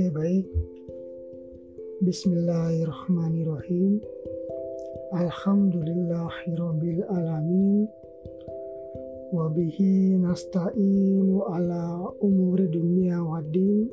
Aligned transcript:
Oke, 0.00 0.16
baik. 0.16 0.48
Bismillahirrahmanirrahim. 2.00 4.00
Alhamdulillahirabbil 5.12 7.04
alamin. 7.04 7.84
Wabihi 9.28 10.16
nasta'inu 10.24 11.44
ala 11.52 12.16
umuri 12.16 12.72
dunia 12.72 13.20
waddin 13.20 13.92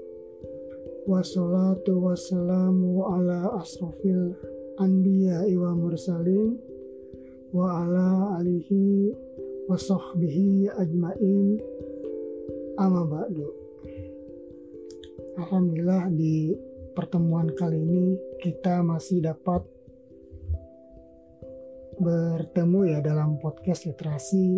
Wassalatu 1.04 2.00
wassalamu 2.00 3.04
ala 3.04 3.60
asrafil 3.60 4.32
anbiya 4.80 5.44
wa 5.60 5.76
mursalin 5.76 6.56
Wa 7.52 7.84
ala 7.84 8.40
alihi 8.40 9.12
wa 9.68 9.76
sahbihi 9.76 10.72
ajmain 10.72 11.60
Amma 12.80 13.04
ba'du 13.04 13.67
Alhamdulillah 15.38 16.10
di 16.18 16.50
pertemuan 16.98 17.54
kali 17.54 17.78
ini 17.78 18.18
kita 18.42 18.82
masih 18.82 19.22
dapat 19.22 19.62
bertemu 22.02 22.80
ya 22.90 23.00
dalam 23.06 23.38
podcast 23.38 23.86
literasi 23.86 24.58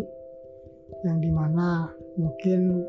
yang 1.04 1.20
di 1.20 1.32
mana 1.36 1.92
mungkin 2.16 2.80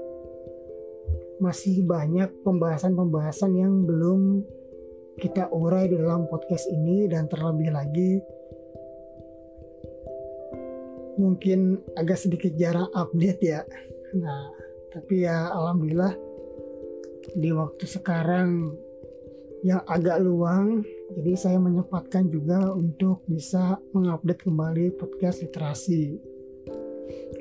masih 1.43 1.83
banyak 1.83 2.31
pembahasan-pembahasan 2.47 3.59
yang 3.59 3.83
belum 3.83 4.47
kita 5.19 5.51
urai 5.51 5.91
di 5.91 5.99
dalam 5.99 6.31
podcast 6.31 6.71
ini 6.71 7.11
dan 7.11 7.27
terlebih 7.27 7.75
lagi 7.75 8.23
mungkin 11.19 11.83
agak 11.99 12.23
sedikit 12.23 12.55
jarang 12.55 12.87
update 12.95 13.43
ya. 13.43 13.67
Nah, 14.15 14.47
tapi 14.95 15.27
ya 15.27 15.51
alhamdulillah 15.51 16.30
di 17.37 17.51
waktu 17.55 17.85
sekarang 17.87 18.75
yang 19.61 19.85
agak 19.85 20.19
luang 20.25 20.81
jadi 21.11 21.33
saya 21.35 21.59
menyempatkan 21.59 22.31
juga 22.31 22.71
untuk 22.71 23.27
bisa 23.27 23.83
mengupdate 23.91 24.47
kembali 24.47 24.95
podcast 24.95 25.43
literasi. 25.43 26.23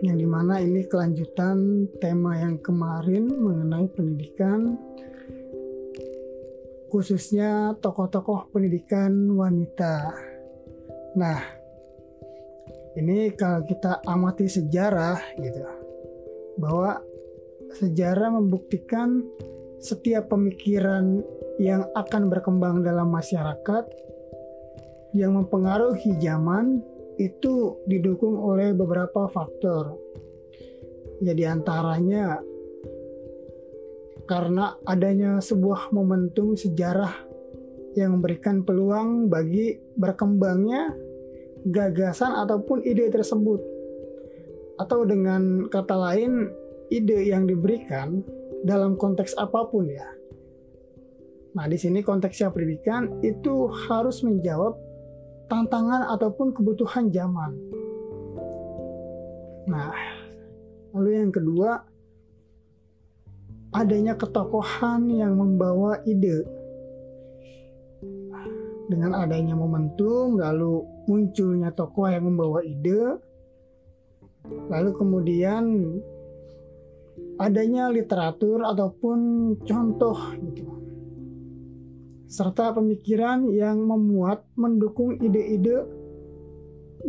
Yang 0.02 0.18
di 0.26 0.28
mana 0.28 0.58
ini 0.58 0.90
kelanjutan 0.90 1.86
tema 2.02 2.34
yang 2.42 2.58
kemarin 2.66 3.30
mengenai 3.30 3.86
pendidikan 3.94 4.74
khususnya 6.90 7.78
tokoh-tokoh 7.78 8.50
pendidikan 8.50 9.38
wanita. 9.38 10.10
Nah 11.14 11.40
ini 12.98 13.30
kalau 13.38 13.62
kita 13.70 14.02
amati 14.10 14.50
sejarah 14.50 15.22
gitu 15.38 15.62
bahwa 16.58 16.98
sejarah 17.78 18.34
membuktikan 18.34 19.22
setiap 19.80 20.32
pemikiran 20.32 21.24
yang 21.60 21.88
akan 21.96 22.28
berkembang 22.28 22.84
dalam 22.84 23.12
masyarakat 23.12 23.88
yang 25.16 25.36
mempengaruhi 25.36 26.20
zaman 26.20 26.84
itu 27.20 27.80
didukung 27.88 28.40
oleh 28.40 28.72
beberapa 28.72 29.28
faktor. 29.28 29.98
Ya 31.20 31.36
antaranya 31.52 32.40
karena 34.24 34.78
adanya 34.88 35.44
sebuah 35.44 35.92
momentum 35.92 36.56
sejarah 36.56 37.12
yang 37.98 38.20
memberikan 38.20 38.64
peluang 38.64 39.28
bagi 39.28 39.76
berkembangnya 39.98 40.96
gagasan 41.68 42.38
ataupun 42.40 42.86
ide 42.88 43.12
tersebut. 43.12 43.60
Atau 44.80 45.04
dengan 45.04 45.68
kata 45.68 45.92
lain, 45.92 46.48
ide 46.88 47.28
yang 47.28 47.50
diberikan 47.50 48.24
dalam 48.64 49.00
konteks 49.00 49.36
apa 49.40 49.68
pun 49.70 49.88
ya. 49.88 50.08
Nah, 51.56 51.66
di 51.66 51.78
sini 51.80 52.06
konteksnya 52.06 52.54
pendidikan 52.54 53.20
itu 53.26 53.68
harus 53.90 54.22
menjawab 54.22 54.78
tantangan 55.50 56.14
ataupun 56.14 56.54
kebutuhan 56.54 57.10
zaman. 57.10 57.52
Nah, 59.66 59.94
lalu 60.94 61.10
yang 61.26 61.34
kedua 61.34 61.82
adanya 63.74 64.14
ketokohan 64.18 65.10
yang 65.10 65.38
membawa 65.38 66.02
ide. 66.06 66.46
Dengan 68.90 69.14
adanya 69.14 69.54
momentum, 69.54 70.42
lalu 70.42 70.82
munculnya 71.06 71.70
tokoh 71.70 72.10
yang 72.10 72.26
membawa 72.26 72.66
ide, 72.66 73.22
lalu 74.66 74.90
kemudian 74.98 75.64
adanya 77.40 77.88
literatur 77.88 78.68
ataupun 78.68 79.20
contoh 79.64 80.20
gitu 80.44 80.80
serta 82.30 82.78
pemikiran 82.78 83.50
yang 83.50 83.82
memuat 83.82 84.46
mendukung 84.54 85.18
ide-ide 85.18 85.82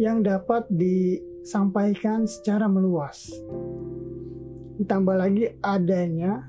yang 0.01 0.25
dapat 0.25 0.65
disampaikan 0.73 2.25
secara 2.25 2.65
meluas. 2.65 3.29
Ditambah 4.81 5.17
lagi 5.21 5.45
adanya 5.61 6.49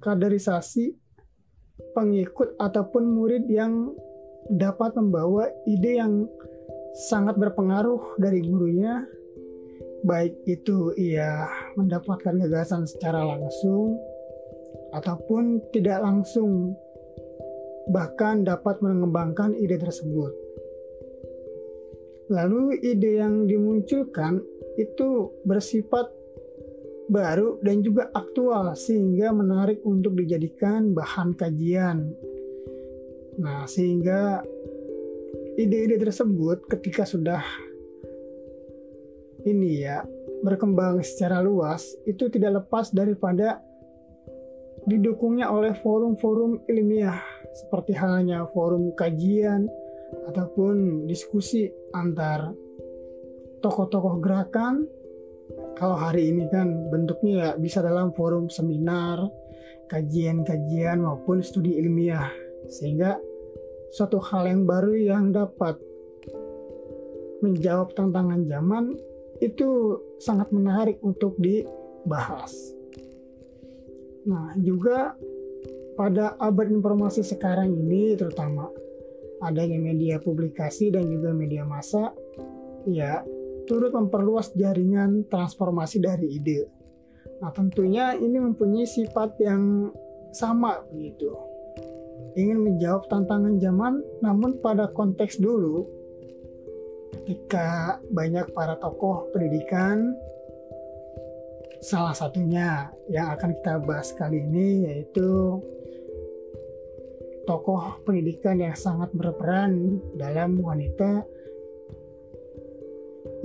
kaderisasi 0.00 0.96
pengikut 1.92 2.56
ataupun 2.56 3.12
murid 3.12 3.44
yang 3.52 3.92
dapat 4.48 4.96
membawa 4.96 5.52
ide 5.68 6.00
yang 6.00 6.24
sangat 7.12 7.36
berpengaruh 7.36 8.16
dari 8.16 8.40
gurunya 8.40 9.04
baik 10.06 10.34
itu 10.46 10.94
ia 10.94 11.48
mendapatkan 11.74 12.34
gagasan 12.38 12.86
secara 12.86 13.24
langsung 13.24 13.98
ataupun 14.94 15.62
tidak 15.74 16.00
langsung 16.02 16.76
bahkan 17.88 18.44
dapat 18.44 18.78
mengembangkan 18.84 19.56
ide 19.56 19.80
tersebut. 19.80 20.32
Lalu 22.28 22.76
ide 22.84 23.18
yang 23.18 23.48
dimunculkan 23.48 24.44
itu 24.76 25.32
bersifat 25.48 26.12
baru 27.08 27.56
dan 27.64 27.80
juga 27.80 28.12
aktual 28.12 28.76
sehingga 28.76 29.32
menarik 29.32 29.80
untuk 29.82 30.12
dijadikan 30.12 30.92
bahan 30.92 31.32
kajian. 31.32 32.12
Nah, 33.40 33.64
sehingga 33.64 34.44
ide-ide 35.56 35.96
tersebut 35.96 36.68
ketika 36.68 37.08
sudah 37.08 37.40
ini 39.46 39.84
ya 39.86 40.02
berkembang 40.42 41.02
secara 41.02 41.42
luas 41.42 41.84
itu 42.06 42.30
tidak 42.30 42.64
lepas 42.64 42.90
daripada 42.94 43.62
didukungnya 44.86 45.50
oleh 45.50 45.74
forum-forum 45.76 46.64
ilmiah 46.70 47.18
seperti 47.52 47.92
halnya 47.92 48.46
forum 48.54 48.94
kajian 48.94 49.66
ataupun 50.30 51.04
diskusi 51.04 51.68
antar 51.92 52.54
tokoh-tokoh 53.60 54.22
gerakan. 54.22 54.86
Kalau 55.74 55.96
hari 55.96 56.30
ini 56.30 56.46
kan 56.52 56.90
bentuknya 56.92 57.34
ya 57.34 57.50
bisa 57.56 57.80
dalam 57.80 58.12
forum 58.12 58.52
seminar, 58.52 59.18
kajian-kajian 59.88 61.02
maupun 61.02 61.40
studi 61.40 61.80
ilmiah 61.80 62.28
sehingga 62.68 63.16
suatu 63.90 64.20
hal 64.20 64.44
yang 64.46 64.68
baru 64.68 64.92
yang 64.94 65.32
dapat 65.32 65.80
menjawab 67.40 67.94
tantangan 67.96 68.44
zaman 68.44 68.98
itu 69.38 69.98
sangat 70.18 70.50
menarik 70.50 70.98
untuk 71.02 71.38
dibahas. 71.38 72.74
Nah, 74.28 74.52
juga 74.58 75.14
pada 75.94 76.38
abad 76.38 76.68
informasi 76.70 77.26
sekarang 77.26 77.74
ini 77.74 78.14
terutama 78.14 78.70
adanya 79.42 79.78
media 79.78 80.18
publikasi 80.18 80.90
dan 80.90 81.06
juga 81.06 81.30
media 81.34 81.62
massa 81.62 82.10
ya 82.86 83.22
turut 83.66 83.94
memperluas 83.94 84.54
jaringan 84.54 85.26
transformasi 85.26 86.02
dari 86.02 86.38
ide. 86.38 86.66
Nah, 87.38 87.54
tentunya 87.54 88.18
ini 88.18 88.38
mempunyai 88.42 88.88
sifat 88.88 89.38
yang 89.38 89.94
sama 90.34 90.82
begitu. 90.90 91.30
Ingin 92.34 92.62
menjawab 92.62 93.06
tantangan 93.10 93.58
zaman 93.58 94.02
namun 94.22 94.58
pada 94.62 94.90
konteks 94.90 95.38
dulu 95.38 95.97
ketika 97.12 97.98
banyak 98.12 98.48
para 98.52 98.76
tokoh 98.76 99.28
pendidikan 99.32 100.16
salah 101.78 102.12
satunya 102.12 102.90
yang 103.06 103.30
akan 103.32 103.54
kita 103.54 103.78
bahas 103.78 104.10
kali 104.18 104.42
ini 104.42 104.90
yaitu 104.90 105.62
tokoh 107.46 108.02
pendidikan 108.04 108.60
yang 108.60 108.76
sangat 108.76 109.08
berperan 109.14 110.02
dalam 110.18 110.58
wanita 110.60 111.24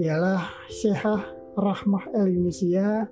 ialah 0.02 0.44
Syekhah 0.68 1.24
Rahmah 1.54 2.10
El 2.18 2.34
Yunisia 2.34 3.08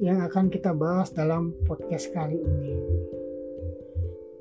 yang 0.00 0.24
akan 0.24 0.48
kita 0.48 0.72
bahas 0.72 1.12
dalam 1.12 1.52
podcast 1.68 2.08
kali 2.16 2.40
ini. 2.40 2.74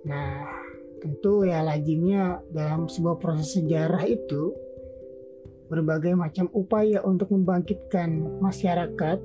Nah, 0.08 0.59
Tentu 1.00 1.48
ya 1.48 1.64
lazimnya 1.64 2.44
dalam 2.52 2.92
sebuah 2.92 3.18
proses 3.18 3.56
sejarah 3.56 4.04
itu 4.04 4.52
berbagai 5.70 6.18
macam 6.18 6.50
upaya 6.52 7.00
untuk 7.06 7.30
membangkitkan 7.32 8.42
masyarakat 8.42 9.22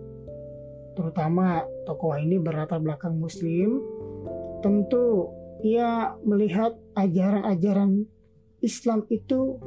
terutama 0.94 1.66
tokoh 1.88 2.14
ini 2.14 2.38
berlatar 2.38 2.78
belakang 2.78 3.18
muslim 3.18 3.82
tentu 4.62 5.32
ia 5.64 6.14
melihat 6.22 6.76
ajaran-ajaran 6.94 8.06
Islam 8.60 9.08
itu 9.10 9.58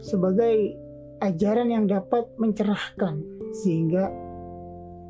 sebagai 0.00 0.78
ajaran 1.20 1.68
yang 1.68 1.84
dapat 1.84 2.24
mencerahkan 2.40 3.20
sehingga 3.52 4.08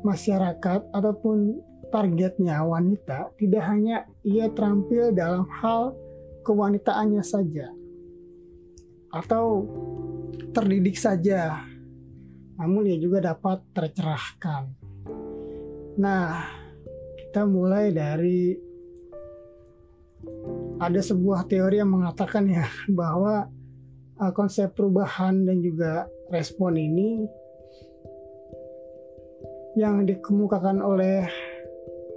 masyarakat 0.03 0.91
ataupun 0.91 1.61
targetnya 1.91 2.63
wanita 2.63 3.35
tidak 3.35 3.63
hanya 3.67 4.07
ia 4.23 4.47
terampil 4.49 5.11
dalam 5.11 5.45
hal 5.59 5.93
kewanitaannya 6.47 7.21
saja 7.21 7.69
atau 9.11 9.67
terdidik 10.55 10.95
saja 10.95 11.67
namun 12.61 12.85
ia 12.85 12.97
juga 13.01 13.33
dapat 13.33 13.65
tercerahkan. 13.73 14.69
Nah 15.97 16.45
kita 17.17 17.41
mulai 17.49 17.89
dari 17.89 18.53
ada 20.77 21.01
sebuah 21.01 21.49
teori 21.49 21.81
yang 21.81 21.89
mengatakan 21.89 22.45
ya 22.45 22.69
bahwa 23.01 23.49
uh, 24.21 24.31
konsep 24.37 24.77
perubahan 24.77 25.41
dan 25.41 25.57
juga 25.65 26.05
respon 26.29 26.77
ini 26.77 27.25
yang 29.73 30.05
dikemukakan 30.05 30.83
oleh 30.83 31.25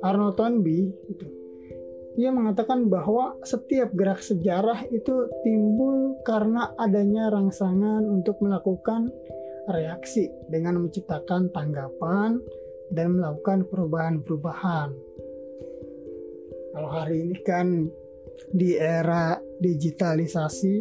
Arnold 0.04 0.36
Toynbee 0.36 0.92
itu 1.08 1.26
ia 2.14 2.30
mengatakan 2.30 2.86
bahwa 2.86 3.34
setiap 3.42 3.90
gerak 3.90 4.22
sejarah 4.22 4.86
itu 4.94 5.26
timbul 5.42 6.22
karena 6.22 6.70
adanya 6.78 7.26
rangsangan 7.32 8.06
untuk 8.06 8.38
melakukan 8.38 9.10
reaksi 9.66 10.30
dengan 10.46 10.78
menciptakan 10.86 11.50
tanggapan 11.50 12.38
dan 12.94 13.18
melakukan 13.18 13.66
perubahan-perubahan. 13.66 14.94
Kalau 16.74 16.90
hari 16.90 17.26
ini 17.26 17.36
kan 17.42 17.90
di 18.54 18.78
era 18.78 19.34
digitalisasi 19.58 20.76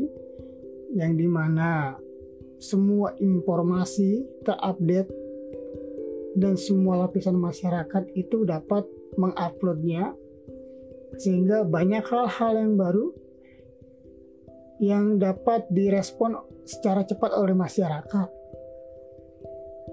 yang 0.94 1.18
di 1.18 1.26
mana 1.26 1.98
semua 2.62 3.18
informasi 3.18 4.22
terupdate 4.46 5.23
dan 6.33 6.57
semua 6.57 7.06
lapisan 7.06 7.38
masyarakat 7.38 8.09
itu 8.18 8.45
dapat 8.45 8.85
menguploadnya 9.18 10.18
sehingga 11.21 11.62
banyak 11.62 12.01
hal-hal 12.01 12.53
yang 12.57 12.74
baru 12.74 13.06
yang 14.81 15.21
dapat 15.21 15.69
direspon 15.69 16.33
secara 16.65 17.06
cepat 17.06 17.31
oleh 17.38 17.53
masyarakat. 17.53 18.27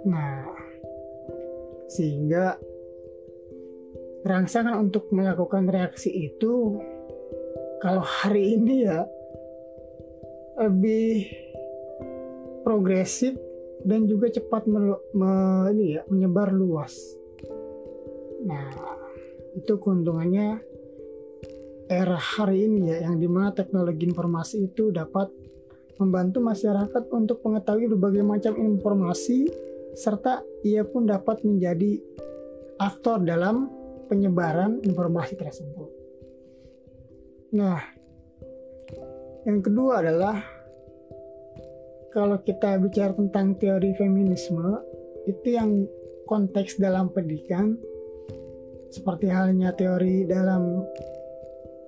Nah, 0.09 0.49
sehingga 1.93 2.57
rangsangan 4.25 4.81
untuk 4.81 5.13
melakukan 5.13 5.69
reaksi 5.69 6.33
itu 6.33 6.81
kalau 7.85 8.05
hari 8.05 8.57
ini 8.57 8.89
ya 8.89 9.05
lebih 10.61 11.29
progresif 12.65 13.37
dan 13.85 14.05
juga 14.05 14.29
cepat 14.29 14.69
me, 14.69 14.97
me, 15.17 15.33
ini 15.73 15.97
ya, 15.99 16.03
menyebar 16.09 16.53
luas. 16.53 16.95
Nah, 18.45 18.73
itu 19.57 19.77
keuntungannya 19.77 20.61
era 21.91 22.19
hari 22.19 22.71
ini 22.71 22.93
ya, 22.93 23.11
yang 23.11 23.19
di 23.19 23.27
mana 23.27 23.51
teknologi 23.51 24.07
informasi 24.07 24.71
itu 24.71 24.95
dapat 24.95 25.29
membantu 26.01 26.41
masyarakat 26.41 27.05
untuk 27.13 27.45
mengetahui 27.45 27.93
berbagai 27.93 28.25
macam 28.25 28.55
informasi 28.57 29.51
serta 29.93 30.41
ia 30.65 30.87
pun 30.87 31.05
dapat 31.05 31.45
menjadi 31.45 32.01
aktor 32.81 33.21
dalam 33.21 33.69
penyebaran 34.09 34.81
informasi 34.81 35.37
tersebut. 35.37 35.91
Nah, 37.53 37.83
yang 39.45 39.61
kedua 39.61 40.01
adalah 40.01 40.60
kalau 42.11 42.43
kita 42.43 42.79
bicara 42.83 43.15
tentang 43.15 43.55
teori 43.59 43.95
feminisme, 43.95 44.83
itu 45.31 45.55
yang 45.55 45.87
konteks 46.27 46.79
dalam 46.79 47.11
pendidikan 47.11 47.79
seperti 48.91 49.31
halnya 49.31 49.71
teori 49.75 50.27
dalam 50.27 50.83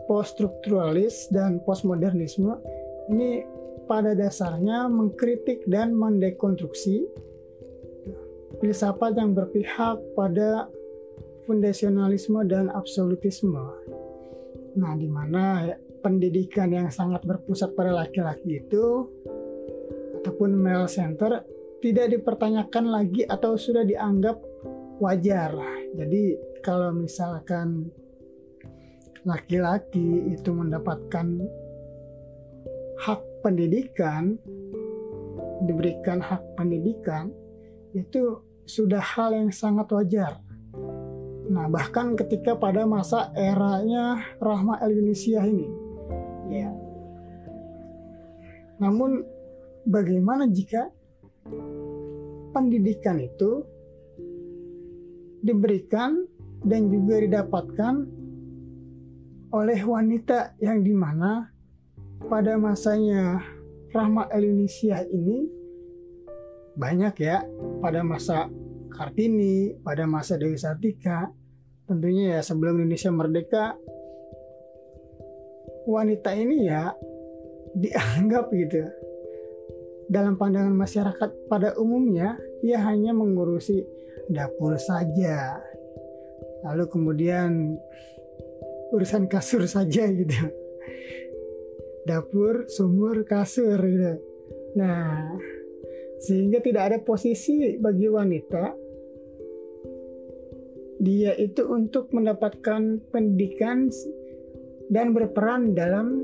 poststrukturalis 0.07 1.31
dan 1.35 1.59
postmodernisme 1.67 2.59
ini 3.11 3.43
pada 3.91 4.15
dasarnya 4.15 4.87
mengkritik 4.87 5.67
dan 5.67 5.95
mendekonstruksi 5.95 7.07
filsafat 8.63 9.19
yang 9.19 9.35
berpihak 9.35 9.99
pada 10.15 10.71
fundasionalisme 11.43 12.47
dan 12.47 12.71
absolutisme. 12.71 13.59
Nah, 14.79 14.95
di 14.95 15.11
mana 15.11 15.75
pendidikan 16.03 16.71
yang 16.71 16.87
sangat 16.87 17.27
berpusat 17.27 17.75
pada 17.75 17.91
laki-laki 17.91 18.63
itu 18.63 19.11
ataupun 20.23 20.55
male 20.55 20.87
center 20.87 21.43
tidak 21.83 22.15
dipertanyakan 22.15 22.95
lagi 22.95 23.27
atau 23.27 23.59
sudah 23.59 23.83
dianggap 23.83 24.39
wajar. 25.03 25.51
Jadi 25.99 26.39
kalau 26.63 26.95
misalkan 26.95 27.91
laki-laki 29.27 30.31
itu 30.31 30.51
mendapatkan 30.55 31.27
hak 33.03 33.21
pendidikan, 33.43 34.39
diberikan 35.67 36.23
hak 36.23 36.43
pendidikan, 36.55 37.35
itu 37.99 38.39
sudah 38.63 39.03
hal 39.03 39.35
yang 39.35 39.51
sangat 39.51 39.91
wajar. 39.91 40.39
Nah, 41.51 41.67
bahkan 41.67 42.15
ketika 42.15 42.55
pada 42.55 42.87
masa 42.87 43.35
eranya 43.35 44.23
Rahma 44.39 44.79
El 44.87 45.03
Yunisia 45.03 45.43
ini. 45.43 45.67
Ya. 46.47 46.71
Namun 48.79 49.27
bagaimana 49.87 50.47
jika 50.49 50.91
pendidikan 52.53 53.19
itu 53.19 53.67
diberikan 55.43 56.23
dan 56.63 56.87
juga 56.87 57.19
didapatkan 57.19 57.95
oleh 59.53 59.81
wanita 59.85 60.57
yang 60.63 60.81
di 60.81 60.95
mana 60.95 61.51
pada 62.31 62.55
masanya 62.57 63.43
Rahma 63.93 64.31
El 64.33 64.49
Yunisia 64.49 65.05
ini 65.11 65.45
banyak 66.73 67.15
ya 67.21 67.45
pada 67.85 68.01
masa 68.01 68.49
Kartini, 68.93 69.73
pada 69.81 70.05
masa 70.05 70.37
Dewi 70.37 70.57
Sartika, 70.57 71.33
tentunya 71.89 72.39
ya 72.39 72.41
sebelum 72.45 72.81
Indonesia 72.81 73.09
merdeka 73.09 73.77
wanita 75.89 76.31
ini 76.37 76.69
ya 76.69 76.93
dianggap 77.73 78.53
gitu 78.53 78.85
dalam 80.09 80.39
pandangan 80.39 80.75
masyarakat 80.75 81.31
pada 81.47 81.75
umumnya 81.79 82.39
ia 82.63 82.79
hanya 82.87 83.11
mengurusi 83.15 83.83
dapur 84.31 84.79
saja. 84.79 85.59
Lalu 86.63 86.85
kemudian 86.87 87.77
urusan 88.95 89.27
kasur 89.27 89.67
saja 89.67 90.07
gitu. 90.11 90.39
Dapur 92.07 92.67
sumur 92.71 93.27
kasur 93.27 93.79
gitu. 93.79 94.15
Nah 94.79 95.37
sehingga 96.23 96.63
tidak 96.63 96.83
ada 96.87 96.99
posisi 97.03 97.75
bagi 97.83 98.07
wanita. 98.07 98.79
Dia 101.03 101.35
itu 101.35 101.67
untuk 101.67 102.15
mendapatkan 102.15 103.11
pendidikan 103.11 103.91
dan 104.87 105.11
berperan 105.11 105.75
dalam 105.75 106.23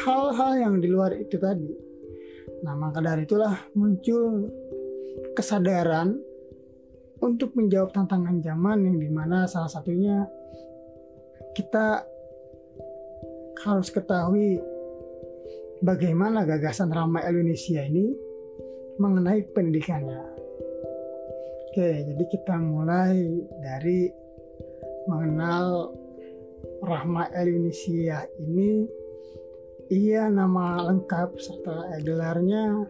hal-hal 0.00 0.52
yang 0.56 0.74
di 0.80 0.88
luar 0.88 1.12
itu 1.12 1.36
tadi. 1.36 1.83
Nah, 2.64 2.72
maka 2.72 3.04
dari 3.04 3.28
itulah 3.28 3.52
muncul 3.76 4.48
kesadaran 5.36 6.16
untuk 7.20 7.52
menjawab 7.52 7.92
tantangan 7.92 8.40
zaman 8.40 8.88
yang 8.88 8.96
di 8.96 9.10
mana 9.12 9.44
salah 9.44 9.68
satunya 9.68 10.24
kita 11.52 12.02
harus 13.64 13.88
ketahui 13.92 14.58
bagaimana 15.84 16.48
gagasan 16.48 16.90
ramai 16.90 17.22
Indonesia 17.28 17.84
ini 17.84 18.12
mengenai 18.98 19.44
pendidikannya. 19.52 20.22
Oke, 21.70 21.90
jadi 22.06 22.24
kita 22.30 22.54
mulai 22.58 23.18
dari 23.60 24.08
mengenal 25.10 25.90
Rahma 26.84 27.28
Elinisia 27.34 28.24
ini. 28.38 29.03
Ia 29.94 30.26
nama 30.26 30.82
lengkap 30.90 31.38
serta 31.38 31.86
gelarnya 32.02 32.82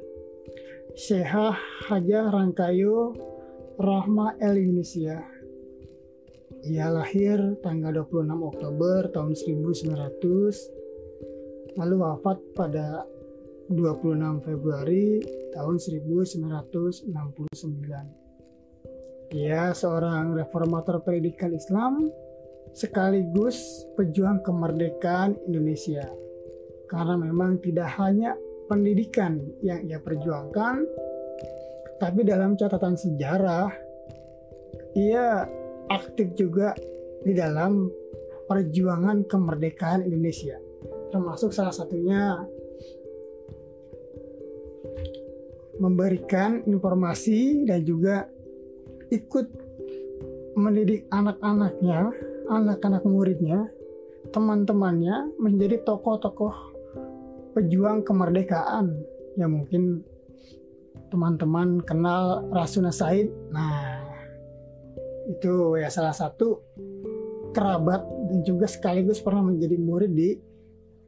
Syekh 0.97 1.37
Hajah 1.85 2.33
Rangkayo 2.33 3.13
Rahma 3.77 4.41
Elinisia. 4.41 5.21
Ia 6.65 6.89
lahir 6.89 7.61
tanggal 7.61 8.09
26 8.09 8.25
Oktober 8.41 9.13
tahun 9.13 9.37
1900 9.37 11.77
lalu 11.77 11.97
wafat 12.01 12.41
pada 12.57 13.05
26 13.69 14.41
Februari 14.41 15.21
tahun 15.53 15.77
1969. 15.77 17.05
Ia 19.45 19.77
seorang 19.77 20.33
reformator 20.33 21.05
pendidikan 21.05 21.53
Islam 21.53 22.09
sekaligus 22.73 23.85
pejuang 23.93 24.41
kemerdekaan 24.41 25.37
Indonesia. 25.45 26.24
Karena 26.91 27.17
memang 27.17 27.59
tidak 27.65 27.89
hanya 27.97 28.37
pendidikan 28.69 29.41
yang 29.61 29.85
ia 29.85 30.01
perjuangkan, 30.01 30.85
tapi 32.01 32.21
dalam 32.25 32.57
catatan 32.57 32.97
sejarah 32.97 33.69
ia 34.95 35.49
aktif 35.91 36.33
juga 36.37 36.73
di 37.25 37.33
dalam 37.33 37.89
perjuangan 38.45 39.25
kemerdekaan 39.25 40.05
Indonesia. 40.05 40.61
Termasuk 41.11 41.55
salah 41.55 41.73
satunya 41.73 42.43
memberikan 45.79 46.63
informasi 46.69 47.67
dan 47.67 47.83
juga 47.83 48.29
ikut 49.11 49.47
mendidik 50.55 51.11
anak-anaknya 51.11 52.15
anak-anak 52.47 53.03
muridnya, 53.09 53.67
teman-temannya 54.31 55.35
menjadi 55.41 55.83
tokoh-tokoh 55.83 56.74
pejuang 57.55 58.03
kemerdekaan 58.03 58.91
yang 59.39 59.55
mungkin 59.55 60.03
teman-teman 61.09 61.79
kenal 61.87 62.51
Rasuna 62.51 62.91
Said. 62.91 63.31
Nah, 63.55 64.03
itu 65.31 65.79
ya 65.79 65.87
salah 65.89 66.11
satu 66.11 66.59
kerabat 67.55 68.03
dan 68.03 68.43
juga 68.43 68.67
sekaligus 68.67 69.23
pernah 69.23 69.47
menjadi 69.47 69.79
murid 69.79 70.11
di 70.11 70.35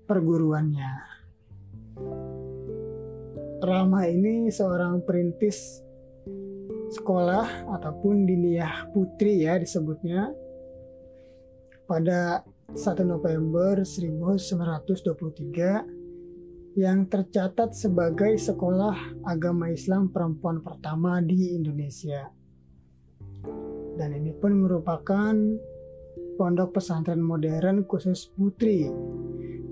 perguruannya. 0.07 1.19
Rama 3.67 4.07
ini 4.07 4.47
seorang 4.47 5.03
perintis 5.03 5.83
sekolah 6.95 7.67
ataupun 7.67 8.23
diniyah 8.23 8.95
putri 8.95 9.43
ya 9.43 9.59
disebutnya 9.59 10.31
pada 11.91 12.47
1 12.71 13.03
November 13.03 13.83
1923 13.83 15.96
yang 16.77 17.09
tercatat 17.09 17.73
sebagai 17.73 18.37
sekolah 18.37 19.25
agama 19.25 19.73
Islam 19.73 20.13
perempuan 20.13 20.61
pertama 20.61 21.25
di 21.25 21.57
Indonesia. 21.57 22.29
Dan 23.97 24.13
ini 24.13 24.37
pun 24.37 24.61
merupakan 24.61 25.33
pondok 26.37 26.77
pesantren 26.77 27.25
modern 27.25 27.89
khusus 27.89 28.29
putri 28.29 28.93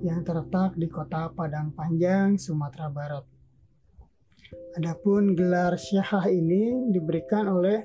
yang 0.00 0.24
terletak 0.24 0.80
di 0.80 0.88
kota 0.88 1.28
Padang 1.28 1.76
Panjang, 1.76 2.40
Sumatera 2.40 2.88
Barat. 2.88 3.24
Adapun 4.80 5.36
gelar 5.36 5.76
syahah 5.76 6.24
ini 6.32 6.88
diberikan 6.88 7.52
oleh 7.52 7.84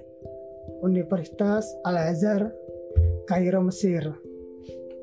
Universitas 0.80 1.68
Al-Azhar 1.84 2.56
Kairo 3.28 3.68
Mesir. 3.68 4.16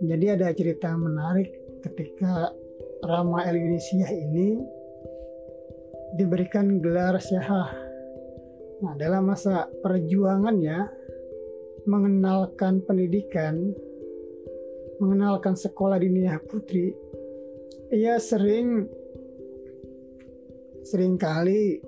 Jadi 0.01 0.27
ada 0.33 0.49
cerita 0.57 0.97
menarik 0.97 1.53
ketika 1.85 2.49
Rama 3.05 3.45
El 3.45 3.61
Indonesia 3.61 4.09
ini 4.09 4.57
diberikan 6.17 6.81
gelar 6.81 7.21
syahah. 7.21 7.69
Nah, 8.81 8.95
dalam 8.97 9.29
masa 9.29 9.69
perjuangannya 9.85 10.89
mengenalkan 11.85 12.81
pendidikan, 12.85 13.73
mengenalkan 15.01 15.57
sekolah 15.57 16.01
diniyah 16.01 16.41
putri, 16.45 16.97
ia 17.93 18.17
sering 18.17 18.89
sering 20.87 21.19
kali 21.21 21.81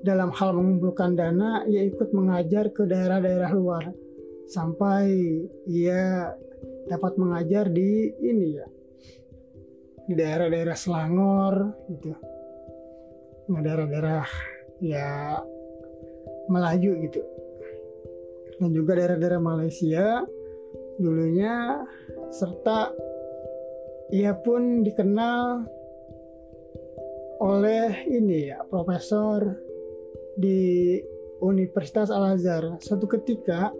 dalam 0.00 0.32
hal 0.32 0.56
mengumpulkan 0.56 1.12
dana, 1.14 1.62
ia 1.68 1.84
ikut 1.84 2.10
mengajar 2.16 2.72
ke 2.72 2.88
daerah-daerah 2.88 3.52
luar 3.52 3.84
sampai 4.50 5.06
ia 5.70 6.34
dapat 6.90 7.14
mengajar 7.20 7.70
di 7.70 8.10
ini 8.18 8.58
ya 8.58 8.66
di 10.10 10.18
daerah-daerah 10.18 10.74
Selangor 10.74 11.54
gitu. 11.86 12.10
Nah, 13.46 13.62
daerah-daerah 13.62 14.26
ya 14.82 15.38
Melayu 16.50 16.98
gitu. 17.06 17.22
Dan 18.58 18.74
juga 18.74 18.98
daerah-daerah 18.98 19.38
Malaysia 19.38 20.26
dulunya 20.98 21.86
serta 22.34 22.90
ia 24.10 24.34
pun 24.34 24.82
dikenal 24.82 25.62
oleh 27.40 28.10
ini 28.10 28.50
ya 28.50 28.66
profesor 28.66 29.54
di 30.34 30.98
Universitas 31.40 32.12
Al 32.12 32.36
Azhar 32.36 32.76
suatu 32.84 33.08
ketika 33.08 33.72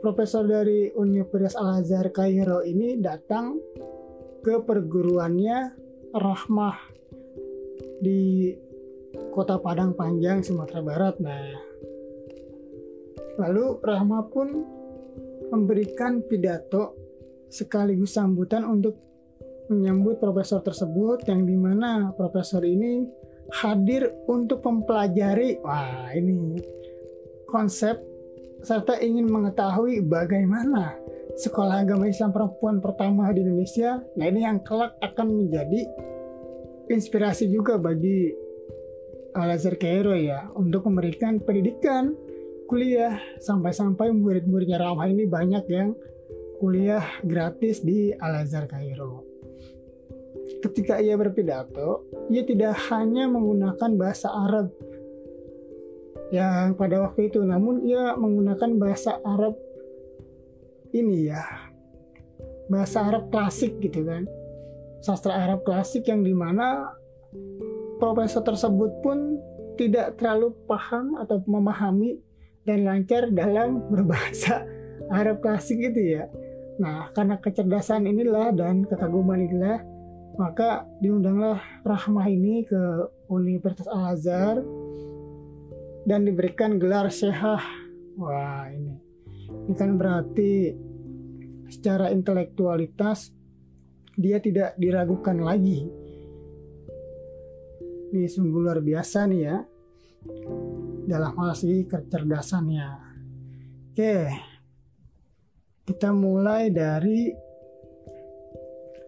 profesor 0.00 0.48
dari 0.48 0.88
Universitas 0.96 1.58
Al 1.58 1.84
Azhar 1.84 2.08
Kairo 2.08 2.64
ini 2.64 2.96
datang 2.96 3.60
ke 4.46 4.62
perguruannya 4.62 5.74
Rahmah 6.14 6.78
di 7.98 8.54
kota 9.34 9.58
Padang 9.58 9.98
Panjang 9.98 10.46
Sumatera 10.46 10.86
Barat. 10.86 11.18
Nah, 11.18 11.50
lalu 13.42 13.82
Rahmah 13.82 14.22
pun 14.30 14.48
memberikan 15.50 16.22
pidato 16.30 16.94
sekaligus 17.50 18.14
sambutan 18.14 18.62
untuk 18.62 18.94
menyambut 19.66 20.22
profesor 20.22 20.62
tersebut 20.62 21.26
yang 21.26 21.42
di 21.42 21.58
mana 21.58 22.14
profesor 22.14 22.62
ini 22.62 23.02
hadir 23.50 24.14
untuk 24.30 24.62
mempelajari 24.62 25.58
wah 25.58 26.14
ini 26.14 26.62
konsep 27.50 27.98
serta 28.62 29.02
ingin 29.02 29.26
mengetahui 29.26 30.06
bagaimana 30.06 30.94
sekolah 31.36 31.84
agama 31.84 32.08
Islam 32.08 32.32
perempuan 32.32 32.80
pertama 32.80 33.28
di 33.30 33.44
Indonesia. 33.44 34.00
Nah 34.16 34.26
ini 34.26 34.42
yang 34.48 34.64
kelak 34.64 34.96
akan 35.04 35.44
menjadi 35.44 35.84
inspirasi 36.88 37.52
juga 37.52 37.76
bagi 37.76 38.32
Al-Azhar 39.36 39.76
Cairo 39.76 40.16
ya 40.16 40.48
untuk 40.56 40.88
memberikan 40.88 41.36
pendidikan 41.44 42.16
kuliah 42.66 43.20
sampai-sampai 43.38 44.10
murid-muridnya 44.16 44.80
Ramah 44.80 45.06
ini 45.06 45.28
banyak 45.28 45.64
yang 45.68 45.92
kuliah 46.56 47.04
gratis 47.20 47.84
di 47.84 48.16
Al-Azhar 48.16 48.64
Cairo. 48.64 49.22
Ketika 50.64 51.04
ia 51.04 51.20
berpidato, 51.20 52.08
ia 52.32 52.42
tidak 52.48 52.80
hanya 52.88 53.28
menggunakan 53.28 53.92
bahasa 54.00 54.32
Arab 54.32 54.72
yang 56.34 56.74
pada 56.74 57.06
waktu 57.06 57.30
itu 57.30 57.38
namun 57.46 57.86
ia 57.86 58.18
menggunakan 58.18 58.82
bahasa 58.82 59.22
Arab 59.22 59.54
ini 61.02 61.28
ya 61.28 61.44
bahasa 62.66 63.06
Arab 63.06 63.30
klasik 63.30 63.78
gitu 63.82 64.02
kan. 64.06 64.26
Sastra 65.04 65.36
Arab 65.38 65.62
klasik 65.62 66.08
yang 66.10 66.26
di 66.26 66.34
mana 66.34 66.90
profesor 68.02 68.42
tersebut 68.42 68.90
pun 69.04 69.38
tidak 69.76 70.16
terlalu 70.18 70.56
paham 70.66 71.20
atau 71.20 71.40
memahami 71.44 72.18
dan 72.66 72.82
lancar 72.82 73.30
dalam 73.30 73.86
berbahasa 73.92 74.66
Arab 75.12 75.44
klasik 75.44 75.78
gitu 75.78 76.18
ya. 76.20 76.24
Nah 76.82 77.12
karena 77.14 77.38
kecerdasan 77.38 78.08
inilah 78.08 78.50
dan 78.56 78.82
kekaguman 78.88 79.46
inilah 79.46 79.78
maka 80.36 80.84
diundanglah 81.00 81.60
Rahmah 81.80 82.28
ini 82.28 82.66
ke 82.68 83.08
Universitas 83.32 83.88
Al 83.88 84.12
Azhar 84.16 84.60
dan 86.04 86.28
diberikan 86.28 86.76
gelar 86.76 87.08
syehah. 87.08 87.62
Wah 88.20 88.68
ini, 88.68 88.96
ini 89.68 89.74
kan 89.76 89.96
berarti 89.96 90.76
secara 91.70 92.10
intelektualitas 92.14 93.34
dia 94.16 94.40
tidak 94.40 94.74
diragukan 94.80 95.36
lagi. 95.40 95.84
Ini 98.16 98.26
sungguh 98.26 98.60
luar 98.64 98.80
biasa 98.80 99.28
nih 99.28 99.40
ya 99.44 99.56
dalam 101.06 101.32
hal 101.36 101.52
segi 101.52 101.84
kecerdasannya. 101.84 102.88
Oke, 103.92 104.16
kita 105.84 106.10
mulai 106.12 106.72
dari 106.72 107.30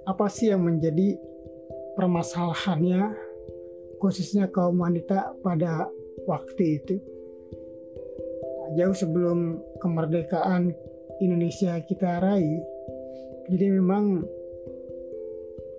apa 0.09 0.27
sih 0.29 0.49
yang 0.53 0.65
menjadi 0.65 1.17
permasalahannya 1.99 3.13
khususnya 4.01 4.49
kaum 4.49 4.81
wanita 4.81 5.37
pada 5.43 5.91
waktu 6.25 6.81
itu 6.81 6.97
jauh 8.79 8.97
sebelum 8.97 9.61
kemerdekaan 9.81 10.73
Indonesia 11.19 11.79
kita 11.83 12.23
raih. 12.23 12.63
Jadi 13.49 13.67
memang 13.73 14.23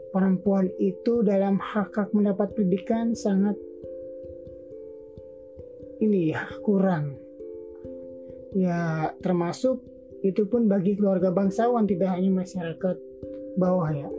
perempuan 0.09 0.67
itu 0.81 1.21
dalam 1.21 1.61
hak 1.61 1.93
hak 1.93 2.09
mendapat 2.17 2.53
pendidikan 2.57 3.13
sangat 3.13 3.55
ini 6.01 6.33
ya 6.33 6.43
kurang. 6.65 7.19
Ya 8.57 9.13
termasuk 9.21 9.85
itu 10.25 10.43
pun 10.49 10.65
bagi 10.65 10.97
keluarga 10.97 11.29
bangsawan 11.29 11.85
tidak 11.85 12.17
hanya 12.17 12.33
masyarakat 12.33 12.97
bawah 13.55 13.91
ya. 13.93 14.09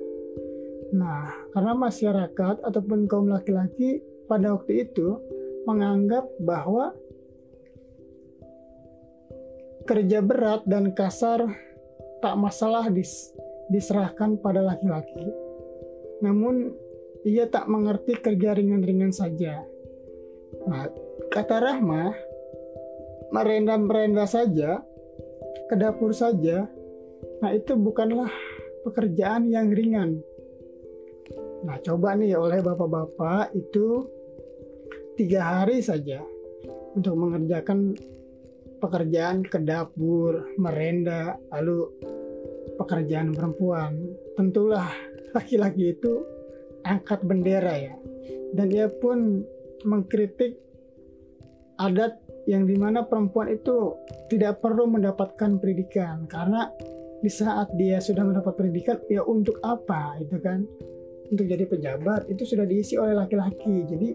Nah 0.95 1.35
karena 1.51 1.73
masyarakat 1.75 2.63
ataupun 2.63 3.11
kaum 3.11 3.29
laki-laki 3.29 4.01
pada 4.31 4.55
waktu 4.55 4.87
itu 4.87 5.19
menganggap 5.67 6.25
bahwa 6.41 6.95
kerja 9.91 10.23
berat 10.23 10.63
dan 10.71 10.95
kasar 10.95 11.51
tak 12.23 12.39
masalah 12.39 12.87
dis, 12.95 13.35
diserahkan 13.75 14.39
pada 14.39 14.63
laki-laki. 14.63 15.35
Namun 16.23 16.71
ia 17.27 17.51
tak 17.51 17.67
mengerti 17.67 18.15
kerja 18.23 18.55
ringan-ringan 18.55 19.11
saja. 19.11 19.67
Nah, 20.71 20.87
kata 21.35 21.59
Rahma, 21.59 22.15
merenda-merenda 23.35 24.31
saja, 24.31 24.79
ke 25.67 25.75
dapur 25.75 26.15
saja, 26.15 26.71
nah 27.43 27.51
itu 27.51 27.75
bukanlah 27.75 28.31
pekerjaan 28.87 29.51
yang 29.51 29.75
ringan. 29.75 30.23
Nah, 31.67 31.83
coba 31.83 32.15
nih 32.15 32.39
oleh 32.39 32.63
bapak-bapak 32.63 33.59
itu 33.59 34.07
tiga 35.19 35.67
hari 35.67 35.83
saja 35.83 36.23
untuk 36.95 37.19
mengerjakan 37.19 37.99
pekerjaan 38.81 39.45
ke 39.45 39.61
dapur, 39.61 40.57
merenda, 40.57 41.37
lalu 41.53 41.87
pekerjaan 42.81 43.37
perempuan. 43.37 44.01
Tentulah 44.35 44.89
laki-laki 45.37 45.95
itu 45.95 46.25
angkat 46.83 47.21
bendera 47.23 47.77
ya. 47.77 47.95
Dan 48.57 48.73
ia 48.73 48.89
pun 48.89 49.45
mengkritik 49.85 50.59
adat 51.81 52.21
yang 52.49 52.65
di 52.65 52.77
mana 52.77 53.05
perempuan 53.05 53.53
itu 53.53 53.97
tidak 54.33 54.61
perlu 54.65 54.89
mendapatkan 54.89 55.61
pendidikan 55.61 56.25
karena 56.29 56.69
di 57.21 57.29
saat 57.29 57.73
dia 57.77 58.01
sudah 58.01 58.25
mendapat 58.25 58.57
pendidikan 58.57 58.97
ya 59.09 59.21
untuk 59.25 59.61
apa 59.61 60.17
itu 60.21 60.41
kan 60.41 60.65
untuk 61.31 61.45
jadi 61.47 61.65
pejabat 61.69 62.27
itu 62.33 62.43
sudah 62.49 62.65
diisi 62.65 62.97
oleh 62.97 63.13
laki-laki 63.13 63.87
jadi 63.87 64.09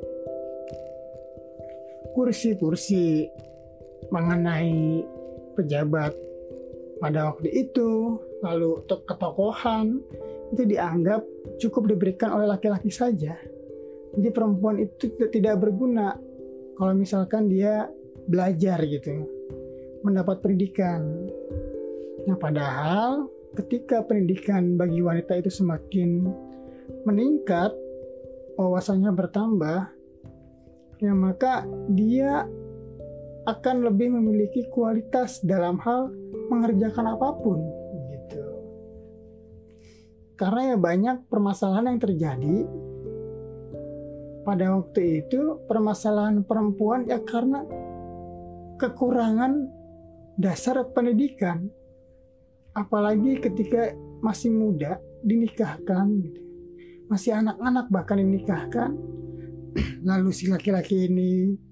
kursi-kursi 2.18 3.30
mengenai 4.14 5.02
pejabat 5.56 6.14
pada 7.00 7.32
waktu 7.32 7.50
itu 7.52 8.20
lalu 8.44 8.84
ketokohan 8.88 10.00
itu 10.54 10.64
dianggap 10.64 11.26
cukup 11.58 11.90
diberikan 11.92 12.36
oleh 12.36 12.48
laki-laki 12.48 12.94
saja. 12.94 13.36
Jadi 14.16 14.30
perempuan 14.32 14.80
itu 14.80 15.12
tidak 15.34 15.60
berguna 15.60 16.16
kalau 16.80 16.94
misalkan 16.96 17.52
dia 17.52 17.90
belajar 18.30 18.80
gitu 18.88 19.28
mendapat 20.06 20.40
pendidikan. 20.40 21.02
Nah 22.30 22.38
padahal 22.40 23.28
ketika 23.56 24.04
pendidikan 24.04 24.76
bagi 24.76 25.00
wanita 25.02 25.40
itu 25.40 25.52
semakin 25.52 26.30
meningkat 27.08 27.72
wawasannya 28.56 29.12
bertambah 29.12 29.90
ya 31.04 31.12
maka 31.12 31.68
dia 31.92 32.48
akan 33.46 33.86
lebih 33.86 34.10
memiliki 34.10 34.66
kualitas 34.74 35.38
dalam 35.46 35.78
hal 35.86 36.10
mengerjakan 36.50 37.14
apa 37.14 37.30
pun 37.38 37.62
gitu. 38.10 38.44
Karena 40.34 40.74
ya 40.74 40.78
banyak 40.82 41.30
permasalahan 41.30 41.94
yang 41.94 42.02
terjadi. 42.02 42.58
Pada 44.46 44.78
waktu 44.78 45.26
itu 45.26 45.66
permasalahan 45.66 46.46
perempuan 46.46 47.10
ya 47.10 47.18
karena 47.22 47.66
kekurangan 48.82 49.70
dasar 50.38 50.82
pendidikan. 50.94 51.70
Apalagi 52.76 53.40
ketika 53.42 53.94
masih 54.22 54.54
muda 54.54 54.98
dinikahkan. 55.22 56.10
Masih 57.10 57.38
anak-anak 57.38 57.90
bahkan 57.94 58.22
dinikahkan. 58.22 58.90
Lalu 60.10 60.30
si 60.34 60.50
laki-laki 60.50 61.10
ini 61.10 61.65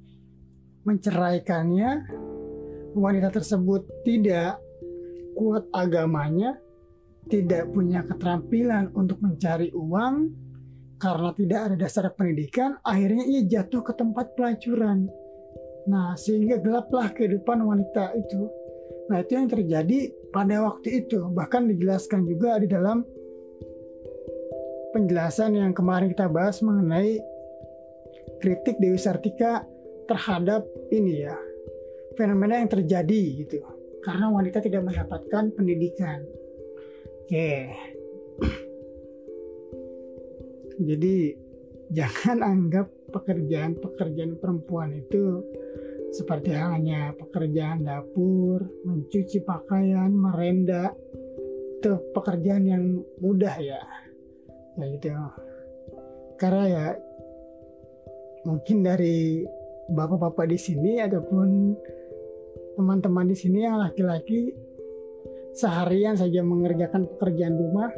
menceraikannya 0.84 1.90
wanita 2.94 3.30
tersebut 3.34 3.88
tidak 4.06 4.60
kuat 5.34 5.66
agamanya 5.74 6.60
tidak 7.32 7.72
punya 7.72 8.04
keterampilan 8.04 8.92
untuk 8.94 9.18
mencari 9.24 9.72
uang 9.72 10.30
karena 11.00 11.32
tidak 11.36 11.60
ada 11.72 11.76
dasar 11.76 12.12
pendidikan 12.14 12.78
akhirnya 12.84 13.24
ia 13.26 13.42
jatuh 13.48 13.82
ke 13.82 13.96
tempat 13.96 14.36
pelacuran 14.36 15.08
Nah, 15.84 16.16
sehingga 16.16 16.64
gelaplah 16.64 17.12
kehidupan 17.12 17.60
wanita 17.60 18.16
itu. 18.16 18.48
Nah, 19.12 19.20
itu 19.20 19.36
yang 19.36 19.52
terjadi 19.52 20.16
pada 20.32 20.64
waktu 20.64 21.04
itu. 21.04 21.28
Bahkan 21.28 21.68
dijelaskan 21.76 22.24
juga 22.24 22.56
di 22.64 22.72
dalam 22.72 23.04
penjelasan 24.96 25.60
yang 25.60 25.76
kemarin 25.76 26.14
kita 26.14 26.32
bahas 26.32 26.64
mengenai 26.64 27.20
kritik 28.40 28.80
Dewi 28.80 28.96
Sartika 28.96 29.66
terhadap 30.06 30.68
ini 30.92 31.28
ya, 31.28 31.36
fenomena 32.16 32.60
yang 32.60 32.72
terjadi 32.72 33.24
gitu. 33.46 33.60
Karena 34.04 34.30
wanita 34.30 34.60
tidak 34.60 34.84
mendapatkan 34.84 35.52
pendidikan. 35.56 36.20
Oke. 37.24 37.72
Jadi 40.90 41.16
jangan 41.94 42.44
anggap 42.52 42.88
pekerjaan-pekerjaan 43.14 44.42
perempuan 44.42 44.98
itu 44.98 45.46
seperti 46.14 46.54
halnya 46.54 47.14
pekerjaan 47.18 47.86
dapur, 47.86 48.62
mencuci 48.86 49.42
pakaian, 49.42 50.14
merenda, 50.14 50.94
itu 51.82 51.94
pekerjaan 52.14 52.70
yang 52.70 53.02
mudah 53.18 53.58
ya, 53.58 53.82
ya 54.78 54.86
gitu. 54.94 55.10
Karena 56.38 56.64
ya 56.70 56.86
mungkin 58.46 58.86
dari 58.86 59.42
bapak-bapak 59.92 60.48
di 60.48 60.60
sini 60.60 61.02
ataupun 61.04 61.76
teman-teman 62.80 63.28
di 63.30 63.36
sini 63.38 63.66
yang 63.66 63.78
laki-laki 63.82 64.54
seharian 65.54 66.18
saja 66.18 66.42
mengerjakan 66.42 67.06
pekerjaan 67.06 67.58
rumah 67.58 67.92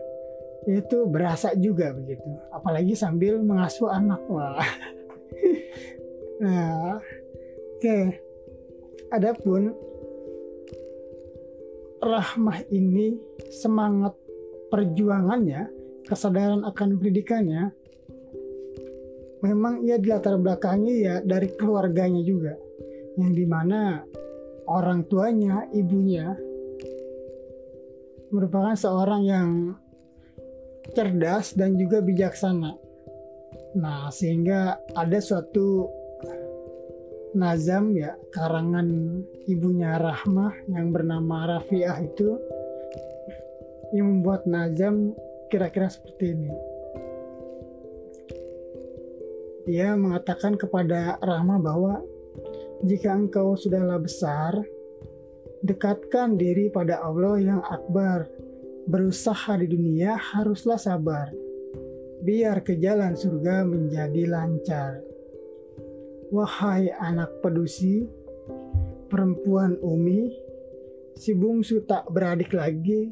itu 0.66 1.06
berasa 1.06 1.54
juga 1.54 1.94
begitu. 1.94 2.26
Apalagi 2.50 2.98
sambil 2.98 3.40
mengasuh 3.42 3.92
anak 3.92 4.22
wah. 4.28 4.66
Nah 6.36 7.00
Oke, 7.76 8.18
adapun 9.14 9.78
rahmah 12.02 12.66
ini 12.74 13.20
semangat 13.54 14.18
perjuangannya, 14.74 15.70
kesadaran 16.10 16.66
akan 16.66 16.98
pendidikannya, 16.98 17.76
memang 19.46 19.86
ia 19.86 20.02
dilatar 20.02 20.42
belakangi 20.42 21.06
ya 21.06 21.22
dari 21.22 21.54
keluarganya 21.54 22.26
juga, 22.26 22.58
yang 23.22 23.32
di 23.38 23.46
mana 23.46 24.02
orang 24.66 25.06
tuanya, 25.06 25.70
ibunya 25.70 26.34
merupakan 28.34 28.74
seorang 28.74 29.22
yang 29.24 29.50
cerdas 30.98 31.54
dan 31.54 31.78
juga 31.78 32.02
bijaksana. 32.02 32.74
Nah, 33.78 34.10
sehingga 34.10 34.82
ada 34.98 35.20
suatu 35.22 35.86
nazam 37.36 37.92
ya 37.94 38.16
karangan 38.32 38.88
ibunya 39.46 40.00
Rahmah 40.00 40.72
yang 40.72 40.96
bernama 40.96 41.60
Rafiah 41.60 42.00
itu 42.00 42.40
yang 43.92 44.20
membuat 44.20 44.48
nazam 44.48 45.12
kira-kira 45.52 45.92
seperti 45.92 46.32
ini. 46.32 46.75
Ia 49.66 49.98
mengatakan 49.98 50.62
kepada 50.62 51.18
Rahmah 51.26 51.58
bahwa 51.58 52.06
jika 52.86 53.18
engkau 53.18 53.58
sudahlah 53.58 53.98
besar, 53.98 54.62
dekatkan 55.66 56.38
diri 56.38 56.70
pada 56.70 57.02
Allah 57.02 57.42
yang 57.42 57.62
akbar. 57.66 58.30
Berusaha 58.86 59.58
di 59.58 59.66
dunia 59.66 60.14
haruslah 60.14 60.78
sabar. 60.78 61.34
Biar 62.22 62.62
ke 62.62 62.78
jalan 62.78 63.18
surga 63.18 63.66
menjadi 63.66 64.30
lancar. 64.30 65.02
Wahai 66.30 66.94
anak 66.94 67.42
pedusi, 67.42 68.06
perempuan 69.10 69.82
Umi, 69.82 70.30
si 71.18 71.34
bungsu 71.34 71.82
tak 71.90 72.06
beradik 72.14 72.54
lagi, 72.54 73.10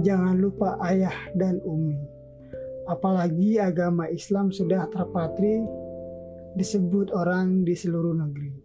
jangan 0.00 0.40
lupa 0.40 0.80
ayah 0.88 1.14
dan 1.36 1.60
Umi. 1.68 2.17
Apalagi 2.88 3.60
agama 3.60 4.08
Islam 4.08 4.48
sudah 4.48 4.88
terpatri 4.88 5.60
disebut 6.56 7.12
orang 7.12 7.62
di 7.62 7.76
seluruh 7.76 8.16
negeri. 8.16 8.56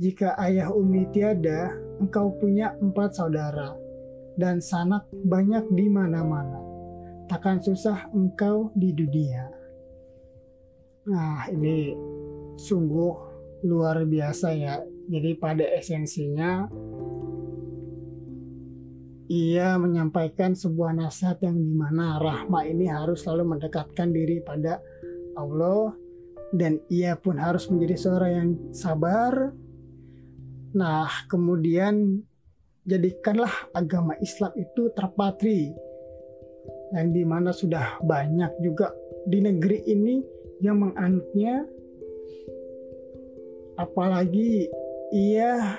Jika 0.00 0.38
ayah 0.40 0.72
Umi 0.72 1.10
tiada, 1.12 1.74
engkau 2.00 2.32
punya 2.40 2.72
empat 2.80 3.18
saudara 3.18 3.76
dan 4.38 4.62
sanak 4.62 5.04
banyak 5.26 5.68
di 5.74 5.92
mana-mana. 5.92 6.56
Takkan 7.28 7.60
susah 7.60 8.08
engkau 8.14 8.72
di 8.72 8.96
dunia. 8.96 9.50
Nah, 11.10 11.50
ini 11.52 11.92
sungguh 12.56 13.14
luar 13.66 14.06
biasa 14.08 14.56
ya. 14.56 14.80
Jadi 15.10 15.36
pada 15.36 15.66
esensinya 15.66 16.70
ia 19.30 19.78
menyampaikan 19.78 20.58
sebuah 20.58 20.98
nasihat 20.98 21.38
yang 21.46 21.54
di 21.54 21.70
mana 21.70 22.18
Rahma 22.18 22.66
ini 22.66 22.90
harus 22.90 23.22
selalu 23.22 23.54
mendekatkan 23.54 24.10
diri 24.10 24.42
pada 24.42 24.82
Allah 25.38 25.94
dan 26.50 26.82
ia 26.90 27.14
pun 27.14 27.38
harus 27.38 27.70
menjadi 27.70 27.94
seorang 27.94 28.32
yang 28.34 28.50
sabar. 28.74 29.54
Nah, 30.74 31.06
kemudian 31.30 32.26
jadikanlah 32.82 33.70
agama 33.70 34.18
Islam 34.18 34.50
itu 34.58 34.90
terpatri 34.98 35.70
yang 36.90 37.14
di 37.14 37.22
mana 37.22 37.54
sudah 37.54 38.02
banyak 38.02 38.50
juga 38.66 38.90
di 39.30 39.38
negeri 39.38 39.78
ini 39.86 40.26
yang 40.58 40.82
menganutnya 40.82 41.70
apalagi 43.78 44.66
ia 45.14 45.78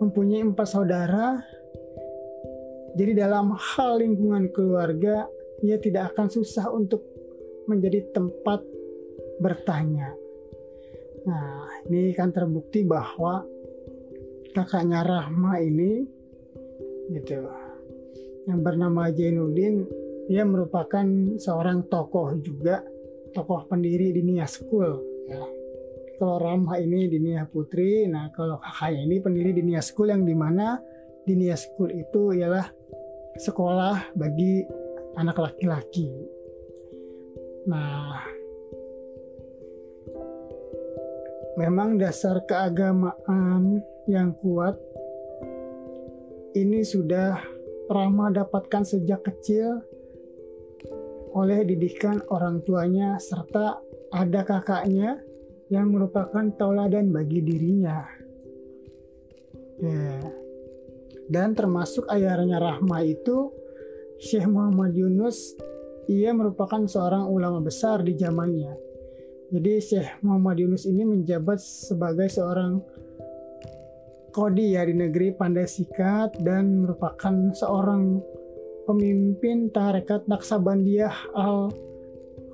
mempunyai 0.00 0.40
empat 0.40 0.68
saudara 0.72 1.44
jadi 2.96 3.28
dalam 3.28 3.52
hal 3.52 4.00
lingkungan 4.00 4.48
keluarga 4.56 5.28
ia 5.60 5.76
tidak 5.76 6.16
akan 6.16 6.32
susah 6.32 6.72
untuk 6.72 7.04
menjadi 7.68 8.08
tempat 8.16 8.64
bertanya 9.38 10.16
nah 11.28 11.68
ini 11.86 12.16
kan 12.16 12.32
terbukti 12.32 12.88
bahwa 12.88 13.44
kakaknya 14.56 15.04
Rahma 15.04 15.60
ini 15.60 16.06
gitu 17.12 17.44
yang 18.48 18.64
bernama 18.64 19.12
Jainuddin 19.12 19.84
ia 20.26 20.42
merupakan 20.42 21.06
seorang 21.38 21.86
tokoh 21.86 22.34
juga 22.40 22.82
tokoh 23.34 23.68
pendiri 23.68 24.14
di 24.14 24.22
Nia 24.24 24.46
School 24.48 25.02
ya. 25.28 25.44
kalau 26.16 26.40
Rahma 26.40 26.78
ini 26.78 27.10
di 27.10 27.18
Nia 27.20 27.44
Putri 27.44 28.06
nah 28.06 28.30
kalau 28.32 28.56
kakaknya 28.62 29.02
ini 29.04 29.16
pendiri 29.20 29.50
di 29.52 29.62
Nia 29.66 29.82
School 29.82 30.14
yang 30.14 30.22
di 30.22 30.34
mana 30.34 30.78
di 31.26 31.34
Nia 31.34 31.58
School 31.58 31.90
itu 31.90 32.32
ialah 32.38 32.75
sekolah 33.40 34.12
bagi 34.16 34.64
anak 35.16 35.36
laki-laki 35.40 36.12
nah 37.66 38.22
memang 41.56 41.96
dasar 41.98 42.44
keagamaan 42.44 43.80
yang 44.06 44.36
kuat 44.38 44.78
ini 46.56 46.80
sudah 46.86 47.56
Rama 47.86 48.34
dapatkan 48.34 48.82
sejak 48.82 49.22
kecil 49.22 49.78
oleh 51.36 51.62
didikan 51.62 52.18
orang 52.32 52.64
tuanya 52.66 53.20
serta 53.20 53.78
ada 54.10 54.40
kakaknya 54.42 55.22
yang 55.68 55.92
merupakan 55.92 56.46
tauladan 56.56 57.12
bagi 57.12 57.42
dirinya. 57.42 58.06
Ya. 59.82 60.45
Dan 61.26 61.58
termasuk 61.58 62.06
ayahnya 62.06 62.62
Rahma 62.62 63.02
itu 63.02 63.50
Syekh 64.22 64.46
Muhammad 64.46 64.94
Yunus 64.94 65.58
ia 66.06 66.30
merupakan 66.30 66.86
seorang 66.86 67.26
ulama 67.26 67.58
besar 67.58 68.06
di 68.06 68.14
zamannya. 68.14 68.78
Jadi 69.50 69.72
Syekh 69.82 70.22
Muhammad 70.22 70.62
Yunus 70.62 70.86
ini 70.86 71.02
menjabat 71.02 71.58
sebagai 71.58 72.30
seorang 72.30 72.82
Kodi 74.36 74.76
ya 74.76 74.84
di 74.84 74.92
negeri 74.92 75.32
Pandai 75.32 75.64
Sikat 75.64 76.44
dan 76.44 76.84
merupakan 76.84 77.32
seorang 77.56 78.20
pemimpin 78.84 79.72
tarekat 79.72 80.28
Naksabandiyah 80.28 81.32
al 81.32 81.72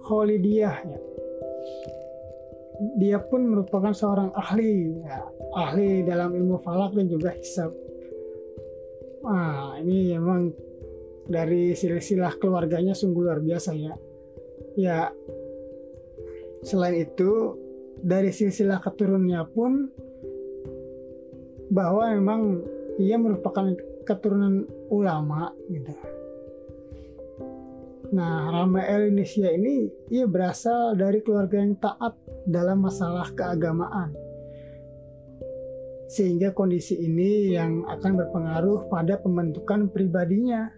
Khalidiyah 0.07 0.77
ya. 0.87 0.99
Dia 3.03 3.19
pun 3.19 3.51
merupakan 3.51 3.91
seorang 3.91 4.31
ahli 4.31 4.95
ya, 5.03 5.27
ahli 5.59 6.07
dalam 6.07 6.35
ilmu 6.39 6.63
falak 6.63 6.95
dan 6.95 7.11
juga 7.11 7.35
hisab. 7.35 7.75
Nah, 9.23 9.79
ini 9.79 10.19
memang 10.19 10.51
dari 11.31 11.73
silsilah 11.79 12.37
keluarganya 12.43 12.95
sungguh 12.95 13.23
luar 13.23 13.39
biasa 13.39 13.71
ya. 13.79 13.95
Ya, 14.75 14.99
selain 16.67 17.07
itu 17.07 17.59
dari 18.03 18.35
silsilah 18.35 18.83
keturunannya 18.83 19.43
pun 19.55 19.73
bahwa 21.71 22.11
memang 22.13 22.43
ia 22.99 23.17
merupakan 23.17 23.73
keturunan 24.03 24.67
ulama 24.91 25.55
gitu. 25.71 25.95
Nah, 28.13 28.53
Rama 28.53 28.85
El 28.85 29.09
Indonesia 29.09 29.49
ini 29.49 29.89
ia 30.13 30.29
berasal 30.29 31.01
dari 31.01 31.25
keluarga 31.25 31.57
yang 31.57 31.81
taat 31.81 32.13
dalam 32.45 32.85
masalah 32.85 33.33
keagamaan. 33.33 34.13
Sehingga 36.13 36.53
kondisi 36.53 37.01
ini 37.01 37.57
yang 37.57 37.89
akan 37.89 38.13
berpengaruh 38.21 38.93
pada 38.93 39.17
pembentukan 39.17 39.89
pribadinya. 39.89 40.69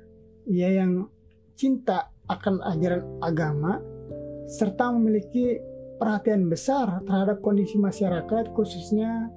Ia 0.47 0.79
yang 0.79 1.11
cinta 1.59 2.14
akan 2.31 2.62
ajaran 2.62 3.03
agama 3.18 3.83
serta 4.47 4.92
memiliki 4.94 5.59
perhatian 5.99 6.47
besar 6.53 7.03
terhadap 7.03 7.40
kondisi 7.40 7.81
masyarakat 7.81 8.53
khususnya 8.53 9.33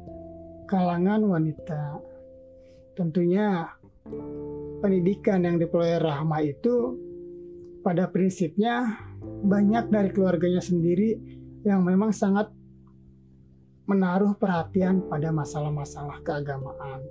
kalangan 0.67 1.23
wanita. 1.23 1.97
Tentunya 2.93 3.71
pendidikan 4.83 5.47
yang 5.47 5.57
diperoleh 5.57 5.97
Rahma 6.01 6.43
itu 6.43 6.97
pada 7.81 8.10
prinsipnya 8.12 8.99
banyak 9.23 9.88
dari 9.88 10.10
keluarganya 10.12 10.60
sendiri 10.60 11.15
yang 11.63 11.88
memang 11.88 12.12
sangat 12.12 12.51
menaruh 13.88 14.36
perhatian 14.36 15.08
pada 15.08 15.32
masalah-masalah 15.32 16.19
keagamaan. 16.21 17.02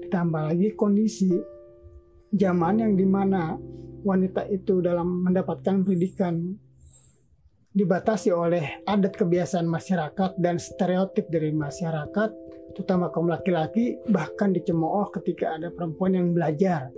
Ditambah 0.00 0.42
lagi 0.54 0.72
kondisi 0.78 1.34
zaman 2.30 2.80
yang 2.80 2.94
di 2.94 3.04
mana 3.04 3.58
wanita 4.06 4.46
itu 4.48 4.80
dalam 4.80 5.26
mendapatkan 5.26 5.82
pendidikan 5.84 6.54
dibatasi 7.70 8.30
oleh 8.34 8.82
adat 8.86 9.14
kebiasaan 9.14 9.66
masyarakat 9.66 10.38
dan 10.38 10.58
stereotip 10.58 11.30
dari 11.30 11.54
masyarakat 11.54 12.30
terutama 12.74 13.10
kaum 13.10 13.26
laki-laki 13.26 13.98
bahkan 14.10 14.54
dicemooh 14.54 15.10
ketika 15.10 15.58
ada 15.58 15.74
perempuan 15.74 16.14
yang 16.14 16.30
belajar. 16.30 16.90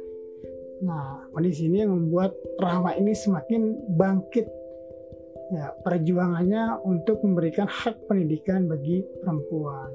Nah, 0.85 1.25
kondisi 1.33 1.71
ini 1.71 1.87
yang 1.87 1.95
membuat 1.95 2.37
Rahma 2.61 2.99
ini 2.99 3.17
semakin 3.17 3.95
bangkit 3.97 4.45
ya, 5.53 5.77
perjuangannya 5.85 6.81
untuk 6.83 7.21
memberikan 7.23 7.69
hak 7.69 8.09
pendidikan 8.09 8.65
bagi 8.65 9.05
perempuan. 9.21 9.93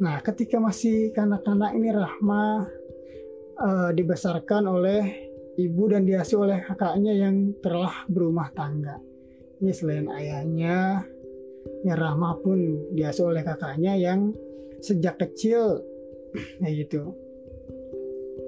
Nah, 0.00 0.22
ketika 0.24 0.56
masih 0.62 1.12
kanak-kanak 1.12 1.76
ini 1.76 1.92
Rahma 1.92 2.64
uh, 3.60 3.90
dibesarkan 3.92 4.64
oleh 4.64 5.02
ibu 5.60 5.82
dan 5.90 6.08
diasuh 6.08 6.46
oleh 6.46 6.64
kakaknya 6.64 7.12
yang 7.12 7.52
telah 7.60 8.08
berumah 8.08 8.48
tangga. 8.54 8.96
Ini 9.60 9.72
selain 9.76 10.08
ayahnya, 10.08 11.04
ya 11.84 11.94
Rahma 11.98 12.40
pun 12.40 12.88
diasuh 12.96 13.28
oleh 13.34 13.44
kakaknya 13.44 13.92
yang 13.98 14.32
sejak 14.80 15.20
kecil 15.20 15.84
ya 16.64 16.70
gitu 16.72 17.12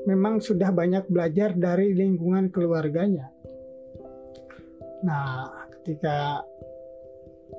memang 0.08 0.42
sudah 0.42 0.72
banyak 0.72 1.06
belajar 1.06 1.54
dari 1.54 1.94
lingkungan 1.94 2.48
keluarganya 2.48 3.31
nah 5.02 5.50
ketika 5.78 6.46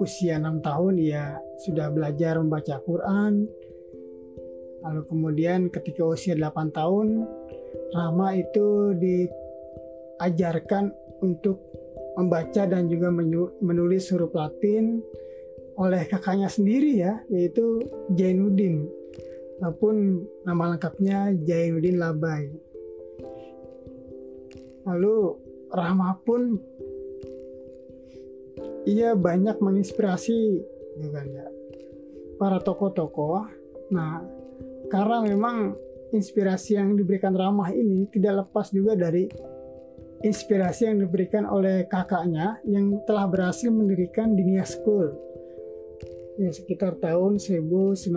usia 0.02 0.42
enam 0.42 0.64
tahun 0.64 0.98
ia 0.98 1.38
sudah 1.62 1.92
belajar 1.94 2.40
membaca 2.40 2.82
Quran 2.82 3.46
lalu 4.84 5.02
kemudian 5.08 5.70
ketika 5.70 6.04
usia 6.08 6.34
8 6.36 6.74
tahun 6.74 7.28
Rama 7.94 8.34
itu 8.34 8.98
diajarkan 8.98 10.90
untuk 11.22 11.62
membaca 12.18 12.66
dan 12.66 12.90
juga 12.90 13.10
menulis 13.62 14.10
huruf 14.14 14.34
Latin 14.34 15.02
oleh 15.78 16.06
kakaknya 16.06 16.50
sendiri 16.50 17.02
ya, 17.02 17.22
yaitu 17.30 17.82
Jainuddin. 18.14 18.86
Maupun 19.62 20.26
nama 20.46 20.74
lengkapnya 20.76 21.34
Jainuddin 21.46 21.98
Labai. 21.98 22.50
Lalu 24.84 25.16
Rahma 25.74 26.22
pun 26.22 26.60
ia 28.84 29.16
banyak 29.16 29.58
menginspirasi 29.60 30.38
juga 31.00 31.22
ya 31.26 31.48
para 32.38 32.60
tokoh-tokoh. 32.60 33.48
Nah, 33.94 34.20
karena 34.92 35.24
memang 35.24 35.78
inspirasi 36.14 36.78
yang 36.78 36.94
diberikan 36.94 37.34
Ramah 37.34 37.74
ini 37.74 38.06
tidak 38.14 38.46
lepas 38.46 38.70
juga 38.70 38.94
dari 38.94 39.26
inspirasi 40.24 40.88
yang 40.88 41.04
diberikan 41.04 41.44
oleh 41.44 41.84
kakaknya 41.90 42.62
yang 42.64 43.02
telah 43.04 43.28
berhasil 43.28 43.68
mendirikan 43.74 44.38
Dinia 44.38 44.64
School 44.64 45.12
ya 46.40 46.50
sekitar 46.50 46.98
tahun 46.98 47.38
1915 47.38 48.10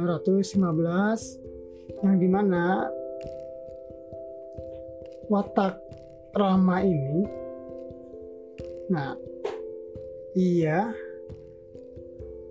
yang 2.00 2.16
di 2.16 2.28
mana 2.30 2.88
watak 5.28 5.76
Rama 6.32 6.80
ini 6.84 7.26
nah 8.86 9.18
iya 10.36 10.92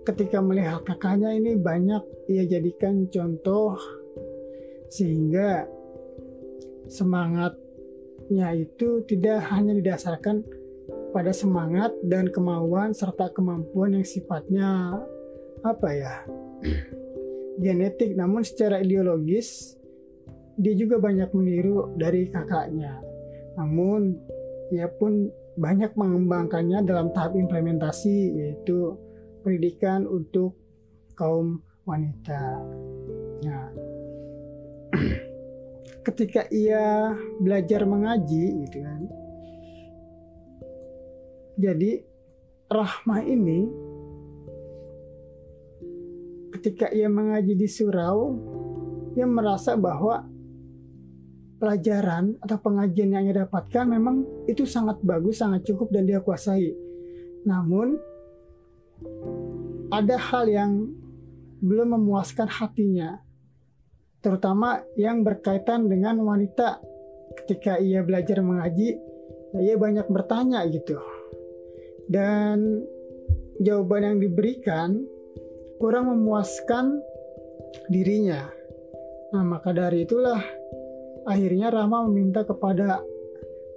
ketika 0.02 0.42
melihat 0.42 0.82
kakaknya 0.82 1.34
ini 1.34 1.54
banyak 1.54 2.02
ia 2.26 2.44
jadikan 2.46 3.06
contoh 3.06 3.78
sehingga 4.90 5.66
semangatnya 6.90 8.54
itu 8.54 9.02
tidak 9.06 9.46
hanya 9.50 9.74
didasarkan 9.74 10.42
pada 11.10 11.30
semangat 11.30 11.94
dan 12.06 12.30
kemauan 12.30 12.90
serta 12.90 13.30
kemampuan 13.30 13.98
yang 13.98 14.06
sifatnya 14.06 15.00
apa 15.62 15.88
ya 15.90 16.14
genetik 17.62 18.14
namun 18.14 18.42
secara 18.44 18.82
ideologis 18.82 19.76
dia 20.56 20.72
juga 20.72 20.96
banyak 20.96 21.30
meniru 21.36 21.92
dari 22.00 22.32
kakaknya. 22.32 23.00
Namun 23.60 24.16
ia 24.72 24.88
pun 24.88 25.28
banyak 25.56 25.96
mengembangkannya 25.96 26.84
dalam 26.84 27.10
tahap 27.16 27.32
implementasi 27.34 28.36
yaitu 28.36 28.96
pendidikan 29.40 30.04
untuk 30.04 30.52
kaum 31.16 31.64
wanita. 31.88 32.60
Nah, 33.40 33.72
ketika 36.06 36.44
ia 36.52 37.16
belajar 37.40 37.88
mengaji 37.88 38.44
gitu 38.68 38.78
kan. 38.84 39.02
Jadi 41.56 42.04
Rahmah 42.66 43.22
ini 43.24 43.64
ketika 46.52 46.90
ia 46.92 47.08
mengaji 47.08 47.54
di 47.56 47.68
surau, 47.70 48.34
ia 49.16 49.24
merasa 49.24 49.78
bahwa 49.78 50.26
pelajaran 51.56 52.36
atau 52.44 52.56
pengajian 52.60 53.16
yang 53.16 53.24
ia 53.28 53.44
dapatkan 53.44 53.84
memang 53.88 54.46
itu 54.48 54.68
sangat 54.68 55.00
bagus, 55.00 55.40
sangat 55.40 55.64
cukup 55.64 55.88
dan 55.92 56.04
dia 56.04 56.20
kuasai. 56.20 56.72
Namun 57.48 57.96
ada 59.92 60.16
hal 60.18 60.44
yang 60.50 60.72
belum 61.62 61.96
memuaskan 61.96 62.48
hatinya, 62.48 63.20
terutama 64.20 64.84
yang 64.98 65.24
berkaitan 65.24 65.88
dengan 65.88 66.20
wanita. 66.20 66.80
Ketika 67.36 67.76
ia 67.76 68.00
belajar 68.00 68.40
mengaji, 68.40 68.96
ia 69.60 69.76
banyak 69.76 70.08
bertanya 70.08 70.64
gitu. 70.72 70.96
Dan 72.08 72.80
jawaban 73.60 74.14
yang 74.14 74.18
diberikan 74.24 75.04
kurang 75.76 76.08
memuaskan 76.08 76.96
dirinya. 77.92 78.48
Nah, 79.36 79.44
maka 79.44 79.76
dari 79.76 80.08
itulah 80.08 80.40
akhirnya 81.26 81.74
Rama 81.74 82.06
meminta 82.08 82.46
kepada 82.46 83.02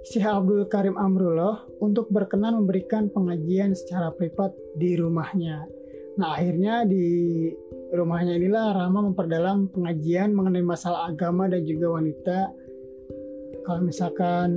Syekh 0.06 0.24
Abdul 0.24 0.64
Karim 0.72 0.96
Amrullah 0.96 1.68
untuk 1.82 2.08
berkenan 2.08 2.56
memberikan 2.56 3.12
pengajian 3.12 3.76
secara 3.76 4.14
privat 4.16 4.56
di 4.78 4.96
rumahnya. 4.96 5.68
Nah, 6.16 6.40
akhirnya 6.40 6.88
di 6.88 7.50
rumahnya 7.92 8.40
inilah 8.40 8.72
Rama 8.72 9.12
memperdalam 9.12 9.68
pengajian 9.74 10.32
mengenai 10.32 10.64
masalah 10.64 11.12
agama 11.12 11.50
dan 11.50 11.66
juga 11.68 12.00
wanita. 12.00 12.38
Kalau 13.68 13.84
misalkan 13.84 14.48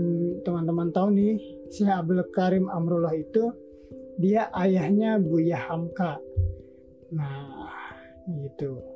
teman-teman 0.47 0.95
tahu 0.95 1.12
nih, 1.12 1.36
Syekh 1.75 1.91
Abdul 1.91 2.23
Karim 2.32 2.71
Amrullah 2.71 3.17
itu 3.17 3.51
dia 4.15 4.47
ayahnya 4.53 5.19
Buya 5.19 5.58
Hamka 5.58 6.21
Nah, 7.13 7.69
gitu. 8.25 8.92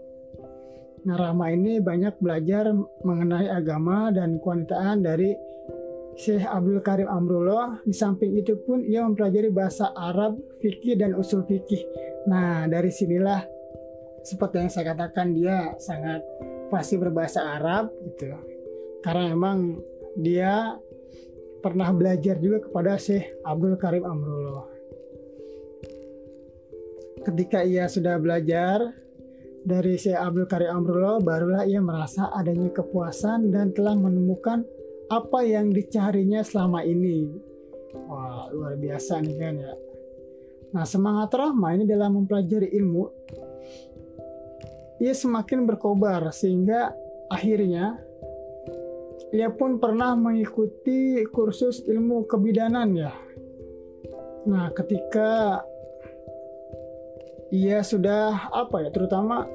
Nah, 1.07 1.15
Rama 1.15 1.47
ini 1.55 1.79
banyak 1.79 2.19
belajar 2.19 2.67
mengenai 3.07 3.47
agama 3.47 4.11
dan 4.11 4.43
kewanitaan 4.43 5.07
dari 5.07 5.31
Syekh 6.19 6.43
Abdul 6.43 6.83
Karim 6.83 7.07
Amrullah. 7.07 7.79
Di 7.87 7.95
samping 7.95 8.35
itu 8.35 8.59
pun 8.67 8.83
ia 8.83 9.07
mempelajari 9.07 9.47
bahasa 9.47 9.95
Arab, 9.95 10.35
fikih 10.59 10.99
dan 10.99 11.15
usul 11.15 11.47
fikih. 11.47 11.79
Nah, 12.27 12.67
dari 12.67 12.91
sinilah 12.91 13.39
seperti 14.19 14.67
yang 14.67 14.71
saya 14.73 14.91
katakan 14.91 15.31
dia 15.31 15.79
sangat 15.79 16.19
pasti 16.67 16.99
berbahasa 16.99 17.55
Arab 17.55 17.87
gitu. 18.03 18.27
Karena 18.99 19.31
memang 19.31 19.79
dia 20.19 20.75
pernah 21.63 21.87
belajar 21.95 22.35
juga 22.43 22.67
kepada 22.67 22.99
Syekh 22.99 23.31
Abdul 23.47 23.79
Karim 23.79 24.03
Amrullah 24.03 24.77
ketika 27.27 27.59
ia 27.59 27.91
sudah 27.91 28.15
belajar 28.15 28.95
dari 29.67 29.99
Syekh 29.99 30.15
Abdul 30.15 30.47
Karim 30.47 30.71
Amrullah 30.71 31.19
barulah 31.19 31.67
ia 31.67 31.83
merasa 31.83 32.31
adanya 32.31 32.71
kepuasan 32.71 33.51
dan 33.51 33.75
telah 33.75 33.99
menemukan 33.99 34.63
apa 35.11 35.43
yang 35.43 35.75
dicarinya 35.75 36.39
selama 36.39 36.87
ini. 36.87 37.27
Wah, 38.07 38.47
luar 38.55 38.79
biasa 38.79 39.19
nih 39.19 39.35
kan 39.35 39.55
ya. 39.59 39.73
Nah, 40.71 40.87
semangat 40.87 41.35
Rahma 41.35 41.75
ini 41.75 41.83
dalam 41.83 42.15
mempelajari 42.15 42.71
ilmu 42.79 43.03
ia 44.97 45.13
semakin 45.13 45.67
berkobar 45.67 46.31
sehingga 46.33 46.89
akhirnya 47.29 48.01
ia 49.35 49.51
pun 49.51 49.77
pernah 49.77 50.15
mengikuti 50.15 51.27
kursus 51.27 51.83
ilmu 51.83 52.23
kebidanan 52.25 52.95
ya. 52.95 53.13
Nah, 54.47 54.71
ketika 54.71 55.59
ia 57.53 57.79
sudah 57.79 58.51
apa 58.51 58.87
ya 58.87 58.89
terutama 58.91 59.47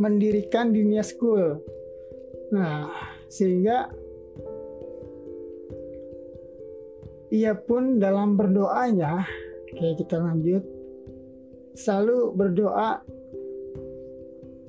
mendirikan 0.00 0.72
dunia 0.72 1.04
school. 1.04 1.60
Nah 2.54 2.88
sehingga 3.28 3.90
ia 7.34 7.52
pun 7.58 7.98
dalam 7.98 8.38
berdoanya 8.38 9.26
kayak 9.74 9.98
kita 9.98 10.22
lanjut 10.22 10.62
selalu 11.74 12.30
berdoa 12.38 13.02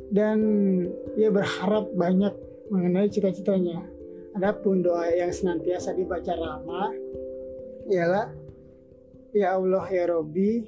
dan 0.09 0.39
ia 1.13 1.29
berharap 1.29 1.93
banyak 1.93 2.33
mengenai 2.73 3.09
cita-citanya. 3.13 3.85
Adapun 4.35 4.83
doa 4.83 5.07
yang 5.13 5.31
senantiasa 5.31 5.95
dibaca 5.95 6.33
Rama 6.35 6.91
ialah 7.87 8.33
ya 9.31 9.55
Allah 9.55 9.85
ya 9.87 10.11
Robi 10.11 10.65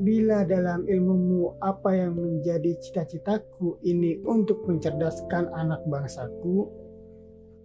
Bila 0.00 0.48
dalam 0.48 0.88
ilmumu 0.88 1.60
apa 1.60 1.92
yang 1.92 2.16
menjadi 2.16 2.72
cita-citaku 2.80 3.84
ini 3.84 4.16
untuk 4.24 4.64
mencerdaskan 4.64 5.52
anak 5.52 5.84
bangsaku, 5.84 6.72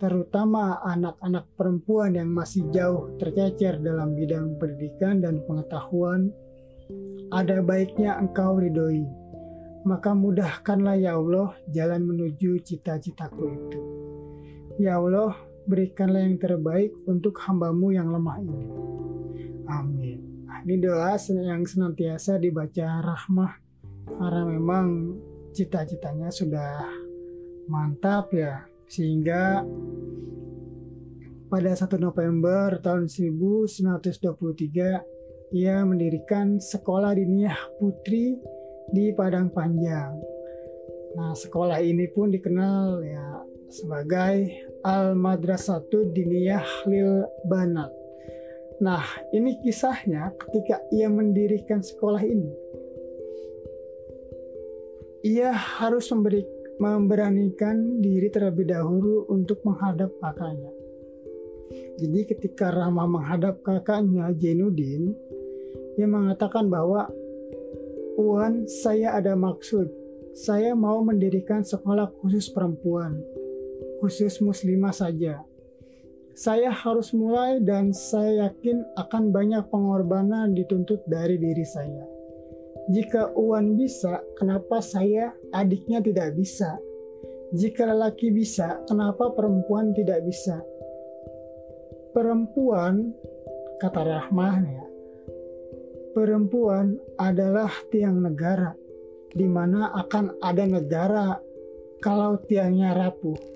terutama 0.04 0.84
anak-anak 0.84 1.48
perempuan 1.56 2.20
yang 2.20 2.28
masih 2.28 2.68
jauh 2.76 3.16
tercecer 3.16 3.80
dalam 3.80 4.20
bidang 4.20 4.60
pendidikan 4.60 5.24
dan 5.24 5.40
pengetahuan, 5.48 6.28
ada 7.32 7.64
baiknya 7.64 8.20
engkau 8.20 8.60
ridhoi. 8.60 9.08
Maka 9.88 10.12
mudahkanlah 10.12 11.00
ya 11.00 11.16
Allah 11.16 11.56
jalan 11.72 12.04
menuju 12.04 12.60
cita-citaku 12.68 13.44
itu. 13.48 13.80
Ya 14.76 15.00
Allah, 15.00 15.40
berikanlah 15.72 16.28
yang 16.28 16.36
terbaik 16.36 16.92
untuk 17.08 17.40
hambamu 17.40 17.96
yang 17.96 18.12
lemah 18.12 18.44
ini. 18.44 18.66
Amin. 19.72 19.95
Ini 20.66 20.82
doa 20.82 21.14
yang 21.30 21.62
senantiasa 21.62 22.42
dibaca 22.42 23.06
rahmah. 23.06 23.54
Karena 24.10 24.50
memang 24.50 25.14
cita-citanya 25.54 26.34
sudah 26.34 26.90
mantap 27.70 28.34
ya. 28.34 28.66
Sehingga 28.90 29.62
pada 31.54 31.70
1 31.70 31.86
November 32.02 32.82
tahun 32.82 33.06
1923 33.06 35.54
ia 35.54 35.86
mendirikan 35.86 36.58
sekolah 36.58 37.14
diniyah 37.14 37.78
putri 37.78 38.34
di 38.90 39.14
Padang 39.14 39.54
Panjang. 39.54 40.18
Nah, 41.14 41.38
sekolah 41.38 41.78
ini 41.78 42.10
pun 42.10 42.34
dikenal 42.34 43.06
ya 43.06 43.38
sebagai 43.70 44.50
Al 44.82 45.14
Madrasatu 45.14 46.10
Diniyah 46.10 46.90
Lil 46.90 47.22
Banat 47.46 48.05
Nah, 48.84 49.08
ini 49.32 49.56
kisahnya 49.64 50.36
ketika 50.36 50.84
ia 50.92 51.08
mendirikan 51.08 51.80
sekolah 51.80 52.20
ini. 52.20 52.52
Ia 55.24 55.56
harus 55.56 56.12
memberi, 56.12 56.44
memberanikan 56.76 58.04
diri 58.04 58.28
terlebih 58.28 58.68
dahulu 58.68 59.32
untuk 59.32 59.64
menghadap 59.64 60.12
kakaknya. 60.20 60.76
Jadi 61.96 62.20
ketika 62.28 62.68
Rama 62.76 63.08
menghadap 63.08 63.64
kakaknya 63.64 64.36
Jainuddin, 64.36 65.16
ia 65.96 66.08
mengatakan 66.12 66.68
bahwa 66.68 67.08
Wan, 68.20 68.68
saya 68.68 69.16
ada 69.16 69.40
maksud. 69.40 69.88
Saya 70.36 70.76
mau 70.76 71.00
mendirikan 71.00 71.64
sekolah 71.64 72.12
khusus 72.20 72.52
perempuan, 72.52 73.24
khusus 74.04 74.44
muslimah 74.44 74.92
saja 74.92 75.48
saya 76.36 76.68
harus 76.68 77.16
mulai 77.16 77.64
dan 77.64 77.96
saya 77.96 78.52
yakin 78.52 78.84
akan 79.00 79.32
banyak 79.32 79.64
pengorbanan 79.72 80.52
dituntut 80.52 81.00
dari 81.08 81.40
diri 81.40 81.64
saya. 81.64 82.04
Jika 82.92 83.32
Uwan 83.40 83.80
bisa, 83.80 84.20
kenapa 84.36 84.84
saya 84.84 85.32
adiknya 85.56 86.04
tidak 86.04 86.36
bisa? 86.36 86.76
Jika 87.56 87.88
lelaki 87.88 88.36
bisa, 88.36 88.84
kenapa 88.84 89.32
perempuan 89.32 89.96
tidak 89.96 90.28
bisa? 90.28 90.60
Perempuan, 92.12 93.16
kata 93.80 94.02
Rahmah 94.04 94.56
ya, 94.60 94.86
perempuan 96.12 97.00
adalah 97.16 97.72
tiang 97.96 98.20
negara, 98.20 98.76
di 99.32 99.48
mana 99.48 99.88
akan 100.04 100.44
ada 100.44 100.68
negara 100.68 101.40
kalau 102.04 102.36
tiangnya 102.44 102.92
rapuh 102.92 103.55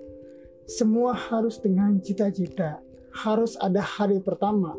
semua 0.69 1.17
harus 1.17 1.57
dengan 1.57 1.97
cita-cita. 1.97 2.77
Harus 3.09 3.57
ada 3.57 3.81
hari 3.81 4.21
pertama. 4.21 4.77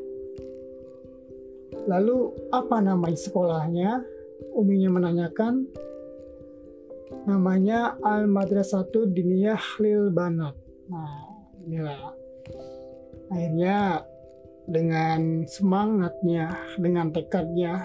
Lalu 1.91 2.31
apa 2.55 2.79
nama 2.79 3.11
sekolahnya? 3.11 4.07
Uminya 4.55 4.91
menanyakan. 4.95 5.67
namanya 7.27 7.99
Al 8.07 8.31
Madrasatu 8.31 9.11
Diniyah 9.11 9.83
Lil 9.83 10.15
Banat. 10.15 10.55
Nah, 10.87 11.43
inilah 11.67 12.15
akhirnya 13.35 14.07
dengan 14.71 15.43
semangatnya, 15.45 16.55
dengan 16.79 17.11
tekadnya 17.11 17.83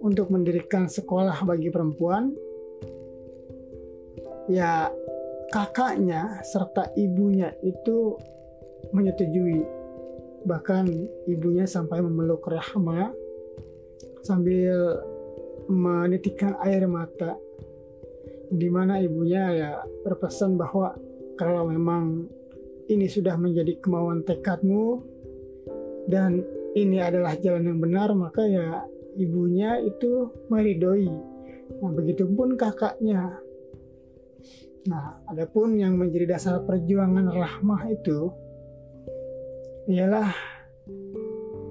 untuk 0.00 0.30
mendirikan 0.30 0.86
sekolah 0.86 1.42
bagi 1.42 1.66
perempuan, 1.68 2.30
ya 4.46 4.86
kakaknya 5.50 6.42
serta 6.42 6.90
ibunya 6.98 7.52
itu 7.62 8.18
menyetujui. 8.90 9.62
Bahkan 10.46 10.84
ibunya 11.26 11.66
sampai 11.66 12.02
memeluk 12.02 12.46
Rahma 12.46 13.10
sambil 14.22 15.02
menitikkan 15.66 16.54
air 16.62 16.86
mata 16.86 17.34
di 18.50 18.70
mana 18.70 19.02
ibunya 19.02 19.42
ya 19.50 19.70
berpesan 20.06 20.54
bahwa 20.54 20.94
kalau 21.34 21.66
memang 21.66 22.30
ini 22.86 23.10
sudah 23.10 23.34
menjadi 23.34 23.82
kemauan 23.82 24.22
tekadmu 24.22 25.02
dan 26.06 26.46
ini 26.78 27.02
adalah 27.02 27.34
jalan 27.42 27.66
yang 27.74 27.80
benar 27.82 28.14
maka 28.14 28.46
ya 28.46 28.86
ibunya 29.18 29.82
itu 29.82 30.30
meridoi 30.46 31.10
nah 31.82 31.90
begitupun 31.90 32.54
kakaknya 32.54 33.42
nah 34.86 35.18
adapun 35.26 35.78
yang 35.78 35.98
menjadi 35.98 36.38
dasar 36.38 36.62
perjuangan 36.62 37.30
rahmah 37.30 37.82
itu 37.90 38.30
ialah 39.90 40.30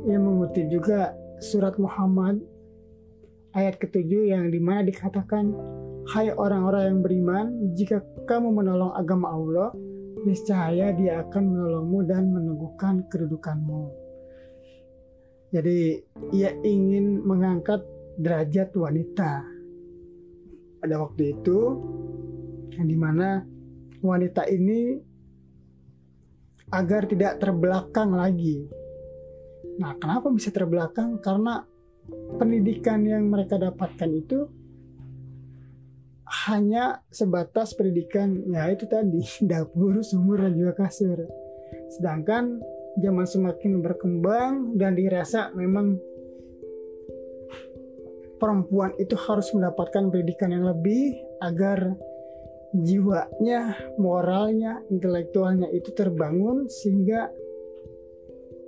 yang 0.08 0.24
mengutip 0.24 0.68
juga 0.68 1.16
surat 1.40 1.76
Muhammad 1.80 2.40
ayat 3.56 3.80
ketujuh 3.80 4.32
yang 4.32 4.52
di 4.52 4.60
mana 4.60 4.84
dikatakan 4.84 5.56
Hai 6.06 6.30
orang-orang 6.30 6.84
yang 6.86 7.00
beriman, 7.02 7.46
jika 7.74 7.98
kamu 8.30 8.54
menolong 8.54 8.94
agama 8.94 9.34
Allah, 9.34 9.74
niscaya 10.22 10.94
dia 10.94 11.26
akan 11.26 11.44
menolongmu 11.50 12.00
dan 12.06 12.30
meneguhkan 12.30 13.10
kedudukanmu. 13.10 13.90
Jadi 15.50 16.06
ia 16.30 16.54
ingin 16.62 17.26
mengangkat 17.26 17.82
derajat 18.22 18.70
wanita. 18.78 19.50
Pada 20.78 20.96
waktu 21.02 21.34
itu, 21.34 21.58
yang 22.76 22.88
di 22.88 22.98
mana 22.98 23.42
wanita 24.04 24.46
ini 24.52 25.00
agar 26.72 27.08
tidak 27.08 27.40
terbelakang 27.40 28.12
lagi. 28.14 28.68
Nah, 29.80 29.96
kenapa 30.00 30.32
bisa 30.32 30.52
terbelakang? 30.52 31.20
Karena 31.20 31.64
pendidikan 32.38 33.02
yang 33.06 33.28
mereka 33.28 33.58
dapatkan 33.58 34.12
itu 34.14 34.46
hanya 36.46 37.06
sebatas 37.14 37.78
pendidikan 37.78 38.46
ya 38.50 38.70
itu 38.70 38.90
tadi 38.90 39.22
dapur, 39.52 40.02
sumur 40.02 40.42
dan 40.42 40.54
juga 40.58 40.86
kasur. 40.86 41.26
Sedangkan 41.94 42.62
zaman 42.98 43.28
semakin 43.28 43.84
berkembang 43.84 44.80
dan 44.80 44.96
dirasa 44.96 45.52
memang 45.54 46.00
perempuan 48.40 48.92
itu 49.00 49.16
harus 49.16 49.52
mendapatkan 49.56 50.12
pendidikan 50.12 50.52
yang 50.52 50.66
lebih 50.68 51.16
agar 51.40 51.96
jiwanya, 52.84 53.78
moralnya, 53.96 54.84
intelektualnya 54.92 55.72
itu 55.72 55.94
terbangun 55.96 56.68
sehingga 56.68 57.32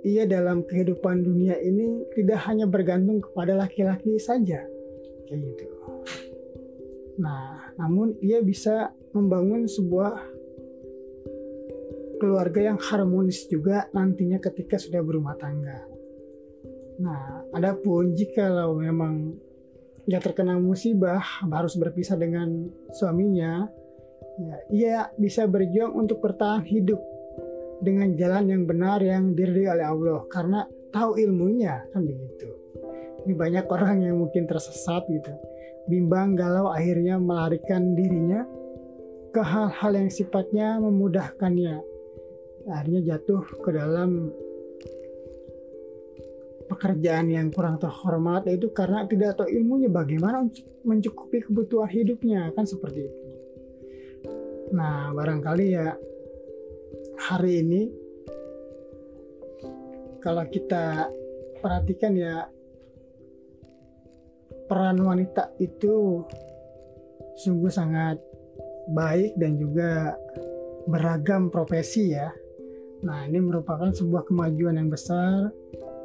ia 0.06 0.24
dalam 0.24 0.62
kehidupan 0.64 1.26
dunia 1.26 1.58
ini 1.58 2.06
tidak 2.14 2.40
hanya 2.46 2.64
bergantung 2.70 3.18
kepada 3.18 3.58
laki-laki 3.58 4.16
saja 4.16 4.62
kayak 5.26 5.40
gitu. 5.42 5.66
Nah, 7.18 7.74
namun 7.76 8.14
ia 8.22 8.38
bisa 8.40 8.94
membangun 9.10 9.66
sebuah 9.66 10.38
keluarga 12.22 12.74
yang 12.74 12.78
harmonis 12.78 13.46
juga 13.50 13.90
nantinya 13.90 14.38
ketika 14.38 14.78
sudah 14.78 15.02
berumah 15.02 15.34
tangga. 15.38 15.82
Nah, 16.98 17.46
adapun 17.54 18.14
jika 18.14 18.66
memang 18.74 19.38
ia 20.08 20.18
terkena 20.18 20.58
musibah 20.58 21.22
harus 21.46 21.78
berpisah 21.78 22.18
dengan 22.18 22.70
suaminya, 22.90 23.70
ya, 24.38 24.56
ia 24.70 24.98
bisa 25.18 25.46
berjuang 25.46 25.94
untuk 25.94 26.22
bertahan 26.22 26.64
hidup 26.66 27.00
dengan 27.82 28.14
jalan 28.18 28.50
yang 28.50 28.62
benar 28.66 28.98
yang 29.02 29.34
diridhoi 29.38 29.70
oleh 29.70 29.86
Allah 29.86 30.20
karena 30.30 30.60
tahu 30.90 31.18
ilmunya 31.18 31.86
kan 31.94 32.02
begitu. 32.02 32.48
Ini 33.26 33.34
banyak 33.34 33.66
orang 33.68 34.02
yang 34.02 34.16
mungkin 34.18 34.48
tersesat 34.48 35.04
gitu 35.10 35.32
bimbang 35.88 36.36
galau 36.36 36.68
akhirnya 36.68 37.16
melarikan 37.16 37.96
dirinya 37.96 38.44
ke 39.32 39.40
hal-hal 39.40 39.92
yang 39.96 40.12
sifatnya 40.12 40.76
memudahkannya. 40.78 41.80
Akhirnya 42.68 43.00
jatuh 43.16 43.40
ke 43.64 43.70
dalam 43.72 44.28
pekerjaan 46.68 47.32
yang 47.32 47.48
kurang 47.48 47.80
terhormat 47.80 48.44
itu 48.52 48.68
karena 48.76 49.08
tidak 49.08 49.40
tahu 49.40 49.48
ilmunya 49.48 49.88
bagaimana 49.88 50.44
mencukupi 50.84 51.48
kebutuhan 51.48 51.88
hidupnya 51.88 52.52
kan 52.52 52.68
seperti 52.68 53.08
itu. 53.08 53.27
Nah 54.72 55.12
barangkali 55.14 55.66
ya 55.72 55.92
hari 57.28 57.64
ini 57.64 57.82
kalau 60.18 60.44
kita 60.50 61.08
perhatikan 61.58 62.12
ya 62.14 62.46
peran 64.68 65.00
wanita 65.00 65.56
itu 65.58 66.22
sungguh 67.38 67.72
sangat 67.72 68.20
baik 68.92 69.36
dan 69.40 69.56
juga 69.56 70.16
beragam 70.88 71.52
profesi 71.52 72.12
ya. 72.16 72.32
Nah, 72.98 73.28
ini 73.30 73.38
merupakan 73.38 73.94
sebuah 73.94 74.26
kemajuan 74.26 74.80
yang 74.80 74.90
besar 74.90 75.52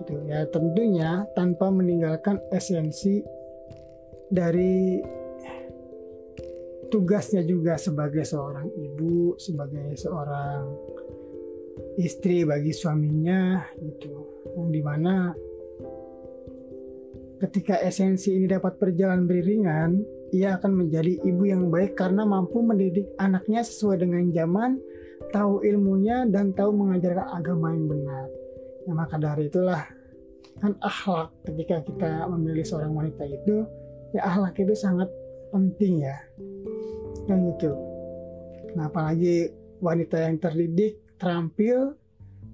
gitu 0.03 0.19
ya. 0.29 0.45
Tentunya 0.51 1.25
tanpa 1.33 1.73
meninggalkan 1.73 2.37
esensi 2.53 3.23
dari 4.29 5.01
tugasnya 6.93 7.41
juga 7.41 7.73
sebagai 7.81 8.21
seorang 8.21 8.69
ibu, 8.77 9.33
sebagai 9.41 9.97
seorang 9.97 10.69
istri 11.97 12.45
bagi 12.45 12.69
suaminya 12.69 13.65
gitu. 13.81 14.45
Yang 14.53 14.69
di 14.69 14.81
mana 14.85 15.13
Ketika 17.43 17.75
esensi 17.83 18.31
ini 18.31 18.47
dapat 18.47 18.79
berjalan 18.79 19.27
beriringan, 19.27 19.99
ia 20.31 20.55
akan 20.55 20.79
menjadi 20.79 21.19
ibu 21.27 21.43
yang 21.43 21.67
baik 21.67 21.99
karena 21.99 22.23
mampu 22.23 22.63
mendidik 22.63 23.03
anaknya 23.19 23.59
sesuai 23.59 23.99
dengan 23.99 24.31
zaman, 24.31 24.79
tahu 25.35 25.59
ilmunya, 25.59 26.23
dan 26.31 26.55
tahu 26.55 26.71
mengajarkan 26.71 27.35
agama 27.35 27.75
yang 27.75 27.91
benar. 27.91 28.31
Ya, 28.87 28.93
maka 28.95 29.19
dari 29.19 29.51
itulah 29.51 29.83
kan 30.63 30.79
akhlak 30.79 31.35
ketika 31.43 31.83
kita 31.83 32.31
memilih 32.31 32.63
seorang 32.63 32.95
wanita 32.95 33.27
itu, 33.27 33.67
ya 34.15 34.23
akhlak 34.23 34.55
itu 34.63 34.71
sangat 34.79 35.11
penting 35.51 35.99
ya. 35.99 36.15
Dan 37.29 37.53
gitu. 37.53 37.71
Nah, 38.73 38.89
apalagi 38.89 39.53
wanita 39.79 40.17
yang 40.17 40.41
terdidik, 40.41 40.99
terampil, 41.19 41.95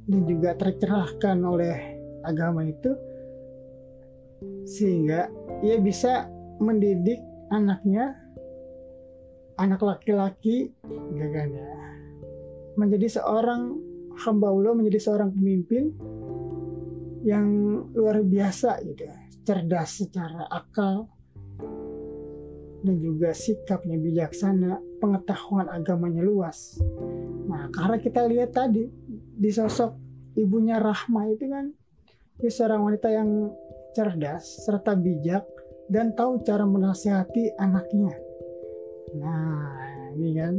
dan 0.09 0.21
juga 0.25 0.57
tercerahkan 0.57 1.37
oleh 1.45 1.77
agama 2.25 2.65
itu, 2.65 2.91
sehingga 4.65 5.29
ia 5.63 5.77
bisa 5.79 6.27
mendidik 6.59 7.19
anaknya 7.49 8.15
anak 9.59 9.83
laki-laki 9.83 10.71
kan 11.19 11.51
ya 11.51 11.69
menjadi 12.79 13.19
seorang 13.19 13.75
hamba 14.23 14.47
Allah 14.47 14.71
menjadi 14.71 14.99
seorang 15.03 15.35
pemimpin 15.35 15.91
yang 17.27 17.47
luar 17.91 18.23
biasa 18.23 18.79
gitu 18.87 19.03
cerdas 19.43 19.99
secara 19.99 20.47
akal 20.47 21.11
dan 22.85 22.95
juga 22.99 23.35
sikapnya 23.35 23.99
bijaksana 23.99 24.79
pengetahuan 25.03 25.67
agamanya 25.67 26.23
luas 26.23 26.79
nah 27.49 27.67
karena 27.73 27.97
kita 27.99 28.21
lihat 28.27 28.55
tadi 28.55 28.87
di 29.13 29.49
sosok 29.51 29.95
ibunya 30.39 30.79
Rahma 30.79 31.27
itu 31.31 31.49
kan 31.49 31.75
dia 32.39 32.47
seorang 32.47 32.87
wanita 32.87 33.11
yang 33.11 33.51
cerdas, 33.91 34.63
serta 34.63 34.95
bijak, 34.95 35.43
dan 35.91 36.15
tahu 36.15 36.39
cara 36.47 36.63
menasihati 36.63 37.57
anaknya. 37.59 38.15
Nah, 39.19 39.75
ini 40.15 40.29
kan 40.37 40.55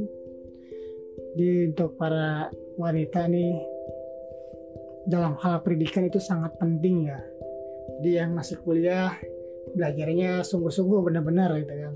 di 1.39 1.71
untuk 1.73 1.95
para 1.95 2.51
wanita 2.77 3.31
nih 3.31 3.55
dalam 5.07 5.39
hal 5.41 5.65
pendidikan 5.65 6.05
itu 6.05 6.19
sangat 6.21 6.53
penting 6.59 7.09
ya. 7.09 7.17
Jadi 7.97 8.11
yang 8.13 8.37
masih 8.37 8.61
kuliah 8.61 9.15
belajarnya 9.73 10.45
sungguh-sungguh 10.45 11.01
benar-benar 11.01 11.55
gitu 11.63 11.75
kan. 11.81 11.95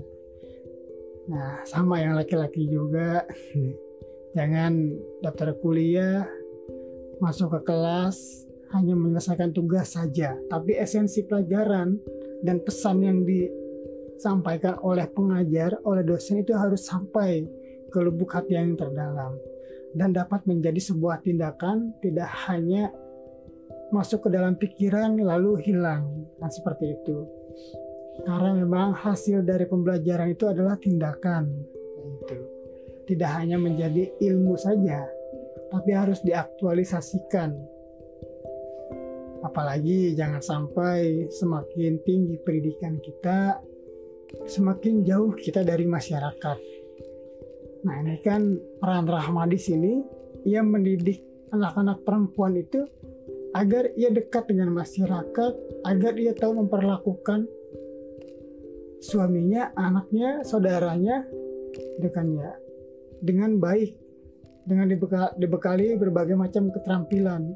Nah, 1.25 1.65
sama 1.65 2.01
yang 2.01 2.13
laki-laki 2.17 2.69
juga. 2.69 3.25
Jangan 4.35 4.93
daftar 5.23 5.55
kuliah, 5.63 6.27
masuk 7.23 7.55
ke 7.55 7.71
kelas, 7.71 8.45
hanya 8.75 8.93
menyelesaikan 8.93 9.55
tugas 9.55 9.95
saja, 9.95 10.35
tapi 10.51 10.75
esensi 10.75 11.23
pelajaran 11.23 11.95
dan 12.43 12.59
pesan 12.59 12.99
yang 12.99 13.23
di 13.23 13.47
disampaikan 14.15 14.79
oleh 14.79 15.05
pengajar, 15.11 15.75
oleh 15.83 16.01
dosen 16.01 16.39
itu 16.39 16.55
harus 16.55 16.87
sampai 16.87 17.43
ke 17.91 17.99
lubuk 17.99 18.31
hati 18.31 18.55
yang 18.55 18.79
terdalam. 18.79 19.35
Dan 19.95 20.15
dapat 20.15 20.43
menjadi 20.47 20.79
sebuah 20.79 21.23
tindakan 21.23 21.95
tidak 22.03 22.27
hanya 22.47 22.91
masuk 23.91 24.27
ke 24.27 24.29
dalam 24.31 24.55
pikiran 24.55 25.15
lalu 25.19 25.61
hilang. 25.63 26.27
Nah 26.39 26.51
seperti 26.51 26.95
itu 26.99 27.27
karena 28.23 28.51
memang 28.55 28.95
hasil 28.95 29.43
dari 29.43 29.67
pembelajaran 29.67 30.31
itu 30.31 30.47
adalah 30.47 30.79
tindakan. 30.79 31.51
Itu. 32.23 32.37
Tidak 33.05 33.31
hanya 33.35 33.59
menjadi 33.59 34.15
ilmu 34.17 34.55
saja 34.55 35.05
tapi 35.69 35.91
harus 35.91 36.23
diaktualisasikan. 36.23 37.51
Apalagi 39.43 40.15
jangan 40.17 40.41
sampai 40.41 41.29
semakin 41.29 42.01
tinggi 42.01 42.39
pendidikan 42.41 42.97
kita 42.97 43.61
semakin 44.43 45.05
jauh 45.05 45.31
kita 45.37 45.61
dari 45.61 45.85
masyarakat. 45.85 46.57
Nah 47.85 47.95
ini 48.01 48.17
kan 48.25 48.57
peran 48.81 49.05
Rahma 49.05 49.45
di 49.45 49.59
sini. 49.59 49.93
Ia 50.45 50.61
mendidik 50.61 51.49
anak-anak 51.53 52.05
perempuan 52.05 52.57
itu 52.57 52.85
agar 53.55 53.89
ia 53.95 54.11
dekat 54.11 54.51
dengan 54.51 54.73
masyarakat 54.75 55.53
agar 55.87 56.13
ia 56.19 56.33
tahu 56.35 56.65
memperlakukan 56.65 57.47
suaminya, 59.05 59.69
anaknya, 59.77 60.41
saudaranya 60.41 61.21
dekannya 62.01 62.49
dengan 63.21 63.61
baik 63.61 63.93
dengan 64.65 64.89
dibekali 65.37 65.93
berbagai 66.01 66.33
macam 66.33 66.73
keterampilan 66.73 67.53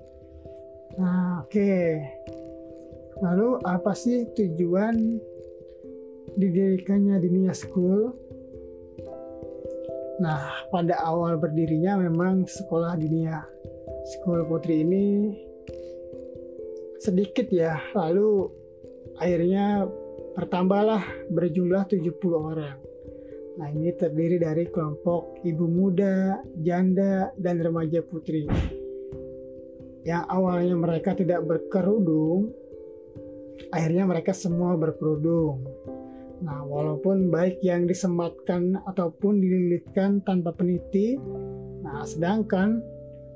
Nah, 0.98 1.46
oke. 1.46 1.54
Okay. 1.54 2.02
Lalu 3.24 3.62
apa 3.68 3.96
sih 3.96 4.28
tujuan 4.34 5.22
didirikannya 6.36 7.22
Dinia 7.24 7.54
School? 7.56 8.16
Nah, 10.20 10.68
pada 10.74 10.98
awal 11.00 11.38
berdirinya 11.38 12.00
memang 12.00 12.44
sekolah 12.50 13.00
Dinia 13.00 13.44
School 14.12 14.44
Putri 14.50 14.82
ini 14.82 15.06
sedikit 16.98 17.48
ya. 17.54 17.78
Lalu 17.94 18.50
akhirnya 19.22 19.86
bertambahlah 20.40 21.04
berjumlah 21.36 21.84
70 21.92 22.16
orang. 22.32 22.80
Nah, 23.60 23.68
ini 23.76 23.92
terdiri 23.92 24.40
dari 24.40 24.72
kelompok 24.72 25.44
ibu 25.44 25.68
muda, 25.68 26.40
janda, 26.64 27.36
dan 27.36 27.60
remaja 27.60 28.00
putri 28.00 28.48
yang 30.08 30.24
awalnya 30.32 30.76
mereka 30.80 31.12
tidak 31.12 31.44
berkerudung, 31.44 32.50
akhirnya 33.70 34.08
mereka 34.08 34.32
semua 34.32 34.80
berkerudung. 34.80 35.68
Nah, 36.40 36.64
walaupun 36.64 37.28
baik 37.28 37.60
yang 37.60 37.84
disematkan 37.84 38.80
ataupun 38.88 39.44
dililitkan 39.44 40.24
tanpa 40.24 40.56
peniti, 40.56 41.20
nah 41.84 42.08
sedangkan 42.08 42.80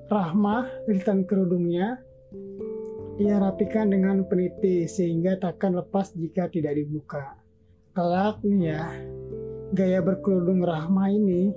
Rahmah 0.07 0.87
lilitan 0.87 1.25
kerudungnya 1.25 1.99
ia 3.21 3.37
rapikan 3.37 3.93
dengan 3.93 4.25
peniti 4.25 4.89
sehingga 4.89 5.37
takkan 5.37 5.77
lepas 5.77 6.17
jika 6.17 6.49
tidak 6.49 6.73
dibuka. 6.81 7.37
Kelak 7.93 8.41
nih 8.41 8.73
ya, 8.73 8.83
gaya 9.69 9.99
berkerudung 10.01 10.65
Rahmah 10.65 11.13
ini 11.13 11.53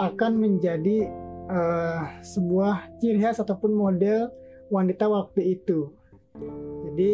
akan 0.00 0.32
menjadi 0.40 1.12
uh, 1.52 2.24
sebuah 2.24 2.96
ciri 3.00 3.20
khas 3.20 3.44
ataupun 3.44 3.76
model 3.76 4.32
wanita 4.72 5.04
waktu 5.04 5.60
itu. 5.60 5.92
Jadi 6.88 7.10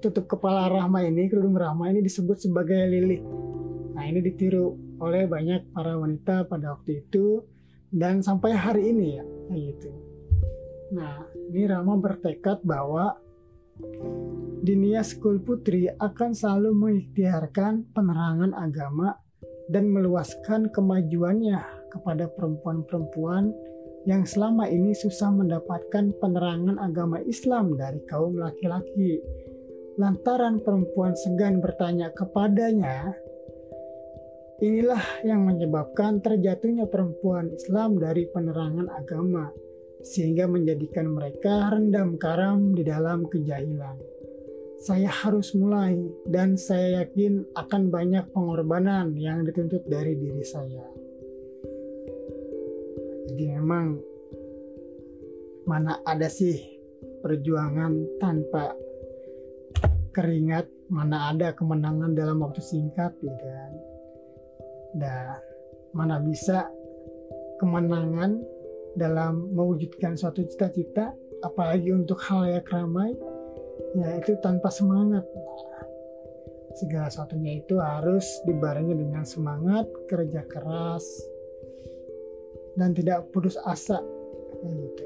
tutup 0.00 0.24
kepala 0.24 0.72
Rahma 0.72 1.04
ini, 1.04 1.28
kerudung 1.28 1.56
Rahma 1.56 1.92
ini 1.92 2.00
disebut 2.00 2.40
sebagai 2.40 2.80
lilih. 2.88 3.20
Nah 3.92 4.08
ini 4.08 4.24
ditiru 4.24 4.72
oleh 5.04 5.28
banyak 5.28 5.68
para 5.76 6.00
wanita 6.00 6.48
pada 6.48 6.80
waktu 6.80 7.04
itu 7.04 7.44
dan 7.92 8.24
sampai 8.24 8.56
hari 8.56 8.88
ini 8.88 9.20
ya, 9.20 9.24
gitu. 9.52 10.07
Nah 10.92 11.28
ini 11.52 11.68
Rahma 11.68 12.00
bertekad 12.00 12.64
bahwa 12.64 13.16
Dinia 14.64 15.06
School 15.06 15.38
Putri 15.38 15.86
akan 15.86 16.34
selalu 16.34 16.74
mengikhtiarkan 16.74 17.94
penerangan 17.94 18.52
agama 18.58 19.14
dan 19.70 19.92
meluaskan 19.92 20.72
kemajuannya 20.72 21.60
kepada 21.92 22.26
perempuan-perempuan 22.32 23.54
yang 24.08 24.24
selama 24.24 24.66
ini 24.66 24.96
susah 24.96 25.28
mendapatkan 25.30 26.16
penerangan 26.16 26.80
agama 26.80 27.20
Islam 27.22 27.76
dari 27.76 28.00
kaum 28.08 28.40
laki-laki. 28.40 29.20
Lantaran 29.98 30.62
perempuan 30.62 31.12
segan 31.18 31.58
bertanya 31.58 32.14
kepadanya, 32.14 33.12
inilah 34.62 35.02
yang 35.26 35.42
menyebabkan 35.42 36.22
terjatuhnya 36.22 36.86
perempuan 36.86 37.50
Islam 37.50 37.98
dari 37.98 38.30
penerangan 38.30 38.88
agama, 38.94 39.50
sehingga 40.02 40.46
menjadikan 40.46 41.10
mereka 41.10 41.74
rendam 41.74 42.18
karam 42.18 42.74
di 42.74 42.82
dalam 42.86 43.26
kejahilan. 43.26 43.98
Saya 44.78 45.10
harus 45.10 45.58
mulai, 45.58 45.98
dan 46.30 46.54
saya 46.54 47.02
yakin 47.02 47.42
akan 47.58 47.90
banyak 47.90 48.30
pengorbanan 48.30 49.10
yang 49.18 49.42
dituntut 49.42 49.82
dari 49.90 50.14
diri 50.14 50.46
saya 50.46 50.86
jadi 53.38 53.62
memang 53.62 54.02
mana 55.62 56.02
ada 56.02 56.26
sih 56.26 56.58
perjuangan 57.22 58.18
tanpa 58.18 58.74
keringat 60.10 60.66
mana 60.90 61.30
ada 61.30 61.54
kemenangan 61.54 62.18
dalam 62.18 62.42
waktu 62.42 62.58
singkat 62.58 63.14
gitu 63.22 63.30
kan 63.30 63.72
dan 64.98 65.38
mana 65.94 66.18
bisa 66.18 66.66
kemenangan 67.62 68.42
dalam 68.98 69.54
mewujudkan 69.54 70.18
suatu 70.18 70.42
cita-cita 70.42 71.14
apalagi 71.46 71.94
untuk 71.94 72.18
hal 72.26 72.50
yang 72.50 72.66
ramai 72.66 73.14
ya 73.94 74.18
itu 74.18 74.34
tanpa 74.42 74.68
semangat. 74.68 75.24
Segala 76.76 77.10
sesuatunya 77.10 77.58
itu 77.58 77.78
harus 77.78 78.26
dibarengi 78.46 78.94
dengan 78.94 79.26
semangat 79.26 79.86
kerja 80.06 80.46
keras 80.46 81.02
dan 82.78 82.94
tidak 82.94 83.26
putus 83.34 83.58
asa. 83.66 83.98
Gitu. 84.62 85.04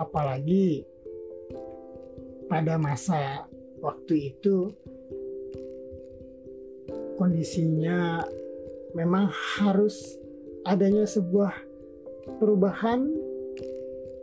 Apalagi 0.00 0.88
pada 2.48 2.80
masa 2.80 3.44
waktu 3.80 4.32
itu 4.32 4.72
kondisinya 7.20 8.24
memang 8.96 9.28
harus 9.30 10.23
adanya 10.64 11.04
sebuah 11.04 11.52
perubahan 12.40 13.08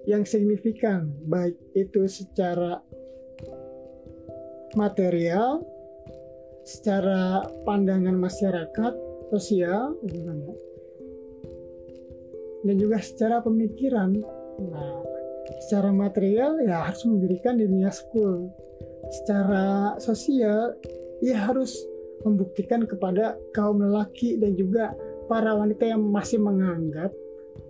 yang 0.10 0.26
signifikan 0.26 1.14
baik 1.30 1.58
itu 1.78 2.10
secara 2.10 2.82
material 4.74 5.62
secara 6.66 7.46
pandangan 7.66 8.18
masyarakat 8.18 8.94
sosial 9.34 9.98
dan 12.62 12.76
juga 12.78 12.98
secara 13.02 13.42
pemikiran. 13.42 14.14
Nah 14.62 15.02
secara 15.66 15.89
material 15.94 16.62
ya 16.64 16.86
harus 16.86 17.04
mendirikan 17.06 17.58
dunia 17.58 17.89
school. 17.94 18.50
Secara 19.12 19.98
sosial 19.98 20.78
ya 21.20 21.50
harus 21.52 21.76
membuktikan 22.22 22.86
kepada 22.86 23.36
kaum 23.52 23.82
lelaki 23.82 24.38
dan 24.38 24.54
juga 24.54 24.94
para 25.32 25.55
wanita 25.55 25.88
yang 25.88 26.03
masih 26.11 26.43
menganggap 26.43 27.15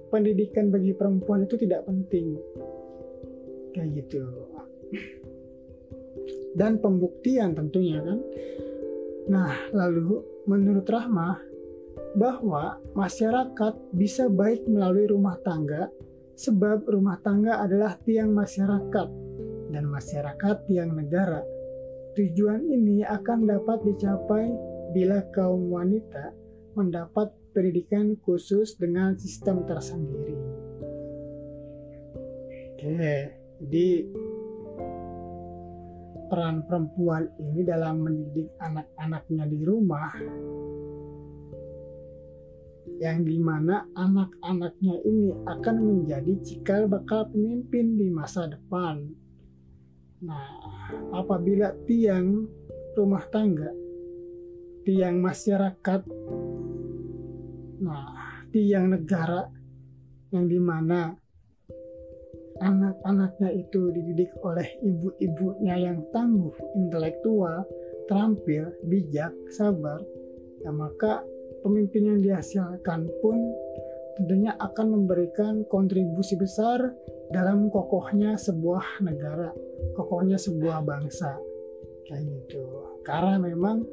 pendidikan 0.10 0.74
bagi 0.74 0.98
perempuan 0.98 1.46
itu 1.46 1.62
tidak 1.62 1.86
penting. 1.86 2.42
Kayak 3.78 4.02
gitu. 4.02 4.26
Dan 6.58 6.82
pembuktian 6.82 7.54
tentunya 7.54 8.02
kan? 8.02 8.18
Nah 9.30 9.54
lalu 9.78 10.26
menurut 10.50 10.90
Rahmah 10.90 11.38
bahwa 12.18 12.82
masyarakat 12.98 13.94
bisa 13.94 14.26
baik 14.26 14.66
melalui 14.66 15.06
rumah 15.06 15.38
tangga 15.46 15.94
sebab 16.34 16.90
rumah 16.90 17.22
tangga 17.22 17.62
adalah 17.62 17.94
tiang 18.02 18.34
masyarakat 18.34 19.08
dan 19.70 19.86
masyarakat 19.86 20.56
tiang 20.66 20.98
negara. 20.98 21.46
Tujuan 22.18 22.66
ini 22.68 23.06
akan 23.06 23.46
dapat 23.46 23.86
dicapai 23.86 24.50
bila 24.92 25.24
kaum 25.32 25.72
wanita 25.72 26.36
mendapat 26.76 27.32
pendidikan 27.52 28.16
khusus 28.24 28.76
dengan 28.80 29.16
sistem 29.20 29.64
tersendiri. 29.68 30.36
Oke, 32.76 33.12
jadi 33.62 33.88
peran 36.32 36.64
perempuan 36.66 37.28
ini 37.38 37.62
dalam 37.68 38.08
mendidik 38.08 38.50
anak-anaknya 38.58 39.46
di 39.52 39.60
rumah 39.68 40.16
yang 43.04 43.26
di 43.26 43.38
mana 43.42 43.86
anak-anaknya 43.98 44.96
ini 45.04 45.34
akan 45.44 45.76
menjadi 45.82 46.34
cikal 46.42 46.86
bakal 46.86 47.28
pemimpin 47.34 47.98
di 47.98 48.08
masa 48.14 48.48
depan. 48.48 49.10
Nah, 50.22 50.48
apabila 51.10 51.74
tiang 51.90 52.46
rumah 52.94 53.26
tangga, 53.34 53.74
tiang 54.86 55.18
masyarakat, 55.18 56.02
nah, 57.82 58.46
tiang 58.54 58.94
negara 58.94 59.50
yang 60.32 60.46
di 60.48 60.60
mana 60.62 61.12
anak-anaknya 62.62 63.50
itu 63.58 63.90
dididik 63.90 64.32
oleh 64.46 64.70
ibu-ibunya 64.86 65.90
yang 65.90 66.06
tangguh, 66.14 66.54
intelektual, 66.78 67.66
terampil, 68.06 68.70
bijak, 68.86 69.34
sabar, 69.50 69.98
ya 70.62 70.70
maka 70.70 71.26
pemimpin 71.66 72.14
yang 72.16 72.20
dihasilkan 72.22 73.10
pun 73.20 73.38
tentunya 74.22 74.54
akan 74.62 74.88
memberikan 74.94 75.66
kontribusi 75.66 76.38
besar 76.38 76.94
dalam 77.34 77.72
kokohnya 77.74 78.38
sebuah 78.38 79.02
negara, 79.02 79.50
kokohnya 79.98 80.38
sebuah 80.38 80.86
bangsa. 80.86 81.40
Kayak 82.06 82.28
gitu. 82.28 82.62
Karena 83.08 83.40
memang 83.40 83.88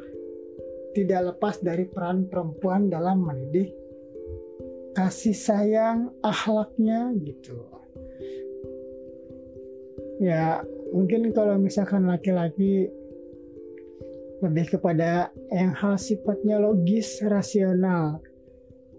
tidak 0.96 1.34
lepas 1.34 1.60
dari 1.60 1.84
peran 1.88 2.28
perempuan 2.28 2.88
dalam 2.88 3.24
mendidik 3.24 3.74
kasih 4.96 5.36
sayang, 5.36 6.10
akhlaknya 6.24 7.12
gitu 7.22 7.78
ya 10.18 10.62
mungkin 10.90 11.30
kalau 11.30 11.56
misalkan 11.56 12.06
laki-laki 12.10 12.90
lebih 14.38 14.78
kepada 14.78 15.34
yang 15.50 15.74
hal 15.74 15.98
sifatnya 15.98 16.62
logis, 16.62 17.18
rasional, 17.26 18.22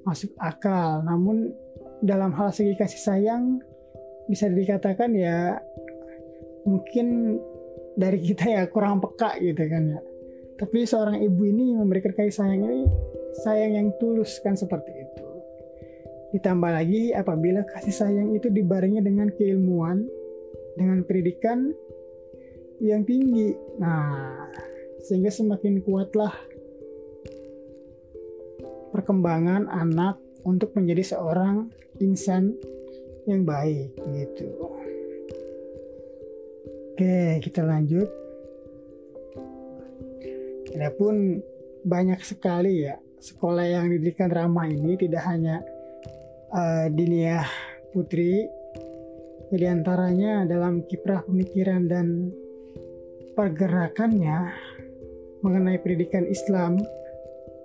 masuk 0.04 0.36
akal. 0.36 1.00
Namun 1.00 1.56
dalam 2.04 2.36
hal 2.36 2.52
segi 2.52 2.76
kasih 2.76 3.00
sayang 3.00 3.64
bisa 4.28 4.52
dikatakan 4.52 5.16
ya 5.16 5.56
mungkin 6.68 7.40
dari 7.96 8.20
kita 8.20 8.52
ya 8.52 8.64
kurang 8.68 9.00
peka 9.00 9.40
gitu 9.40 9.64
kan 9.64 9.84
ya. 9.96 10.00
Tapi 10.60 10.84
seorang 10.84 11.24
ibu 11.24 11.48
ini 11.48 11.72
memberikan 11.72 12.12
kasih 12.12 12.36
sayang 12.36 12.68
ini 12.68 12.84
sayang 13.40 13.80
yang 13.80 13.88
tulus 13.96 14.44
kan 14.44 14.60
seperti 14.60 14.92
itu. 14.92 15.28
Ditambah 16.36 16.72
lagi 16.76 17.16
apabila 17.16 17.64
kasih 17.64 17.96
sayang 17.96 18.36
itu 18.36 18.52
dibarengi 18.52 19.00
dengan 19.00 19.32
keilmuan, 19.34 20.04
dengan 20.76 21.02
pendidikan 21.08 21.72
yang 22.84 23.08
tinggi. 23.08 23.56
Nah, 23.80 24.46
sehingga 25.00 25.32
semakin 25.32 25.80
kuatlah 25.80 26.36
perkembangan 28.92 29.72
anak 29.72 30.20
untuk 30.44 30.76
menjadi 30.76 31.16
seorang 31.16 31.72
insan 32.04 32.60
yang 33.24 33.48
baik 33.48 33.96
gitu. 34.12 34.50
Oke, 36.94 37.40
kita 37.40 37.64
lanjut. 37.64 38.29
Adapun 40.76 41.42
banyak 41.84 42.22
sekali 42.22 42.86
ya 42.86 43.00
sekolah 43.20 43.68
yang 43.68 43.92
didikan 43.92 44.32
ramah 44.32 44.68
ini 44.68 44.96
tidak 44.96 45.24
hanya 45.28 45.60
uh, 46.56 46.88
Diniyah 46.88 47.48
Putri 47.92 48.48
di 49.50 49.66
antaranya 49.66 50.46
dalam 50.46 50.86
kiprah 50.86 51.26
pemikiran 51.26 51.90
dan 51.90 52.32
pergerakannya 53.34 54.54
mengenai 55.42 55.82
pendidikan 55.82 56.28
Islam 56.30 56.78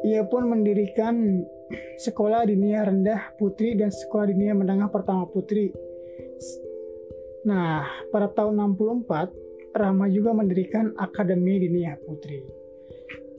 ia 0.00 0.24
pun 0.24 0.48
mendirikan 0.48 1.44
sekolah 2.00 2.48
dinia 2.48 2.88
rendah 2.88 3.36
putri 3.36 3.76
dan 3.76 3.92
sekolah 3.92 4.32
dinia 4.32 4.56
menengah 4.56 4.88
pertama 4.88 5.28
putri. 5.28 5.68
Nah 7.44 7.84
pada 8.08 8.32
tahun 8.32 8.56
64 8.80 9.76
Rama 9.76 10.10
juga 10.10 10.34
mendirikan 10.34 10.98
Akademi 10.98 11.62
Dinia 11.62 11.94
Putri. 12.02 12.42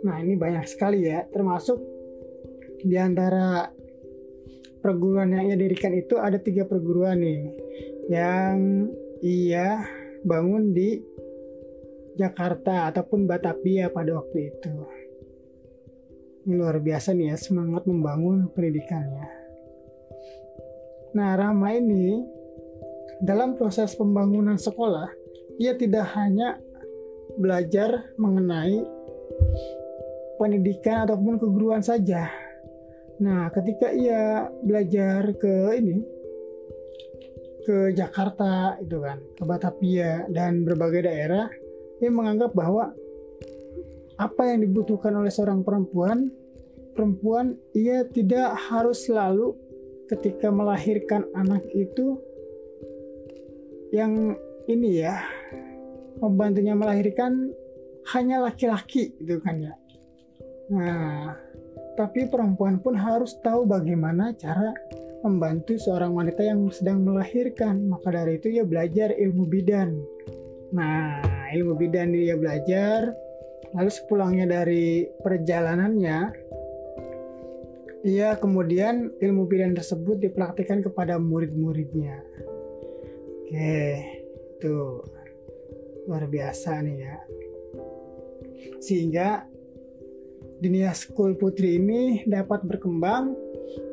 Nah 0.07 0.15
ini 0.23 0.39
banyak 0.39 0.63
sekali 0.63 1.03
ya 1.03 1.27
termasuk 1.27 1.90
di 2.81 2.97
antara 2.97 3.69
perguruan 4.81 5.31
yang 5.31 5.53
ia 5.53 5.57
dirikan 5.57 5.93
itu 5.93 6.17
ada 6.17 6.41
tiga 6.41 6.65
perguruan 6.65 7.21
nih 7.21 7.41
yang 8.09 8.89
ia 9.21 9.85
bangun 10.25 10.73
di 10.73 10.97
Jakarta 12.17 12.91
ataupun 12.91 13.29
Batavia 13.29 13.87
pada 13.93 14.17
waktu 14.17 14.51
itu. 14.51 14.73
Luar 16.49 16.81
biasa 16.81 17.13
nih 17.13 17.31
ya 17.31 17.37
semangat 17.37 17.85
membangun 17.85 18.49
pendidikannya. 18.51 19.29
Nah 21.13 21.37
Rama 21.37 21.69
ini 21.77 22.25
dalam 23.21 23.53
proses 23.53 23.93
pembangunan 23.93 24.57
sekolah 24.57 25.07
ia 25.61 25.77
tidak 25.77 26.09
hanya 26.17 26.57
belajar 27.37 28.11
mengenai 28.17 28.81
pendidikan 30.41 31.05
ataupun 31.05 31.37
keguruan 31.37 31.85
saja. 31.85 32.27
Nah, 33.21 33.53
ketika 33.53 33.93
ia 33.93 34.49
belajar 34.65 35.29
ke 35.37 35.77
ini 35.77 36.01
ke 37.61 37.93
Jakarta 37.93 38.81
itu 38.81 38.97
kan, 38.97 39.21
ke 39.37 39.43
Batavia 39.45 40.25
dan 40.33 40.65
berbagai 40.65 41.05
daerah, 41.05 41.45
dia 42.01 42.09
menganggap 42.09 42.57
bahwa 42.57 42.89
apa 44.17 44.41
yang 44.49 44.65
dibutuhkan 44.65 45.13
oleh 45.13 45.29
seorang 45.29 45.61
perempuan, 45.61 46.33
perempuan 46.97 47.53
ia 47.77 48.01
tidak 48.09 48.57
harus 48.57 49.05
selalu 49.05 49.53
ketika 50.09 50.49
melahirkan 50.49 51.29
anak 51.37 51.61
itu 51.77 52.17
yang 53.93 54.33
ini 54.65 55.05
ya 55.05 55.21
membantunya 56.17 56.73
melahirkan 56.73 57.53
hanya 58.17 58.41
laki-laki 58.41 59.13
itu 59.21 59.37
kan 59.45 59.61
ya. 59.61 59.73
Nah, 60.71 61.37
tapi 61.99 62.27
perempuan 62.31 62.79
pun 62.79 62.95
harus 62.95 63.35
tahu 63.43 63.67
bagaimana 63.67 64.31
cara 64.39 64.71
membantu 65.21 65.77
seorang 65.77 66.15
wanita 66.15 66.41
yang 66.41 66.67
sedang 66.73 67.05
melahirkan. 67.05 67.85
Maka 67.85 68.09
dari 68.09 68.41
itu 68.41 68.47
ia 68.49 68.65
belajar 68.65 69.13
ilmu 69.13 69.45
bidan. 69.45 69.99
Nah, 70.73 71.21
ilmu 71.53 71.77
bidan 71.77 72.15
dia 72.15 72.39
belajar. 72.39 73.11
Lalu 73.71 73.91
sepulangnya 73.91 74.45
dari 74.49 75.07
perjalanannya, 75.23 76.19
ia 78.03 78.35
kemudian 78.35 79.15
ilmu 79.15 79.47
bidan 79.47 79.77
tersebut 79.77 80.19
dipraktikkan 80.19 80.83
kepada 80.83 81.15
murid-muridnya. 81.21 82.19
Oke, 83.47 83.83
itu 84.59 84.75
luar 86.07 86.25
biasa 86.27 86.83
nih 86.83 86.97
ya. 86.99 87.17
Sehingga 88.81 89.45
dunia 90.61 90.93
school 90.93 91.33
putri 91.41 91.81
ini 91.81 92.21
dapat 92.29 92.61
berkembang 92.61 93.33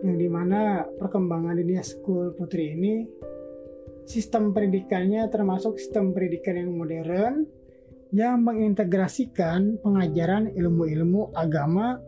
yang 0.05 0.17
di 0.21 0.29
mana 0.29 0.85
perkembangan 0.85 1.57
dunia 1.57 1.81
school 1.81 2.37
putri 2.37 2.77
ini 2.77 3.09
sistem 4.05 4.53
pendidikannya 4.53 5.25
termasuk 5.33 5.81
sistem 5.81 6.13
pendidikan 6.13 6.61
yang 6.61 6.71
modern 6.77 7.35
yang 8.13 8.41
mengintegrasikan 8.45 9.81
pengajaran 9.81 10.53
ilmu-ilmu 10.53 11.33
agama 11.33 12.01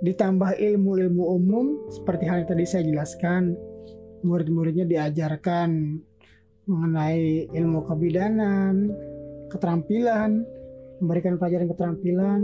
ditambah 0.00 0.56
ilmu-ilmu 0.56 1.24
umum 1.36 1.66
seperti 1.92 2.24
hal 2.26 2.42
yang 2.42 2.48
tadi 2.48 2.64
saya 2.66 2.82
jelaskan. 2.86 3.54
Murid-muridnya 4.20 4.84
diajarkan 4.84 5.70
mengenai 6.68 7.48
ilmu 7.50 7.88
kebidanan 7.88 8.92
keterampilan 9.48 10.44
memberikan 11.00 11.40
pelajaran 11.40 11.68
keterampilan 11.72 12.40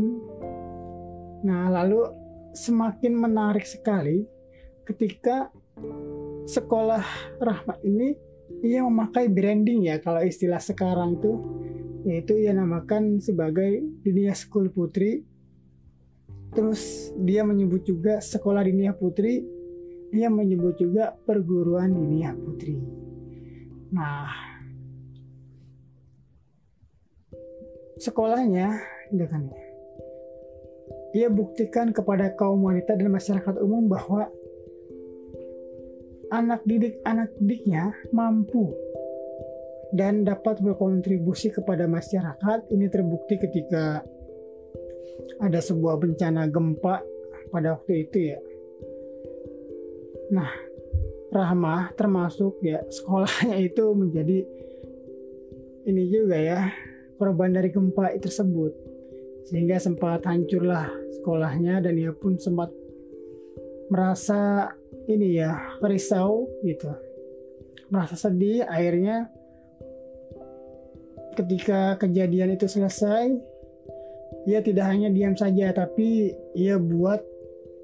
nah 1.45 1.69
lalu 1.69 2.05
semakin 2.57 3.13
menarik 3.13 3.69
sekali 3.69 4.25
ketika 4.89 5.53
sekolah 6.49 7.05
rahmat 7.43 7.83
ini 7.85 8.17
ia 8.65 8.81
memakai 8.87 9.29
branding 9.29 9.91
ya 9.91 10.01
kalau 10.01 10.25
istilah 10.25 10.63
sekarang 10.63 11.21
tuh 11.21 11.37
yaitu 12.07 12.39
ia 12.39 12.55
namakan 12.55 13.19
sebagai 13.19 13.83
dunia 14.01 14.33
school 14.33 14.71
putri 14.71 15.27
Terus 16.57 17.13
dia 17.21 17.45
menyebut 17.45 17.85
juga 17.85 18.17
sekolah 18.17 18.65
diniyah 18.65 18.97
putri, 18.97 19.45
dia 20.09 20.33
menyebut 20.33 20.81
juga 20.81 21.13
perguruan 21.13 21.93
diniyah 21.93 22.33
putri. 22.33 22.81
Nah, 23.93 24.33
sekolahnya, 28.01 28.73
dengan 29.13 29.53
ia 31.15 31.29
buktikan 31.31 31.95
kepada 31.95 32.35
kaum 32.35 32.67
wanita 32.67 32.99
dan 32.99 33.13
masyarakat 33.13 33.55
umum 33.63 33.87
bahwa 33.87 34.31
anak 36.35 36.63
didik 36.67 36.99
anak 37.07 37.31
didiknya 37.39 37.95
mampu 38.11 38.75
dan 39.95 40.27
dapat 40.27 40.59
berkontribusi 40.59 41.55
kepada 41.55 41.87
masyarakat. 41.87 42.67
Ini 42.71 42.87
terbukti 42.91 43.39
ketika 43.39 44.03
ada 45.39 45.61
sebuah 45.63 46.01
bencana 46.01 46.51
gempa 46.51 47.03
pada 47.55 47.79
waktu 47.79 48.09
itu 48.09 48.19
ya. 48.35 48.39
Nah, 50.35 50.51
Rahmah 51.31 51.95
termasuk 51.95 52.59
ya 52.63 52.83
sekolahnya 52.87 53.57
itu 53.69 53.85
menjadi 53.95 54.39
ini 55.87 56.03
juga 56.11 56.35
ya 56.35 56.61
korban 57.17 57.55
dari 57.55 57.71
gempa 57.71 58.11
tersebut 58.19 58.86
sehingga 59.47 59.79
sempat 59.79 60.27
hancurlah 60.27 60.91
sekolahnya 61.21 61.81
dan 61.83 61.95
ia 61.95 62.11
pun 62.11 62.35
sempat 62.37 62.71
merasa 63.87 64.75
ini 65.07 65.39
ya 65.39 65.79
risau 65.83 66.51
gitu. 66.67 66.91
Merasa 67.87 68.19
sedih 68.19 68.67
akhirnya 68.67 69.31
ketika 71.39 72.01
kejadian 72.01 72.57
itu 72.59 72.67
selesai 72.67 73.31
ia 74.49 74.63
tidak 74.65 74.87
hanya 74.89 75.13
diam 75.13 75.37
saja 75.37 75.71
tapi 75.71 76.33
ia 76.57 76.81
buat 76.81 77.21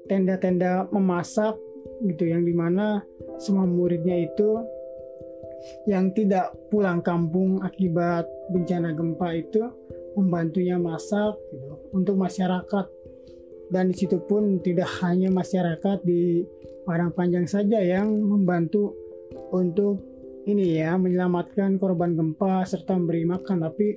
tenda-tenda 0.09 0.89
memasak 0.91 1.55
gitu 2.03 2.27
yang 2.27 2.43
di 2.43 2.51
mana 2.51 3.03
semua 3.39 3.63
muridnya 3.63 4.27
itu 4.27 4.63
yang 5.87 6.11
tidak 6.11 6.51
pulang 6.67 6.99
kampung 6.99 7.63
akibat 7.63 8.27
bencana 8.51 8.91
gempa 8.91 9.29
itu 9.31 9.63
membantunya 10.17 10.77
masak 10.77 11.37
gitu, 11.51 11.73
untuk 11.93 12.15
masyarakat. 12.17 12.85
Dan 13.73 13.89
di 13.89 13.95
situ 13.97 14.21
pun 14.21 14.61
tidak 14.61 14.89
hanya 15.01 15.33
masyarakat 15.33 16.05
di 16.05 16.45
Padang 16.83 17.15
Panjang 17.15 17.47
saja 17.47 17.79
yang 17.79 18.11
membantu 18.11 18.93
untuk 19.49 20.03
ini 20.43 20.77
ya 20.77 20.99
menyelamatkan 20.99 21.79
korban 21.79 22.13
gempa 22.13 22.67
serta 22.67 22.93
memberi 22.93 23.23
makan. 23.25 23.63
Tapi 23.63 23.87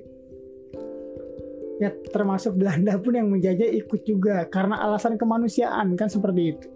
ya 1.77 1.93
termasuk 2.09 2.57
Belanda 2.57 2.97
pun 2.97 3.13
yang 3.13 3.29
menjajah 3.29 3.69
ikut 3.69 4.01
juga 4.07 4.47
karena 4.49 4.81
alasan 4.81 5.19
kemanusiaan 5.19 5.93
kan 5.93 6.09
seperti 6.09 6.57
itu. 6.57 6.67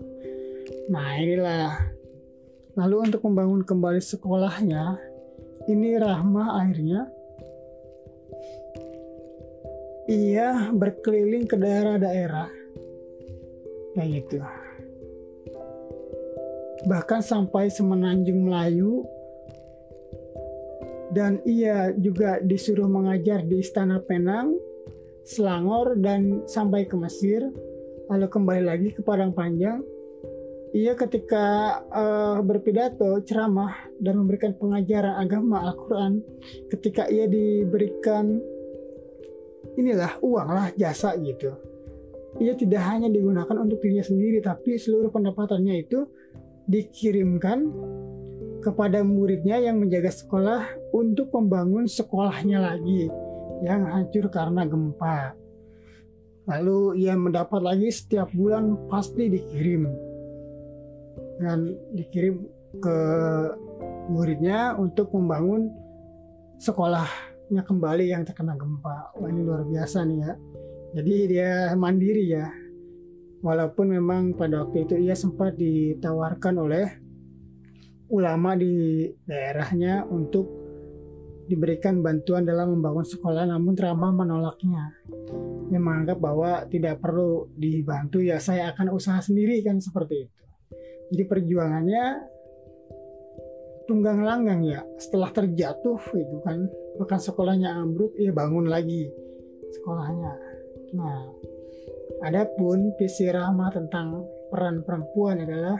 Nah 0.92 1.18
inilah. 1.18 1.74
Lalu 2.72 3.12
untuk 3.12 3.28
membangun 3.28 3.68
kembali 3.68 4.00
sekolahnya 4.00 4.96
ini 5.68 6.00
Rahma 6.00 6.56
akhirnya 6.56 7.04
ia 10.12 10.76
berkeliling 10.76 11.48
ke 11.48 11.56
daerah-daerah. 11.56 12.52
Kayak 13.96 14.10
gitu. 14.20 14.38
Bahkan 16.92 17.22
sampai 17.24 17.72
semenanjung 17.72 18.52
Melayu. 18.52 19.08
Dan 21.12 21.44
ia 21.44 21.92
juga 21.96 22.40
disuruh 22.40 22.88
mengajar 22.88 23.44
di 23.44 23.60
Istana 23.60 24.00
Penang 24.00 24.56
Selangor 25.28 26.00
dan 26.00 26.48
sampai 26.48 26.88
ke 26.88 26.96
Mesir. 26.96 27.52
Lalu 28.08 28.28
kembali 28.32 28.64
lagi 28.64 28.90
ke 28.96 29.04
Padang 29.04 29.36
Panjang. 29.36 29.84
Ia 30.72 30.96
ketika 30.96 31.80
uh, 31.92 32.40
berpidato 32.40 33.20
ceramah 33.28 33.76
dan 34.00 34.24
memberikan 34.24 34.56
pengajaran 34.56 35.20
agama 35.20 35.68
Al-Quran 35.68 36.24
ketika 36.72 37.12
ia 37.12 37.28
diberikan 37.28 38.40
inilah 39.80 40.20
uang 40.20 40.50
lah 40.52 40.68
jasa 40.76 41.16
gitu. 41.20 41.56
Ia 42.40 42.56
tidak 42.56 42.84
hanya 42.88 43.12
digunakan 43.12 43.56
untuk 43.60 43.84
dirinya 43.84 44.04
sendiri 44.04 44.40
tapi 44.40 44.80
seluruh 44.80 45.12
pendapatannya 45.12 45.84
itu 45.84 46.08
dikirimkan 46.68 47.68
kepada 48.62 49.02
muridnya 49.02 49.58
yang 49.58 49.82
menjaga 49.82 50.14
sekolah 50.14 50.94
untuk 50.96 51.34
membangun 51.34 51.90
sekolahnya 51.90 52.62
lagi 52.62 53.10
yang 53.66 53.90
hancur 53.90 54.30
karena 54.30 54.64
gempa. 54.64 55.36
Lalu 56.50 57.06
ia 57.06 57.14
mendapat 57.18 57.62
lagi 57.62 57.90
setiap 57.90 58.30
bulan 58.34 58.90
pasti 58.90 59.30
dikirim. 59.30 59.86
Dan 61.42 61.74
dikirim 61.98 62.46
ke 62.82 62.98
muridnya 64.10 64.78
untuk 64.78 65.12
membangun 65.14 65.74
kembali 67.60 68.08
yang 68.08 68.24
terkena 68.24 68.56
gempa. 68.56 69.12
Wah 69.20 69.28
ini 69.28 69.44
luar 69.44 69.68
biasa 69.68 70.08
nih 70.08 70.18
ya. 70.24 70.32
Jadi 70.96 71.16
dia 71.28 71.52
mandiri 71.76 72.32
ya. 72.32 72.48
Walaupun 73.44 73.92
memang 73.92 74.40
pada 74.40 74.64
waktu 74.64 74.88
itu 74.88 74.96
ia 74.96 75.12
sempat 75.12 75.60
ditawarkan 75.60 76.56
oleh 76.56 76.88
ulama 78.08 78.56
di 78.56 79.08
daerahnya 79.28 80.08
untuk 80.08 80.48
diberikan 81.52 82.00
bantuan 82.00 82.48
dalam 82.48 82.80
membangun 82.80 83.04
sekolah 83.04 83.44
namun 83.44 83.76
Rama 83.76 84.16
menolaknya. 84.16 84.96
Dia 85.68 85.80
menganggap 85.84 86.24
bahwa 86.24 86.64
tidak 86.72 87.04
perlu 87.04 87.52
dibantu 87.52 88.24
ya 88.24 88.40
saya 88.40 88.72
akan 88.72 88.96
usaha 88.96 89.20
sendiri 89.20 89.60
kan 89.60 89.84
seperti 89.84 90.32
itu. 90.32 90.44
Jadi 91.12 91.24
perjuangannya 91.28 92.04
tunggang 93.92 94.24
langgang 94.24 94.64
ya 94.64 94.80
setelah 94.96 95.28
terjatuh 95.36 96.00
itu 96.16 96.38
kan 96.48 96.72
bahkan 97.00 97.20
sekolahnya 97.20 97.72
ambruk 97.78 98.16
ia 98.20 98.34
bangun 98.34 98.68
lagi 98.68 99.12
sekolahnya. 99.72 100.34
Nah, 100.98 101.32
adapun 102.28 102.92
visi 103.00 103.28
Rama 103.32 103.72
tentang 103.72 104.28
peran 104.52 104.84
perempuan 104.84 105.40
adalah 105.48 105.80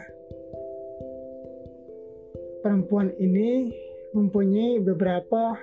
perempuan 2.64 3.12
ini 3.20 3.68
mempunyai 4.16 4.80
beberapa 4.80 5.56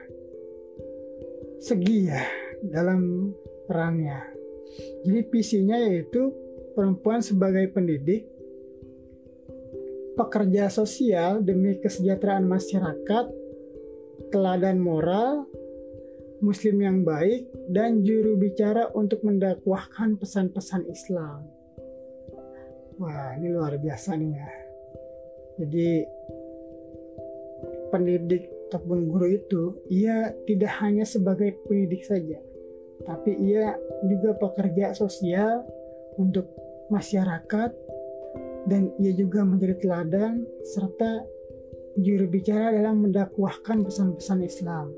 segi 1.60 1.97
ya 2.10 2.22
dalam 2.62 3.34
perannya. 3.66 4.38
Jadi 5.06 5.20
visinya 5.32 5.78
yaitu 5.80 6.30
perempuan 6.78 7.20
sebagai 7.26 7.72
pendidik, 7.74 8.30
pekerja 10.14 10.70
sosial 10.70 11.41
demi 11.41 11.80
kesejahteraan 11.82 12.45
masyarakat, 12.45 13.26
teladan 14.30 14.82
moral, 14.82 15.45
muslim 16.39 16.82
yang 16.82 17.01
baik, 17.03 17.49
dan 17.69 18.01
juru 18.05 18.39
bicara 18.39 18.89
untuk 18.95 19.21
mendakwahkan 19.25 20.17
pesan-pesan 20.17 20.88
Islam. 20.89 21.45
Wah, 22.99 23.36
ini 23.39 23.47
luar 23.51 23.80
biasa 23.80 24.15
nih 24.15 24.32
ya. 24.34 24.49
Jadi 25.59 25.89
pendidik 27.89 28.47
ataupun 28.69 29.09
guru 29.09 29.27
itu 29.34 29.63
ia 29.89 30.30
tidak 30.45 30.71
hanya 30.77 31.03
sebagai 31.03 31.57
pendidik 31.65 32.05
saja 32.05 32.38
tapi 33.07 33.32
ia 33.39 33.75
juga 34.07 34.36
pekerja 34.36 34.91
sosial 34.91 35.63
untuk 36.19 36.51
masyarakat 36.91 37.71
dan 38.67 38.91
ia 38.99 39.13
juga 39.15 39.45
menjadi 39.47 39.80
teladan 39.80 40.43
serta 40.67 41.23
juru 42.00 42.26
bicara 42.32 42.72
dalam 42.72 43.04
mendakwahkan 43.04 43.84
pesan-pesan 43.84 44.39
Islam. 44.43 44.91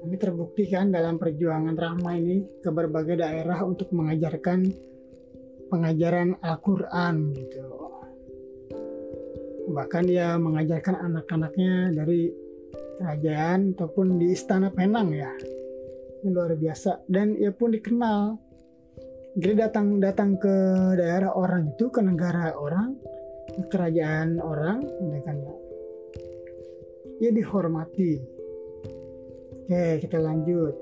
Ini 0.00 0.16
terbukti 0.16 0.64
kan 0.68 0.88
dalam 0.88 1.20
perjuangan 1.20 1.76
Rahma 1.76 2.16
ini 2.16 2.60
ke 2.64 2.72
berbagai 2.72 3.20
daerah 3.20 3.60
untuk 3.64 3.92
mengajarkan 3.92 4.64
pengajaran 5.68 6.40
Al-Quran 6.40 7.36
gitu. 7.36 7.64
Bahkan 9.70 10.02
dia 10.08 10.40
mengajarkan 10.40 10.96
anak-anaknya 11.04 11.92
dari 11.94 12.32
kerajaan 12.96 13.76
ataupun 13.76 14.16
di 14.16 14.32
istana 14.32 14.72
Penang 14.72 15.12
ya. 15.12 15.30
Ini 16.20 16.28
luar 16.32 16.56
biasa. 16.56 17.04
Dan 17.04 17.36
ia 17.36 17.52
pun 17.52 17.70
dikenal. 17.72 18.40
Jadi 19.36 19.54
datang 19.54 20.02
datang 20.02 20.40
ke 20.42 20.54
daerah 20.98 21.36
orang 21.36 21.76
itu 21.76 21.86
ke 21.86 22.02
negara 22.02 22.50
orang 22.56 22.98
ke 23.46 23.62
kerajaan 23.70 24.42
orang 24.42 24.82
ia 27.20 27.30
dihormati. 27.30 28.16
Oke 29.68 30.00
kita 30.00 30.16
lanjut. 30.16 30.74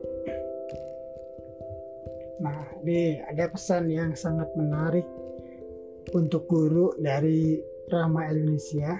Nah 2.39 2.78
ini 2.86 3.18
ada 3.26 3.51
pesan 3.51 3.91
yang 3.91 4.14
sangat 4.14 4.47
menarik 4.55 5.05
untuk 6.14 6.47
guru 6.47 6.95
dari 6.97 7.59
Rama 7.91 8.30
Indonesia. 8.30 8.95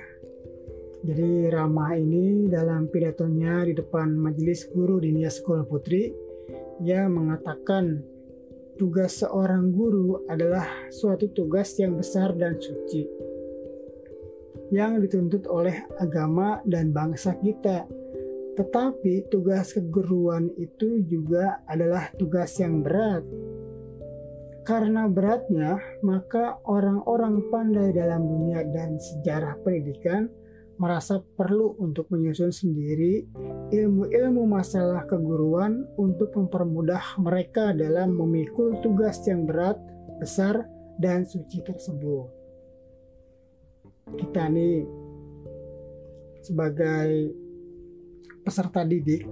Jadi 0.99 1.47
Rama 1.47 1.95
ini 1.95 2.51
dalam 2.51 2.91
pidatonya 2.91 3.63
di 3.71 3.73
depan 3.79 4.19
majelis 4.19 4.67
guru 4.67 4.99
di 4.99 5.15
Nia 5.15 5.31
Sekolah 5.31 5.63
Putri 5.63 6.11
ia 6.83 7.07
mengatakan 7.07 8.03
tugas 8.75 9.23
seorang 9.23 9.71
guru 9.71 10.27
adalah 10.27 10.67
suatu 10.91 11.31
tugas 11.31 11.79
yang 11.79 11.95
besar 11.95 12.35
dan 12.35 12.59
suci 12.59 13.07
yang 14.69 15.01
dituntut 15.01 15.49
oleh 15.49 15.85
agama 16.01 16.61
dan 16.69 16.93
bangsa 16.93 17.37
kita. 17.41 17.89
Tetapi 18.59 19.31
tugas 19.31 19.71
keguruan 19.71 20.51
itu 20.59 21.01
juga 21.07 21.63
adalah 21.71 22.11
tugas 22.19 22.59
yang 22.59 22.83
berat. 22.83 23.23
Karena 24.67 25.09
beratnya, 25.09 25.81
maka 26.05 26.61
orang-orang 26.69 27.49
pandai 27.49 27.89
dalam 27.95 28.27
dunia 28.29 28.67
dan 28.69 29.01
sejarah 29.01 29.57
pendidikan 29.65 30.29
merasa 30.79 31.19
perlu 31.35 31.75
untuk 31.83 32.07
menyusun 32.15 32.55
sendiri 32.55 33.27
ilmu-ilmu 33.75 34.47
masalah 34.47 35.03
keguruan 35.11 35.83
untuk 35.99 36.31
mempermudah 36.39 37.19
mereka 37.19 37.75
dalam 37.75 38.15
memikul 38.15 38.79
tugas 38.79 39.19
yang 39.27 39.43
berat, 39.43 39.75
besar, 40.23 40.71
dan 41.03 41.27
suci 41.27 41.63
tersebut. 41.67 42.38
Kita 44.17 44.49
nih 44.49 44.87
sebagai 46.41 47.35
peserta 48.41 48.87
didik, 48.87 49.29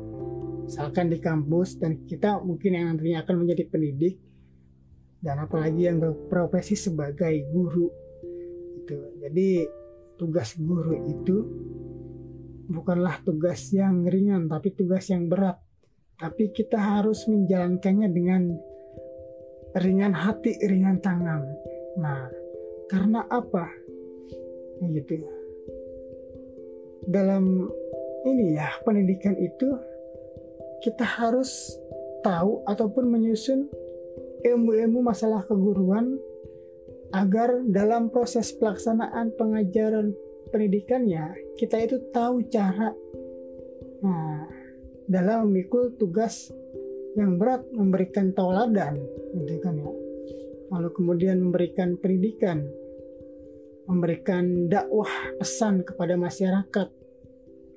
misalkan 0.68 1.08
di 1.08 1.22
kampus 1.22 1.80
dan 1.80 2.04
kita 2.04 2.42
mungkin 2.42 2.76
yang 2.76 2.84
nantinya 2.92 3.24
akan 3.24 3.36
menjadi 3.46 3.64
pendidik 3.70 4.20
dan 5.22 5.40
apalagi 5.40 5.88
yang 5.88 6.02
berprofesi 6.02 6.76
sebagai 6.76 7.48
guru 7.48 7.88
itu. 8.76 8.98
Jadi 9.22 9.48
tugas 10.20 10.54
guru 10.58 10.94
itu 11.08 11.36
bukanlah 12.66 13.22
tugas 13.22 13.70
yang 13.72 14.04
ringan 14.04 14.50
tapi 14.50 14.74
tugas 14.74 15.08
yang 15.08 15.30
berat. 15.30 15.56
Tapi 16.16 16.48
kita 16.52 16.80
harus 16.80 17.28
menjalankannya 17.28 18.08
dengan 18.08 18.42
ringan 19.76 20.16
hati 20.16 20.56
ringan 20.64 21.00
tangan. 21.00 21.42
Nah 22.00 22.28
karena 22.88 23.26
apa 23.28 23.66
gitu 24.80 25.24
dalam 27.06 27.70
ini 28.26 28.58
ya 28.58 28.68
pendidikan 28.82 29.38
itu 29.38 29.78
kita 30.82 31.06
harus 31.06 31.78
tahu 32.26 32.66
ataupun 32.66 33.06
menyusun 33.06 33.70
ilmu-ilmu 34.42 35.00
masalah 35.00 35.46
keguruan 35.46 36.18
agar 37.14 37.62
dalam 37.70 38.10
proses 38.10 38.50
pelaksanaan 38.52 39.30
pengajaran 39.38 40.12
pendidikannya 40.50 41.38
kita 41.56 41.86
itu 41.86 42.02
tahu 42.10 42.42
cara 42.50 42.90
nah 44.02 44.44
dalam 45.06 45.48
memikul 45.48 45.94
tugas 45.94 46.50
yang 47.16 47.40
berat 47.40 47.64
memberikan 47.72 48.34
tauladan 48.36 49.00
gitu 49.32 49.56
kan 49.64 49.74
ya. 49.80 49.90
Lalu 50.68 50.88
kemudian 50.92 51.40
memberikan 51.40 51.96
pendidikan 51.96 52.66
memberikan 53.86 54.66
dakwah 54.66 55.10
pesan 55.38 55.86
kepada 55.86 56.18
masyarakat 56.18 56.88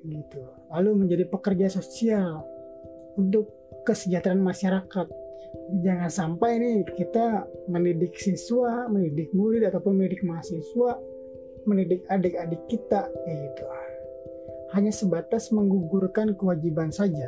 gitu 0.06 0.42
lalu 0.70 1.06
menjadi 1.06 1.24
pekerja 1.30 1.66
sosial 1.70 2.42
untuk 3.18 3.50
kesejahteraan 3.86 4.42
masyarakat 4.42 5.06
jangan 5.82 6.10
sampai 6.10 6.58
nih 6.58 6.82
kita 6.98 7.46
mendidik 7.70 8.18
siswa, 8.18 8.90
mendidik 8.90 9.30
murid 9.34 9.66
ataupun 9.66 9.98
mendidik 9.98 10.22
mahasiswa, 10.26 10.98
mendidik 11.66 12.02
adik-adik 12.10 12.62
kita 12.66 13.06
gitu. 13.26 13.64
Hanya 14.74 14.94
sebatas 14.94 15.50
menggugurkan 15.50 16.38
kewajiban 16.38 16.94
saja. 16.94 17.26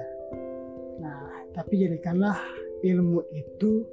Nah, 1.02 1.46
tapi 1.54 1.82
jadikanlah 1.82 2.38
ilmu 2.86 3.26
itu 3.34 3.86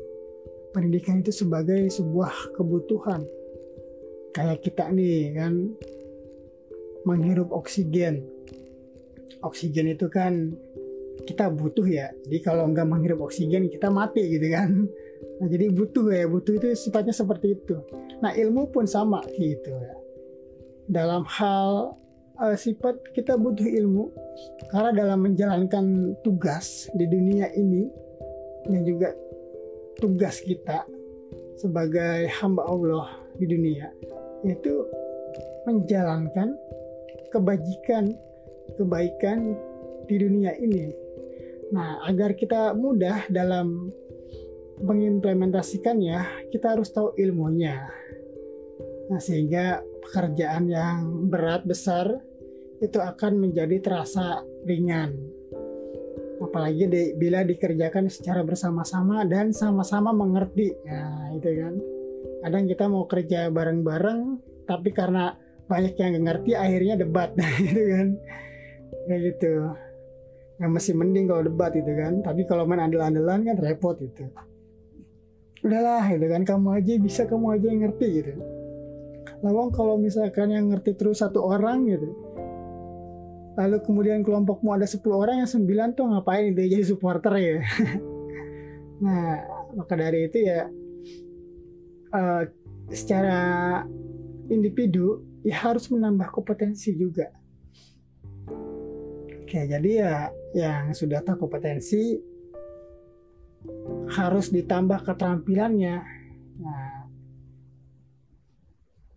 pendidikan 0.70 1.26
itu 1.26 1.34
sebagai 1.34 1.90
sebuah 1.90 2.54
kebutuhan. 2.54 3.26
Kayak 4.40 4.64
kita 4.64 4.88
nih 4.96 5.36
kan. 5.36 5.76
Menghirup 7.04 7.52
oksigen. 7.52 8.24
Oksigen 9.44 9.92
itu 9.92 10.08
kan 10.08 10.56
kita 11.28 11.52
butuh 11.52 11.84
ya. 11.84 12.08
Jadi 12.24 12.40
kalau 12.40 12.72
nggak 12.72 12.88
menghirup 12.88 13.20
oksigen 13.28 13.68
kita 13.68 13.92
mati 13.92 14.24
gitu 14.32 14.48
kan. 14.48 14.88
Nah 15.44 15.48
jadi 15.52 15.76
butuh 15.76 16.08
ya 16.08 16.24
butuh 16.32 16.56
itu 16.56 16.72
sifatnya 16.72 17.12
seperti 17.12 17.60
itu. 17.60 17.84
Nah 18.24 18.32
ilmu 18.32 18.72
pun 18.72 18.88
sama 18.88 19.20
gitu 19.36 19.76
ya. 19.76 19.96
Dalam 20.88 21.28
hal 21.28 22.00
uh, 22.40 22.56
sifat 22.56 23.12
kita 23.12 23.36
butuh 23.36 23.68
ilmu 23.68 24.08
karena 24.72 24.96
dalam 24.96 25.20
menjalankan 25.28 26.16
tugas 26.24 26.88
di 26.96 27.04
dunia 27.08 27.52
ini 27.56 27.92
dan 28.64 28.88
juga 28.88 29.12
tugas 30.00 30.40
kita 30.40 30.88
sebagai 31.60 32.32
hamba 32.40 32.64
Allah 32.64 33.08
di 33.36 33.44
dunia 33.44 33.92
yaitu 34.46 34.88
menjalankan 35.68 36.56
kebajikan 37.30 38.16
kebaikan 38.78 39.58
di 40.10 40.16
dunia 40.18 40.56
ini 40.58 41.10
Nah, 41.70 42.02
agar 42.10 42.34
kita 42.34 42.74
mudah 42.74 43.30
dalam 43.30 43.94
mengimplementasikannya, 44.82 46.50
kita 46.50 46.74
harus 46.74 46.90
tahu 46.90 47.14
ilmunya. 47.14 47.86
Nah, 49.10 49.22
sehingga 49.22 49.82
pekerjaan 50.02 50.66
yang 50.66 51.30
berat 51.30 51.66
besar 51.66 52.10
itu 52.82 52.98
akan 52.98 53.38
menjadi 53.38 53.78
terasa 53.86 54.42
ringan. 54.66 55.14
Apalagi 56.42 56.90
di, 56.90 57.04
bila 57.14 57.46
dikerjakan 57.46 58.10
secara 58.10 58.42
bersama-sama 58.42 59.22
dan 59.30 59.54
sama-sama 59.54 60.10
mengerti. 60.10 60.74
Nah, 60.90 61.38
itu 61.38 61.50
kan. 61.54 61.76
Kadang 62.40 62.64
kita 62.72 62.88
mau 62.88 63.04
kerja 63.04 63.52
bareng-bareng, 63.52 64.20
tapi 64.64 64.96
karena 64.96 65.36
banyak 65.68 65.94
yang 66.00 66.24
ngerti, 66.24 66.56
akhirnya 66.56 66.96
debat. 66.96 67.36
gitu 67.60 67.84
kan. 67.92 68.08
Kayak 69.06 69.22
gitu. 69.34 69.54
Yang 70.60 70.72
masih 70.72 70.94
mending 70.96 71.26
kalau 71.28 71.44
debat 71.46 71.72
gitu 71.76 71.92
kan. 71.94 72.24
Tapi 72.24 72.48
kalau 72.48 72.64
main 72.64 72.80
andel-andelan 72.80 73.44
kan 73.44 73.56
repot 73.60 74.00
gitu. 74.00 74.32
Udahlah 75.62 76.08
gitu 76.10 76.26
kan. 76.32 76.42
Kamu 76.48 76.80
aja 76.80 76.94
bisa 76.98 77.28
kamu 77.28 77.60
aja 77.60 77.68
yang 77.68 77.82
ngerti 77.86 78.08
gitu. 78.24 78.32
Lawang 79.40 79.72
kalau 79.72 79.96
misalkan 79.96 80.52
yang 80.52 80.72
ngerti 80.72 80.96
terus 80.96 81.20
satu 81.20 81.44
orang 81.44 81.88
gitu. 81.88 82.12
Lalu 83.60 83.78
kemudian 83.84 84.24
kelompokmu 84.24 84.72
ada 84.72 84.88
10 84.88 85.04
orang 85.12 85.44
yang 85.44 85.50
9 85.52 85.96
tuh 86.00 86.08
ngapain? 86.08 86.56
Itu 86.56 86.64
jadi 86.64 86.86
supporter 86.88 87.34
ya. 87.36 87.60
Nah 89.00 89.40
maka 89.80 89.96
dari 89.96 90.28
itu 90.28 90.44
ya 90.44 90.68
uh, 92.14 92.44
secara 92.90 93.40
individu 94.50 95.22
ya 95.46 95.70
harus 95.70 95.88
menambah 95.94 96.30
kompetensi 96.34 96.94
juga 96.98 97.30
Oke, 99.50 99.66
jadi 99.66 99.90
ya 99.98 100.16
yang 100.54 100.94
sudah 100.94 101.26
tahu 101.26 101.50
kompetensi 101.50 102.22
harus 104.14 104.54
ditambah 104.54 105.02
keterampilannya. 105.02 105.96
Nah, 106.62 107.10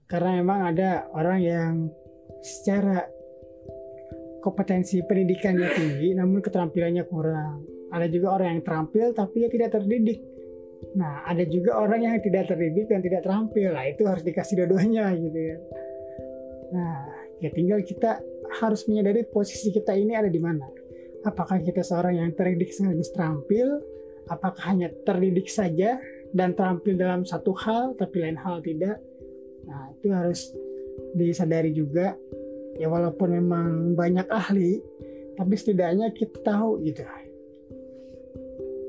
karena 0.08 0.40
memang 0.40 0.72
ada 0.72 1.04
orang 1.12 1.38
yang 1.44 1.72
secara 2.40 3.04
kompetensi 4.40 5.04
pendidikannya 5.04 5.68
tinggi 5.76 6.16
namun 6.16 6.40
keterampilannya 6.40 7.04
kurang. 7.12 7.68
Ada 7.92 8.08
juga 8.08 8.32
orang 8.32 8.56
yang 8.56 8.62
terampil 8.64 9.12
tapi 9.12 9.44
dia 9.44 9.52
tidak 9.52 9.76
terdidik. 9.76 10.31
Nah, 10.98 11.24
ada 11.24 11.44
juga 11.46 11.78
orang 11.78 12.04
yang 12.04 12.14
tidak 12.20 12.52
terdidik 12.52 12.90
dan 12.90 13.00
tidak 13.00 13.24
terampil. 13.24 13.72
Nah, 13.72 13.84
itu 13.88 14.02
harus 14.04 14.22
dikasih 14.26 14.54
dua-duanya 14.62 15.14
gitu 15.16 15.38
ya. 15.38 15.56
Nah, 16.72 16.96
ya 17.40 17.50
tinggal 17.54 17.80
kita 17.84 18.20
harus 18.60 18.84
menyadari 18.90 19.24
posisi 19.24 19.72
kita 19.72 19.96
ini 19.96 20.12
ada 20.12 20.28
di 20.28 20.40
mana. 20.42 20.68
Apakah 21.22 21.62
kita 21.62 21.80
seorang 21.80 22.18
yang 22.18 22.30
terdidik 22.34 22.74
sekaligus 22.74 23.14
terampil? 23.14 23.80
Apakah 24.26 24.74
hanya 24.74 24.90
terdidik 25.06 25.48
saja 25.48 25.98
dan 26.32 26.56
terampil 26.56 26.96
dalam 26.96 27.22
satu 27.28 27.52
hal 27.52 27.92
tapi 28.00 28.24
lain 28.24 28.40
hal 28.40 28.64
tidak 28.64 28.98
nah 29.68 29.92
itu 29.94 30.08
harus 30.10 30.50
disadari 31.14 31.70
juga 31.70 32.16
ya 32.80 32.88
walaupun 32.88 33.28
memang 33.38 33.68
banyak 33.94 34.26
ahli 34.32 34.80
tapi 35.36 35.54
setidaknya 35.54 36.10
kita 36.16 36.40
tahu 36.42 36.82
gitu 36.82 37.04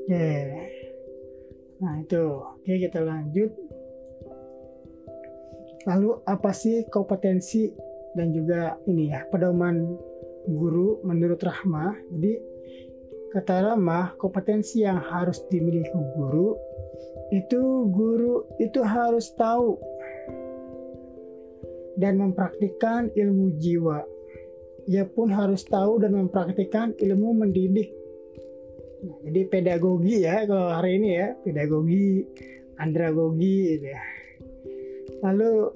ya 0.08 0.64
nah 1.84 2.00
itu. 2.00 2.24
Oke 2.40 2.80
kita 2.80 3.04
lanjut. 3.04 3.52
Lalu 5.84 6.10
apa 6.24 6.50
sih 6.56 6.88
kompetensi 6.88 7.68
dan 8.16 8.32
juga 8.32 8.80
ini 8.88 9.12
ya 9.12 9.28
pedoman 9.28 9.84
guru 10.48 11.04
menurut 11.04 11.44
Rahma? 11.44 11.92
Jadi 12.08 12.32
kata 13.36 13.68
Rahma 13.68 14.16
kompetensi 14.16 14.80
yang 14.80 14.96
harus 14.96 15.44
dimiliki 15.52 15.92
guru 16.16 16.56
itu 17.28 17.84
guru 17.92 18.48
itu 18.56 18.80
harus 18.80 19.28
tahu 19.36 19.76
dan 22.00 22.16
mempraktikkan 22.16 23.12
ilmu 23.12 23.60
jiwa. 23.60 24.02
Ia 24.88 25.04
pun 25.08 25.32
harus 25.32 25.64
tahu 25.64 26.00
dan 26.00 26.16
mempraktikkan 26.16 26.96
ilmu 26.96 27.44
mendidik 27.44 27.92
jadi 29.24 29.40
pedagogi 29.50 30.16
ya 30.24 30.44
kalau 30.48 30.68
hari 30.72 31.00
ini 31.00 31.08
ya 31.14 31.28
pedagogi 31.42 32.24
andragogi 32.78 33.78
gitu 33.78 33.86
ya 33.92 34.02
lalu 35.24 35.72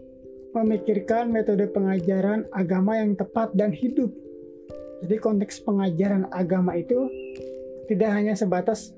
memikirkan 0.52 1.28
metode 1.28 1.68
pengajaran 1.70 2.48
agama 2.50 2.96
yang 2.96 3.12
tepat 3.14 3.52
dan 3.52 3.72
hidup. 3.72 4.10
Jadi 5.04 5.16
konteks 5.20 5.62
pengajaran 5.62 6.26
agama 6.34 6.74
itu 6.74 7.06
tidak 7.86 8.10
hanya 8.10 8.34
sebatas 8.34 8.92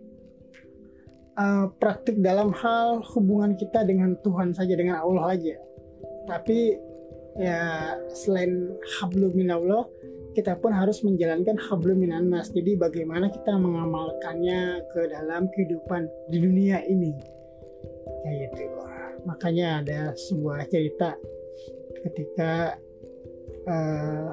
uh, 1.36 1.68
praktik 1.76 2.18
dalam 2.24 2.54
hal 2.56 3.04
hubungan 3.12 3.54
kita 3.58 3.84
dengan 3.84 4.16
Tuhan 4.24 4.56
saja 4.56 4.74
dengan 4.74 5.04
Allah 5.04 5.36
aja. 5.36 5.56
Tapi 6.24 6.78
ya 7.36 7.94
selain 8.16 8.74
hablum 8.98 9.36
minallah 9.36 9.86
kita 10.36 10.58
pun 10.58 10.70
harus 10.70 11.02
menjalankan 11.02 11.58
hablum 11.58 11.98
minannas. 12.00 12.50
Jadi 12.54 12.78
bagaimana 12.78 13.30
kita 13.30 13.56
mengamalkannya 13.58 14.86
ke 14.94 15.00
dalam 15.10 15.50
kehidupan 15.50 16.06
di 16.30 16.38
dunia 16.38 16.82
ini. 16.86 17.12
Kayak 18.24 18.54
gitu. 18.54 18.64
Makanya 19.26 19.84
ada 19.84 20.00
sebuah 20.16 20.64
cerita 20.70 21.18
ketika 22.06 22.78
uh, 23.68 24.32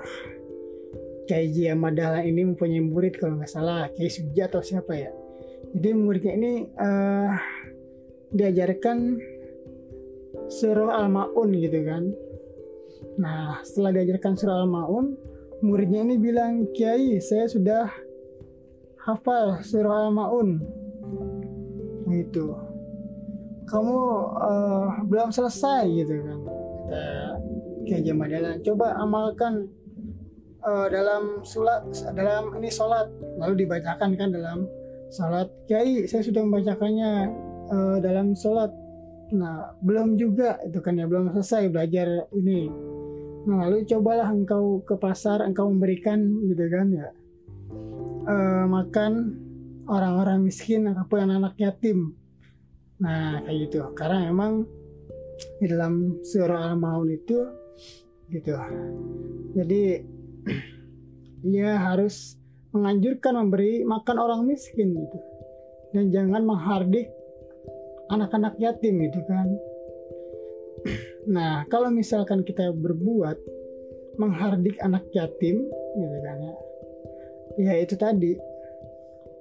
Kiai 1.27 1.51
Ji 1.51 1.67
Amadala 1.67 2.23
ini 2.23 2.47
mempunyai 2.47 2.79
murid 2.79 3.19
kalau 3.19 3.35
nggak 3.35 3.51
salah 3.51 3.91
Kiai 3.91 4.07
Suja 4.07 4.47
atau 4.47 4.63
siapa 4.63 4.95
ya 4.95 5.11
jadi 5.75 5.89
muridnya 5.91 6.33
ini 6.39 6.51
uh, 6.79 7.35
diajarkan 8.31 9.19
surah 10.47 11.03
Al-Maun 11.03 11.49
gitu 11.59 11.79
kan 11.83 12.03
nah 13.19 13.59
setelah 13.67 13.99
diajarkan 13.99 14.39
surah 14.39 14.63
Al-Maun 14.63 15.19
muridnya 15.63 16.05
ini 16.05 16.15
bilang 16.21 16.69
Kiai 16.73 17.17
saya 17.21 17.49
sudah 17.49 17.89
hafal 19.01 19.61
surah 19.63 20.09
Al-Maun. 20.09 20.61
Gitu. 22.07 22.55
Kamu 23.67 23.97
uh, 24.37 24.87
belum 25.07 25.29
selesai 25.33 25.87
gitu 25.91 26.13
kan. 26.23 26.39
Kiai 27.87 28.03
Jamadalan 28.03 28.59
coba 28.67 28.99
amalkan 28.99 29.71
uh, 30.67 30.87
dalam 30.91 31.39
sulat 31.47 31.87
dalam 32.11 32.51
ini 32.59 32.67
sholat 32.67 33.07
lalu 33.39 33.63
dibacakan 33.63 34.19
kan 34.19 34.29
dalam 34.35 34.67
sholat 35.07 35.47
Kiai 35.71 36.03
saya 36.03 36.19
sudah 36.19 36.43
membacakannya 36.43 37.31
uh, 37.71 37.97
dalam 38.03 38.35
sholat 38.35 38.71
nah 39.31 39.71
belum 39.83 40.19
juga 40.19 40.59
itu 40.67 40.79
kan 40.83 40.99
ya 40.99 41.07
belum 41.07 41.31
selesai 41.35 41.71
belajar 41.71 42.27
ini 42.35 42.71
nah 43.47 43.63
lalu 43.63 43.87
cobalah 43.87 44.27
engkau 44.27 44.83
ke 44.83 44.99
pasar 44.99 45.39
engkau 45.47 45.71
memberikan 45.71 46.19
gitu 46.45 46.67
kan 46.67 46.87
ya. 46.91 47.07
Uh, 48.27 48.67
makan 48.67 49.39
orang-orang 49.87 50.43
miskin 50.43 50.83
ataupun 50.91 51.23
anak-anak 51.23 51.55
yatim. 51.55 52.11
Nah 52.99 53.39
kayak 53.47 53.71
gitu. 53.71 53.87
Karena 53.95 54.27
memang 54.27 54.67
di 55.63 55.65
dalam 55.71 56.19
surah 56.27 56.75
al-maun 56.75 57.07
itu 57.07 57.39
gitu. 58.27 58.51
Jadi 59.55 59.81
ia 61.55 61.79
harus 61.79 62.35
menganjurkan 62.75 63.47
memberi 63.47 63.87
makan 63.87 64.17
orang 64.19 64.41
miskin 64.43 64.91
gitu. 64.91 65.19
Dan 65.95 66.11
jangan 66.11 66.43
menghardik 66.43 67.07
anak-anak 68.11 68.59
yatim 68.59 69.07
gitu 69.07 69.23
kan 69.27 69.47
nah 71.27 71.67
kalau 71.67 71.91
misalkan 71.91 72.41
kita 72.47 72.71
berbuat 72.71 73.37
menghardik 74.17 74.79
anak 74.81 75.05
yatim 75.13 75.67
gitu 75.95 76.17
kan 76.25 76.37
ya. 76.41 76.55
Ya 77.57 77.73
itu 77.81 77.95
tadi. 77.97 78.33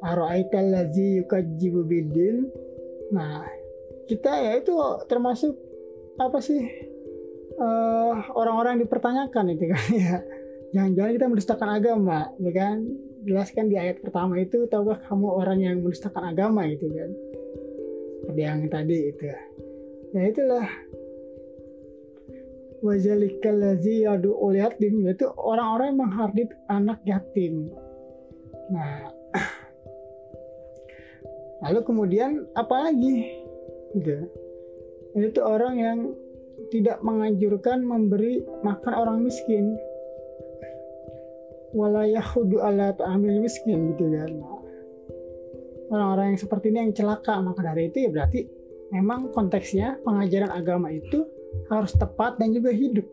Aro'aital 0.04 0.76
lazi 0.76 1.24
yukajibu 1.24 1.82
bidin 1.88 2.52
Nah 3.10 3.48
kita 4.06 4.30
ya 4.38 4.52
itu 4.60 4.72
termasuk 5.10 5.56
apa 6.16 6.38
sih 6.38 6.62
uh, 7.58 8.14
orang-orang 8.36 8.80
dipertanyakan 8.84 9.56
itu 9.56 9.64
kan 9.72 9.84
ya. 9.96 10.16
Jangan-jangan 10.74 11.12
kita 11.16 11.26
mendustakan 11.26 11.70
agama 11.72 12.18
ya 12.38 12.52
kan? 12.52 12.76
Jelaskan 13.26 13.66
di 13.66 13.76
ayat 13.80 13.98
pertama 14.04 14.38
itu 14.38 14.70
tahukah 14.70 15.02
kamu 15.02 15.26
orang 15.26 15.58
yang 15.58 15.76
mendustakan 15.82 16.30
agama 16.30 16.68
gitu 16.70 16.86
kan? 16.92 17.10
Seperti 18.22 18.42
yang 18.42 18.60
tadi 18.70 18.98
itu. 19.10 19.24
Ya 20.14 20.22
itulah 20.30 20.66
wajalikal 22.86 23.58
lazi 23.58 24.06
yadu 24.06 24.38
yatim 24.54 25.02
yaitu 25.02 25.26
orang-orang 25.34 25.92
yang 25.92 26.00
menghardit 26.06 26.50
anak 26.70 26.98
yatim. 27.02 27.74
Nah 28.70 29.10
lalu 31.66 31.80
kemudian 31.82 32.46
apa 32.54 32.90
lagi? 32.90 33.42
Gitu. 33.98 34.30
Itu 35.16 35.40
orang 35.42 35.74
yang 35.80 35.98
tidak 36.70 37.02
menganjurkan 37.02 37.82
memberi 37.82 38.46
makan 38.62 38.94
orang 38.94 39.18
miskin. 39.26 39.74
Walayahudu 41.76 42.62
ala 42.62 42.94
ta'amil 42.96 43.42
miskin 43.42 43.92
gitu 43.92 44.08
kan. 44.08 44.32
Orang-orang 45.92 46.34
yang 46.34 46.40
seperti 46.40 46.72
ini 46.72 46.78
yang 46.88 46.92
celaka 46.96 47.38
maka 47.42 47.62
dari 47.62 47.92
itu 47.92 48.06
ya 48.06 48.10
berarti 48.10 48.40
memang 48.90 49.34
konteksnya 49.34 49.98
pengajaran 50.02 50.50
agama 50.50 50.90
itu 50.90 51.26
harus 51.70 51.92
tepat 51.96 52.38
dan 52.38 52.52
juga 52.54 52.70
hidup. 52.70 53.06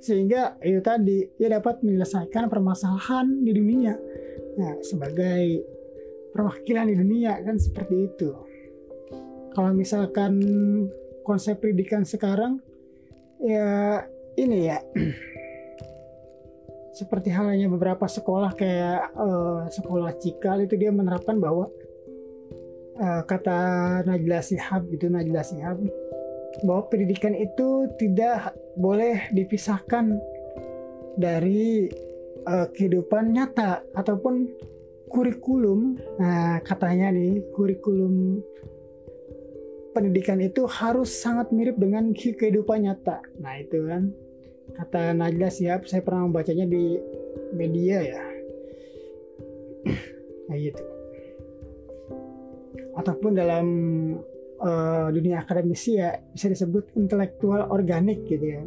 Sehingga 0.00 0.56
itu 0.64 0.80
tadi 0.80 1.28
ia 1.36 1.48
dapat 1.52 1.84
menyelesaikan 1.84 2.48
permasalahan 2.48 3.44
di 3.44 3.52
dunia. 3.52 3.94
Nah, 4.56 4.80
sebagai 4.80 5.60
perwakilan 6.32 6.88
di 6.88 6.96
dunia 6.96 7.36
kan 7.44 7.60
seperti 7.60 8.08
itu. 8.08 8.30
Kalau 9.50 9.70
misalkan 9.74 10.40
konsep 11.26 11.58
pendidikan 11.60 12.06
sekarang 12.06 12.62
ya 13.42 14.00
ini 14.38 14.70
ya. 14.70 14.78
Seperti 16.90 17.30
halnya 17.32 17.70
beberapa 17.70 18.04
sekolah 18.04 18.52
kayak 18.58 19.14
uh, 19.14 19.64
sekolah 19.70 20.10
Cikal 20.20 20.66
itu 20.66 20.74
dia 20.76 20.90
menerapkan 20.90 21.38
bahwa 21.38 21.70
uh, 23.00 23.22
kata 23.24 23.58
Najla 24.04 24.44
Sihab 24.44 24.86
gitu 24.92 25.08
Najla 25.08 25.42
Sihab 25.42 25.80
bahwa 26.62 26.86
pendidikan 26.92 27.32
itu 27.32 27.88
tidak 27.96 28.54
boleh 28.76 29.32
dipisahkan 29.32 30.20
dari 31.16 31.88
uh, 32.44 32.68
kehidupan 32.70 33.32
nyata 33.34 33.82
ataupun 33.96 34.46
kurikulum 35.10 35.98
nah 36.22 36.62
katanya 36.62 37.10
nih 37.10 37.42
kurikulum 37.56 38.44
pendidikan 39.90 40.38
itu 40.38 40.64
harus 40.70 41.10
sangat 41.10 41.50
mirip 41.50 41.74
dengan 41.76 42.14
kehidupan 42.14 42.86
nyata. 42.86 43.22
Nah 43.42 43.58
itu 43.58 43.90
kan 43.90 44.14
kata 44.78 45.18
Najla 45.18 45.50
siap 45.50 45.90
saya 45.90 46.02
pernah 46.06 46.30
membacanya 46.30 46.66
di 46.66 46.94
media 47.54 47.98
ya. 48.06 48.24
nah 50.46 50.56
gitu. 50.58 50.89
Ataupun 53.00 53.32
dalam 53.32 53.66
uh, 54.60 55.08
dunia 55.08 55.40
akademisi 55.40 55.96
ya 55.96 56.12
bisa 56.36 56.52
disebut 56.52 56.92
intelektual 57.00 57.72
organik 57.72 58.28
gitu 58.28 58.44
ya. 58.44 58.62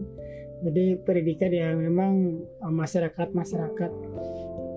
Jadi 0.63 0.97
pendidikan 1.05 1.51
yang 1.53 1.75
memang 1.77 2.41
uh, 2.65 2.73
masyarakat-masyarakat 2.73 3.91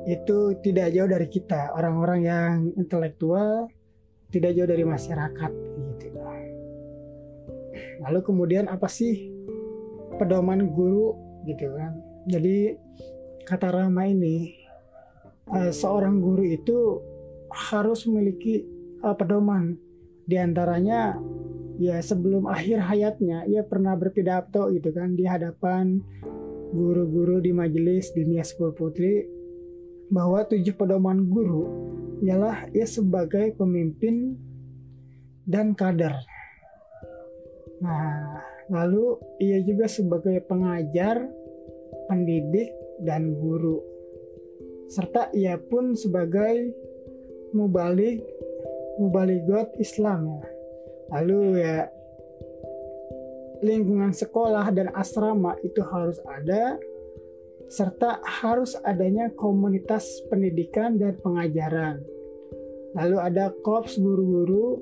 itu 0.06 0.38
tidak 0.60 0.92
jauh 0.92 1.08
dari 1.08 1.26
kita. 1.32 1.72
Orang-orang 1.72 2.20
yang 2.20 2.52
intelektual 2.76 3.72
tidak 4.28 4.52
jauh 4.54 4.68
dari 4.68 4.84
masyarakat 4.84 5.52
gitu. 6.04 6.20
Lalu 8.06 8.20
kemudian 8.22 8.68
apa 8.68 8.86
sih 8.86 9.32
pedoman 10.20 10.68
guru 10.70 11.16
gitu 11.48 11.72
kan? 11.74 11.96
Jadi 12.28 12.76
kata 13.46 13.70
Rama 13.70 14.06
ini 14.06 14.54
uh, 15.50 15.70
seorang 15.70 16.18
guru 16.18 16.42
itu 16.44 17.02
harus 17.50 18.04
memiliki 18.10 18.66
uh, 19.06 19.14
pedoman. 19.14 19.78
Di 20.26 20.34
antaranya 20.42 21.14
ya 21.78 22.02
sebelum 22.02 22.50
akhir 22.50 22.82
hayatnya 22.82 23.46
ia 23.46 23.62
pernah 23.62 23.94
berpidato 23.94 24.72
gitu 24.74 24.90
kan 24.90 25.14
di 25.14 25.22
hadapan 25.22 26.02
guru-guru 26.74 27.38
di 27.38 27.54
majelis 27.54 28.10
dunia 28.10 28.42
sekolah 28.42 28.74
putri 28.74 29.22
bahwa 30.10 30.42
tujuh 30.46 30.74
pedoman 30.74 31.30
guru 31.30 31.64
ialah 32.26 32.66
ia 32.72 32.88
sebagai 32.88 33.54
pemimpin 33.54 34.34
dan 35.46 35.76
kader. 35.76 36.16
Nah, 37.78 38.40
lalu 38.72 39.20
ia 39.38 39.60
juga 39.62 39.86
sebagai 39.86 40.40
pengajar, 40.48 41.28
pendidik, 42.08 42.72
dan 43.04 43.36
guru. 43.36 43.84
Serta 44.88 45.28
ia 45.36 45.60
pun 45.60 45.92
sebagai 45.92 46.72
mubalik, 47.52 48.24
mubaligot 49.00 49.72
Islam 49.78 50.40
ya. 50.40 50.46
Lalu 51.16 51.40
ya 51.62 51.86
lingkungan 53.64 54.12
sekolah 54.12 54.68
dan 54.74 54.92
asrama 54.92 55.56
itu 55.64 55.80
harus 55.80 56.20
ada 56.28 56.76
serta 57.66 58.22
harus 58.22 58.78
adanya 58.86 59.32
komunitas 59.34 60.06
pendidikan 60.28 61.00
dan 61.00 61.18
pengajaran. 61.18 62.02
Lalu 62.96 63.16
ada 63.20 63.52
korps 63.64 63.98
guru-guru 64.00 64.80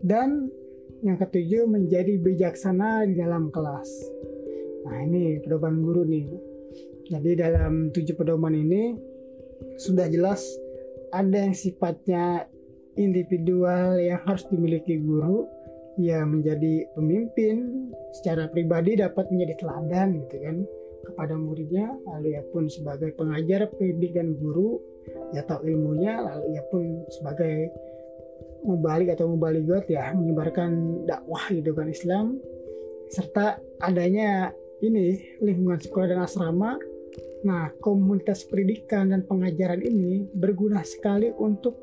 dan 0.00 0.50
yang 1.00 1.16
ketujuh 1.16 1.64
menjadi 1.68 2.20
bijaksana 2.20 3.08
di 3.08 3.16
dalam 3.16 3.48
kelas. 3.52 3.88
Nah 4.88 4.96
ini 5.04 5.40
pedoman 5.40 5.80
guru 5.80 6.04
nih. 6.04 6.26
Jadi 7.10 7.30
dalam 7.36 7.90
tujuh 7.90 8.14
pedoman 8.16 8.54
ini 8.54 8.96
sudah 9.76 10.06
jelas 10.08 10.46
ada 11.10 11.42
yang 11.48 11.56
sifatnya 11.56 12.46
individual 12.98 13.98
yang 13.98 14.18
harus 14.26 14.46
dimiliki 14.50 14.98
guru 14.98 15.46
ya 16.00 16.24
menjadi 16.24 16.88
pemimpin 16.96 17.90
secara 18.16 18.48
pribadi 18.48 18.96
dapat 18.96 19.28
menjadi 19.28 19.54
teladan 19.60 20.08
gitu 20.26 20.36
kan 20.40 20.56
kepada 21.10 21.34
muridnya 21.34 21.92
lalu 22.06 22.38
ia 22.38 22.42
pun 22.54 22.70
sebagai 22.70 23.12
pengajar 23.18 23.68
pendidik 23.74 24.14
dan 24.16 24.38
guru 24.38 24.80
ya 25.34 25.42
tahu 25.44 25.66
ilmunya 25.66 26.22
lalu 26.22 26.56
ia 26.56 26.62
pun 26.70 27.04
sebagai 27.10 27.68
mubalik 28.64 29.16
atau 29.16 29.28
mubaligot 29.32 29.88
ya 29.88 30.12
menyebarkan 30.12 31.04
dakwah 31.08 31.44
gitu 31.48 31.72
kan 31.72 31.88
Islam. 31.88 32.26
Serta 33.10 33.58
adanya 33.82 34.54
ini 34.84 35.36
lingkungan 35.42 35.80
sekolah 35.80 36.06
dan 36.14 36.20
asrama. 36.22 36.76
Nah 37.42 37.72
komunitas 37.80 38.44
pendidikan 38.46 39.10
dan 39.10 39.24
pengajaran 39.24 39.80
ini 39.80 40.28
berguna 40.36 40.84
sekali 40.84 41.32
untuk 41.32 41.80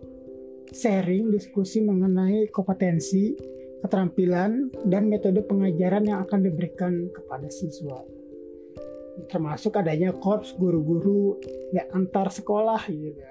sharing 0.77 1.33
diskusi 1.33 1.81
mengenai 1.81 2.53
kompetensi 2.53 3.33
keterampilan 3.81 4.69
dan 4.85 5.09
metode 5.09 5.41
pengajaran 5.41 6.05
yang 6.05 6.21
akan 6.21 6.45
diberikan 6.45 7.09
kepada 7.09 7.49
siswa. 7.49 8.05
Termasuk 9.33 9.73
adanya 9.73 10.13
korps 10.13 10.53
guru-guru 10.53 11.41
ya 11.73 11.89
antar 11.89 12.29
sekolah 12.29 12.85
gitu 12.85 13.21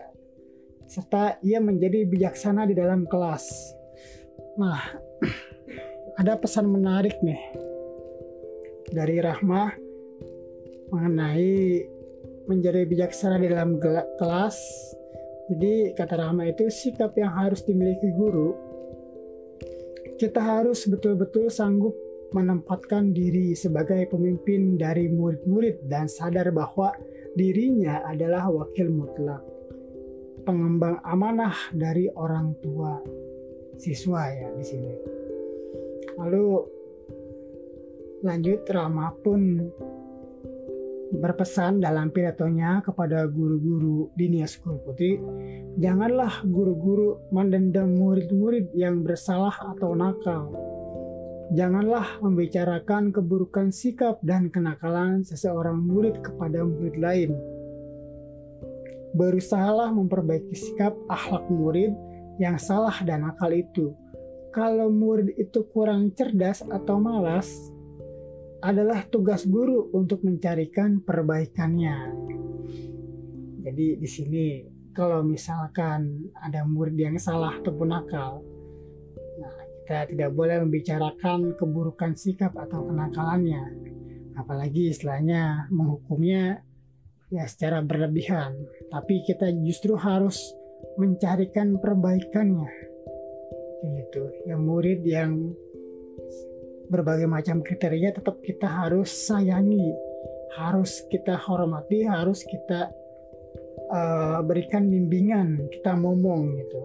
serta 0.86 1.42
ia 1.42 1.59
menjadi 1.59 2.07
bijaksana 2.07 2.66
di 2.66 2.74
dalam 2.78 3.11
kelas. 3.11 3.47
Nah 4.59 4.82
ada 6.20 6.38
pesan 6.38 6.70
menarik 6.70 7.18
nih 7.26 7.42
dari 8.94 9.18
Rahmah 9.18 9.74
mengenai 10.94 11.82
menjadi 12.47 12.86
bijaksana 12.86 13.42
di 13.42 13.51
dalam 13.51 13.82
kelas 14.22 14.57
jadi 15.47 15.94
kata 15.94 16.14
Rahmah 16.18 16.51
itu 16.51 16.66
sikap 16.66 17.14
yang 17.14 17.30
harus 17.30 17.62
dimiliki 17.62 18.11
guru 18.14 18.55
kita 20.16 20.40
harus 20.40 20.88
betul-betul 20.88 21.53
sanggup 21.53 21.92
menempatkan 22.32 23.14
diri 23.14 23.55
sebagai 23.55 24.09
pemimpin 24.11 24.80
dari 24.80 25.12
murid-murid 25.12 25.86
dan 25.86 26.11
sadar 26.11 26.51
bahwa 26.51 26.90
dirinya 27.36 28.01
adalah 28.09 28.49
wakil 28.49 28.88
mutlak, 28.90 29.44
pengembang 30.42 30.99
amanah 31.05 31.55
dari 31.76 32.09
orang 32.16 32.57
tua 32.64 32.99
siswa 33.76 34.24
ya 34.32 34.49
di 34.57 34.64
sini. 34.64 34.94
Lalu 36.16 36.47
lanjut 38.24 38.64
Rama 38.72 39.12
pun 39.20 39.68
berpesan 41.14 41.78
dalam 41.78 42.11
pidatonya 42.11 42.82
kepada 42.82 43.26
guru-guru 43.30 44.11
di 44.18 44.26
Nia 44.30 44.48
Sekolah 44.50 44.80
Putri, 44.82 45.18
janganlah 45.78 46.42
guru-guru 46.42 47.30
mendendam 47.30 47.94
murid-murid 47.94 48.74
yang 48.74 49.07
bersalah 49.07 49.54
atau 49.76 49.94
nakal 49.94 50.50
Janganlah 51.54 52.18
membicarakan 52.18 53.14
keburukan 53.14 53.70
sikap 53.70 54.18
dan 54.18 54.50
kenakalan 54.50 55.22
seseorang 55.22 55.78
murid 55.78 56.18
kepada 56.18 56.66
murid 56.66 56.98
lain. 56.98 57.30
Berusahalah 59.14 59.94
memperbaiki 59.94 60.59
sikap 60.59 60.98
akhlak 61.07 61.46
murid 61.46 61.94
yang 62.42 62.59
salah 62.59 62.98
dan 63.07 63.22
nakal 63.22 63.54
itu. 63.54 63.94
Kalau 64.50 64.90
murid 64.90 65.38
itu 65.38 65.62
kurang 65.70 66.11
cerdas 66.18 66.66
atau 66.66 66.98
malas, 66.98 67.46
adalah 68.67 69.07
tugas 69.07 69.47
guru 69.47 69.95
untuk 69.95 70.27
mencarikan 70.27 70.99
perbaikannya. 70.99 72.11
Jadi 73.62 73.87
di 73.95 74.09
sini 74.11 74.47
kalau 74.91 75.23
misalkan 75.23 76.35
ada 76.35 76.67
murid 76.67 76.99
yang 76.99 77.14
salah 77.23 77.55
ataupun 77.62 77.95
nakal, 77.95 78.43
kita 79.87 80.11
tidak 80.11 80.31
boleh 80.35 80.67
membicarakan 80.67 81.55
keburukan 81.55 82.19
sikap 82.19 82.59
atau 82.59 82.91
kenakalannya, 82.91 83.71
apalagi 84.35 84.91
istilahnya 84.91 85.71
menghukumnya 85.71 86.67
ya 87.31 87.47
secara 87.47 87.87
berlebihan. 87.87 88.67
Tapi 88.91 89.23
kita 89.23 89.47
justru 89.62 89.95
harus 89.95 90.43
mencarikan 90.99 91.79
perbaikannya. 91.79 92.67
Gitu. 93.87 94.23
Yang 94.51 94.61
murid 94.67 95.01
yang 95.07 95.55
berbagai 96.87 97.26
macam 97.26 97.61
kriteria 97.62 98.14
tetap 98.14 98.39
kita 98.43 98.66
harus 98.66 99.11
sayangi, 99.11 99.95
harus 100.59 101.03
kita 101.11 101.34
hormati, 101.37 102.07
harus 102.07 102.47
kita 102.47 102.91
uh, 103.91 104.39
berikan 104.47 104.87
bimbingan, 104.87 105.66
kita 105.70 105.95
ngomong 105.99 106.55
gitu. 106.57 106.82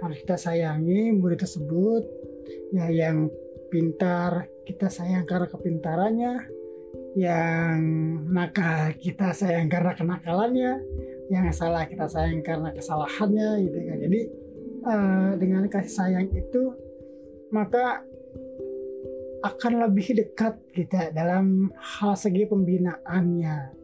Harus 0.00 0.16
kita 0.24 0.36
sayangi 0.40 1.12
murid 1.12 1.44
tersebut 1.44 2.08
ya 2.72 2.88
yang 2.88 3.28
pintar 3.70 4.48
kita 4.66 4.90
sayang 4.90 5.28
karena 5.28 5.46
kepintarannya 5.46 6.32
yang 7.14 7.78
nakal 8.30 8.94
kita 8.98 9.34
sayang 9.34 9.66
karena 9.66 9.92
kenakalannya 9.94 10.72
yang 11.30 11.46
salah 11.54 11.86
kita 11.86 12.06
sayang 12.10 12.42
karena 12.42 12.74
kesalahannya 12.74 13.66
gitu 13.66 13.78
kan. 13.78 13.98
Jadi 13.98 14.20
uh, 14.86 15.30
dengan 15.38 15.66
kasih 15.70 15.94
sayang 15.94 16.26
itu 16.32 16.74
maka 17.50 18.02
akan 19.40 19.72
lebih 19.88 20.20
dekat 20.20 20.60
kita 20.76 21.12
dalam 21.16 21.72
hal 21.76 22.12
segi 22.16 22.44
pembinaannya 22.44 23.80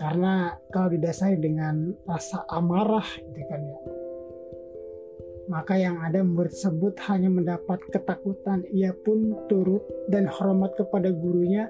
karena 0.00 0.58
kalau 0.74 0.90
didasari 0.90 1.38
dengan 1.38 1.94
rasa 2.08 2.42
amarah 2.50 3.06
gitu 3.06 3.42
kan 3.46 3.62
ya 3.62 3.78
maka 5.50 5.74
yang 5.74 5.98
ada 5.98 6.22
murid 6.22 6.54
tersebut 6.54 6.94
hanya 7.10 7.26
mendapat 7.26 7.82
ketakutan. 7.90 8.62
Ia 8.70 8.94
pun 8.94 9.34
turut 9.50 9.82
dan 10.06 10.30
hormat 10.30 10.78
kepada 10.78 11.10
gurunya 11.10 11.66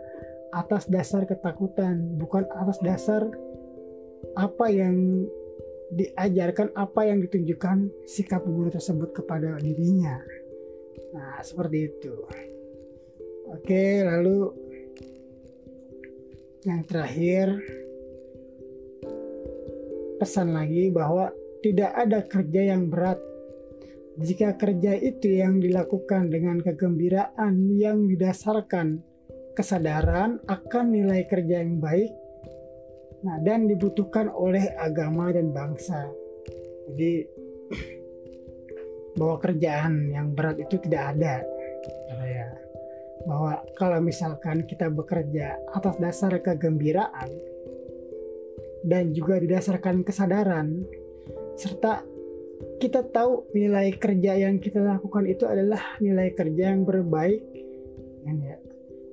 atas 0.52 0.84
dasar 0.86 1.24
ketakutan, 1.24 2.20
bukan 2.20 2.44
atas 2.52 2.76
dasar 2.84 3.24
apa 4.36 4.66
yang 4.68 5.26
diajarkan, 5.92 6.72
apa 6.76 7.08
yang 7.08 7.24
ditunjukkan 7.24 7.90
sikap 8.04 8.44
guru 8.44 8.68
tersebut 8.68 9.16
kepada 9.16 9.56
dirinya. 9.58 10.20
Nah, 11.16 11.40
seperti 11.40 11.78
itu. 11.88 12.14
Oke, 13.53 14.00
lalu 14.00 14.48
yang 16.64 16.80
terakhir 16.86 17.59
pesan 20.22 20.55
lagi 20.55 20.88
bahwa 20.94 21.34
tidak 21.61 21.90
ada 21.94 22.22
kerja 22.22 22.74
yang 22.74 22.86
berat 22.86 23.18
jika 24.20 24.55
kerja 24.61 24.92
itu 24.96 25.40
yang 25.40 25.57
dilakukan 25.57 26.28
dengan 26.28 26.61
kegembiraan 26.61 27.72
yang 27.72 28.09
didasarkan 28.09 29.00
kesadaran 29.57 30.40
akan 30.48 30.84
nilai 30.92 31.24
kerja 31.28 31.64
yang 31.64 31.80
baik 31.80 32.12
nah, 33.24 33.40
dan 33.40 33.68
dibutuhkan 33.68 34.28
oleh 34.28 34.68
agama 34.76 35.32
dan 35.32 35.53
bangsa. 35.53 36.12
Jadi 36.92 37.24
bahwa 39.18 39.36
kerjaan 39.40 40.12
yang 40.12 40.32
berat 40.36 40.61
itu 40.61 40.76
tidak 40.84 41.16
ada. 41.16 41.44
Ya. 43.22 43.30
Bahwa 43.30 43.62
kalau 43.78 44.02
misalkan 44.02 44.66
kita 44.66 44.90
bekerja 44.90 45.54
atas 45.70 45.94
dasar 46.02 46.34
kegembiraan 46.42 47.30
dan 48.82 49.14
juga 49.14 49.38
didasarkan 49.38 50.02
kesadaran 50.02 50.82
serta 51.54 52.02
kita 52.82 53.06
tahu 53.14 53.46
nilai 53.54 53.94
kerja 53.94 54.34
yang 54.38 54.58
kita 54.58 54.82
lakukan 54.82 55.26
itu 55.26 55.46
adalah 55.46 55.98
nilai 56.02 56.34
kerja 56.34 56.74
yang 56.74 56.82
berbaik 56.82 57.42
ya, 58.26 58.58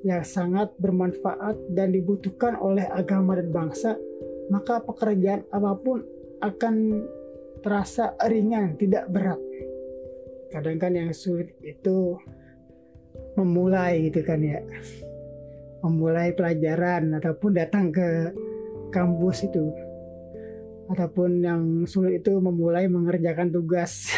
yang 0.06 0.24
sangat 0.26 0.74
bermanfaat 0.82 1.70
dan 1.74 1.94
dibutuhkan 1.94 2.58
oleh 2.58 2.86
agama 2.90 3.38
dan 3.38 3.54
bangsa 3.54 3.94
maka 4.50 4.82
pekerjaan 4.82 5.46
apa 5.54 5.78
pun 5.78 6.02
akan 6.42 7.06
terasa 7.62 8.18
ringan 8.26 8.74
tidak 8.82 9.06
berat 9.14 9.38
kadang 10.50 10.82
kan 10.82 10.98
yang 10.98 11.14
sulit 11.14 11.54
itu 11.62 12.18
memulai 13.40 14.12
gitu 14.12 14.20
kan 14.22 14.44
ya. 14.44 14.60
Memulai 15.80 16.36
pelajaran 16.36 17.16
ataupun 17.16 17.52
datang 17.56 17.90
ke 17.96 18.36
kampus 18.92 19.48
itu. 19.48 19.72
Ataupun 20.92 21.46
yang 21.46 21.62
sulit 21.88 22.26
itu 22.26 22.36
memulai 22.38 22.92
mengerjakan 22.92 23.54
tugas. 23.54 24.12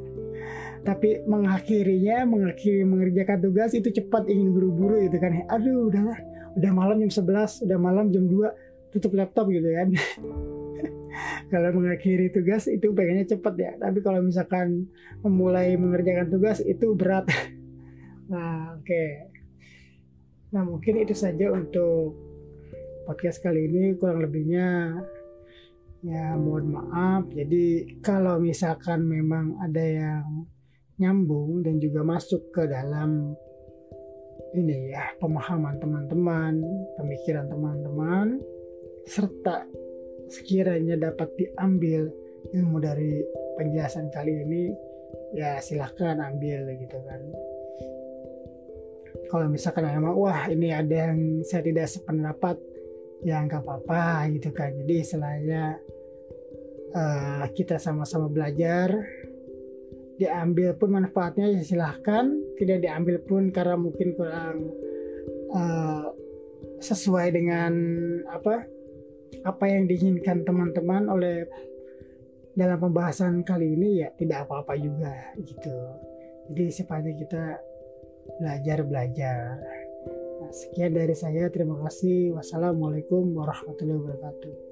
Tapi 0.88 1.26
mengakhirinya 1.28 2.24
mengakhiri 2.24 2.86
mengerjakan 2.88 3.44
tugas 3.44 3.76
itu 3.76 3.92
cepat 3.92 4.24
ingin 4.30 4.56
buru-buru 4.56 5.04
gitu 5.04 5.20
kan 5.20 5.44
aduh 5.50 5.90
udahlah 5.90 6.16
udah 6.54 6.72
malam 6.72 6.96
jam 7.02 7.12
11 7.12 7.66
udah 7.66 7.78
malam 7.82 8.08
jam 8.08 8.24
2 8.24 8.94
tutup 8.94 9.12
laptop 9.14 9.52
gitu 9.52 9.68
kan. 9.68 9.88
Kalau 11.52 11.70
mengakhiri 11.72 12.28
tugas 12.30 12.68
itu 12.68 12.92
pengennya 12.92 13.24
cepat 13.24 13.54
ya. 13.56 13.72
Tapi 13.80 13.98
kalau 14.04 14.20
misalkan 14.20 14.86
memulai 15.24 15.74
mengerjakan 15.80 16.28
tugas 16.28 16.60
itu 16.60 16.92
berat 16.94 17.24
nah 18.28 18.76
oke. 18.76 18.84
Okay. 18.84 19.08
nah 20.48 20.64
mungkin 20.64 21.04
itu 21.04 21.12
saja 21.12 21.52
untuk 21.52 22.16
podcast 23.08 23.40
kali 23.40 23.68
ini. 23.68 23.96
Kurang 23.96 24.20
lebihnya 24.24 24.96
ya 26.04 26.36
mohon 26.36 26.72
maaf. 26.72 27.24
Jadi 27.32 27.98
kalau 28.04 28.38
misalkan 28.38 29.04
memang 29.08 29.56
ada 29.64 29.82
yang 29.82 30.46
nyambung 30.98 31.62
dan 31.62 31.78
juga 31.78 32.02
masuk 32.02 32.50
ke 32.50 32.66
dalam 32.66 33.32
ini 34.56 34.90
ya 34.90 35.12
pemahaman 35.20 35.76
teman-teman 35.78 36.58
pemikiran 36.96 37.46
teman-teman 37.52 38.40
serta 39.04 39.64
sekiranya 40.28 40.96
dapat 40.96 41.28
diambil 41.36 42.08
ilmu 42.52 42.80
dari 42.80 43.24
penjelasan 43.60 44.08
kali 44.12 44.32
ini 44.44 44.62
ya 45.36 45.60
silahkan 45.60 46.20
ambil 46.20 46.64
gitu 46.76 46.98
kan 47.04 47.20
kalau 49.28 49.46
misalkan 49.48 49.84
memang 49.84 50.16
wah 50.16 50.48
ini 50.48 50.72
ada 50.72 51.12
yang 51.12 51.44
saya 51.44 51.60
tidak 51.64 51.88
sependapat 51.88 52.56
ya 53.22 53.44
nggak 53.44 53.62
apa-apa 53.62 54.32
gitu 54.34 54.50
kan. 54.52 54.72
Jadi 54.84 54.94
istilahnya 55.04 55.78
uh, 56.96 57.44
kita 57.52 57.76
sama-sama 57.76 58.26
belajar 58.32 58.92
diambil 60.18 60.74
pun 60.74 60.96
manfaatnya 60.96 61.52
ya 61.52 61.62
silahkan. 61.62 62.32
Tidak 62.58 62.78
diambil 62.82 63.22
pun 63.22 63.52
karena 63.52 63.76
mungkin 63.78 64.16
kurang 64.16 64.56
uh, 65.52 66.08
sesuai 66.78 67.34
dengan 67.34 67.72
apa 68.32 68.66
apa 69.44 69.64
yang 69.68 69.86
diinginkan 69.86 70.42
teman-teman 70.42 71.06
oleh 71.06 71.46
dalam 72.58 72.78
pembahasan 72.80 73.46
kali 73.46 73.78
ini 73.78 74.02
ya 74.02 74.10
tidak 74.18 74.48
apa-apa 74.48 74.74
juga 74.74 75.14
gitu. 75.38 75.76
Jadi 76.50 76.64
sifatnya 76.72 77.12
kita 77.14 77.44
belajar 78.36 78.84
belajar 78.84 79.56
Sekian 80.48 80.96
dari 80.96 81.12
saya, 81.12 81.52
terima 81.52 81.76
kasih. 81.84 82.32
Wassalamualaikum 82.32 83.36
warahmatullahi 83.36 84.00
wabarakatuh. 84.00 84.67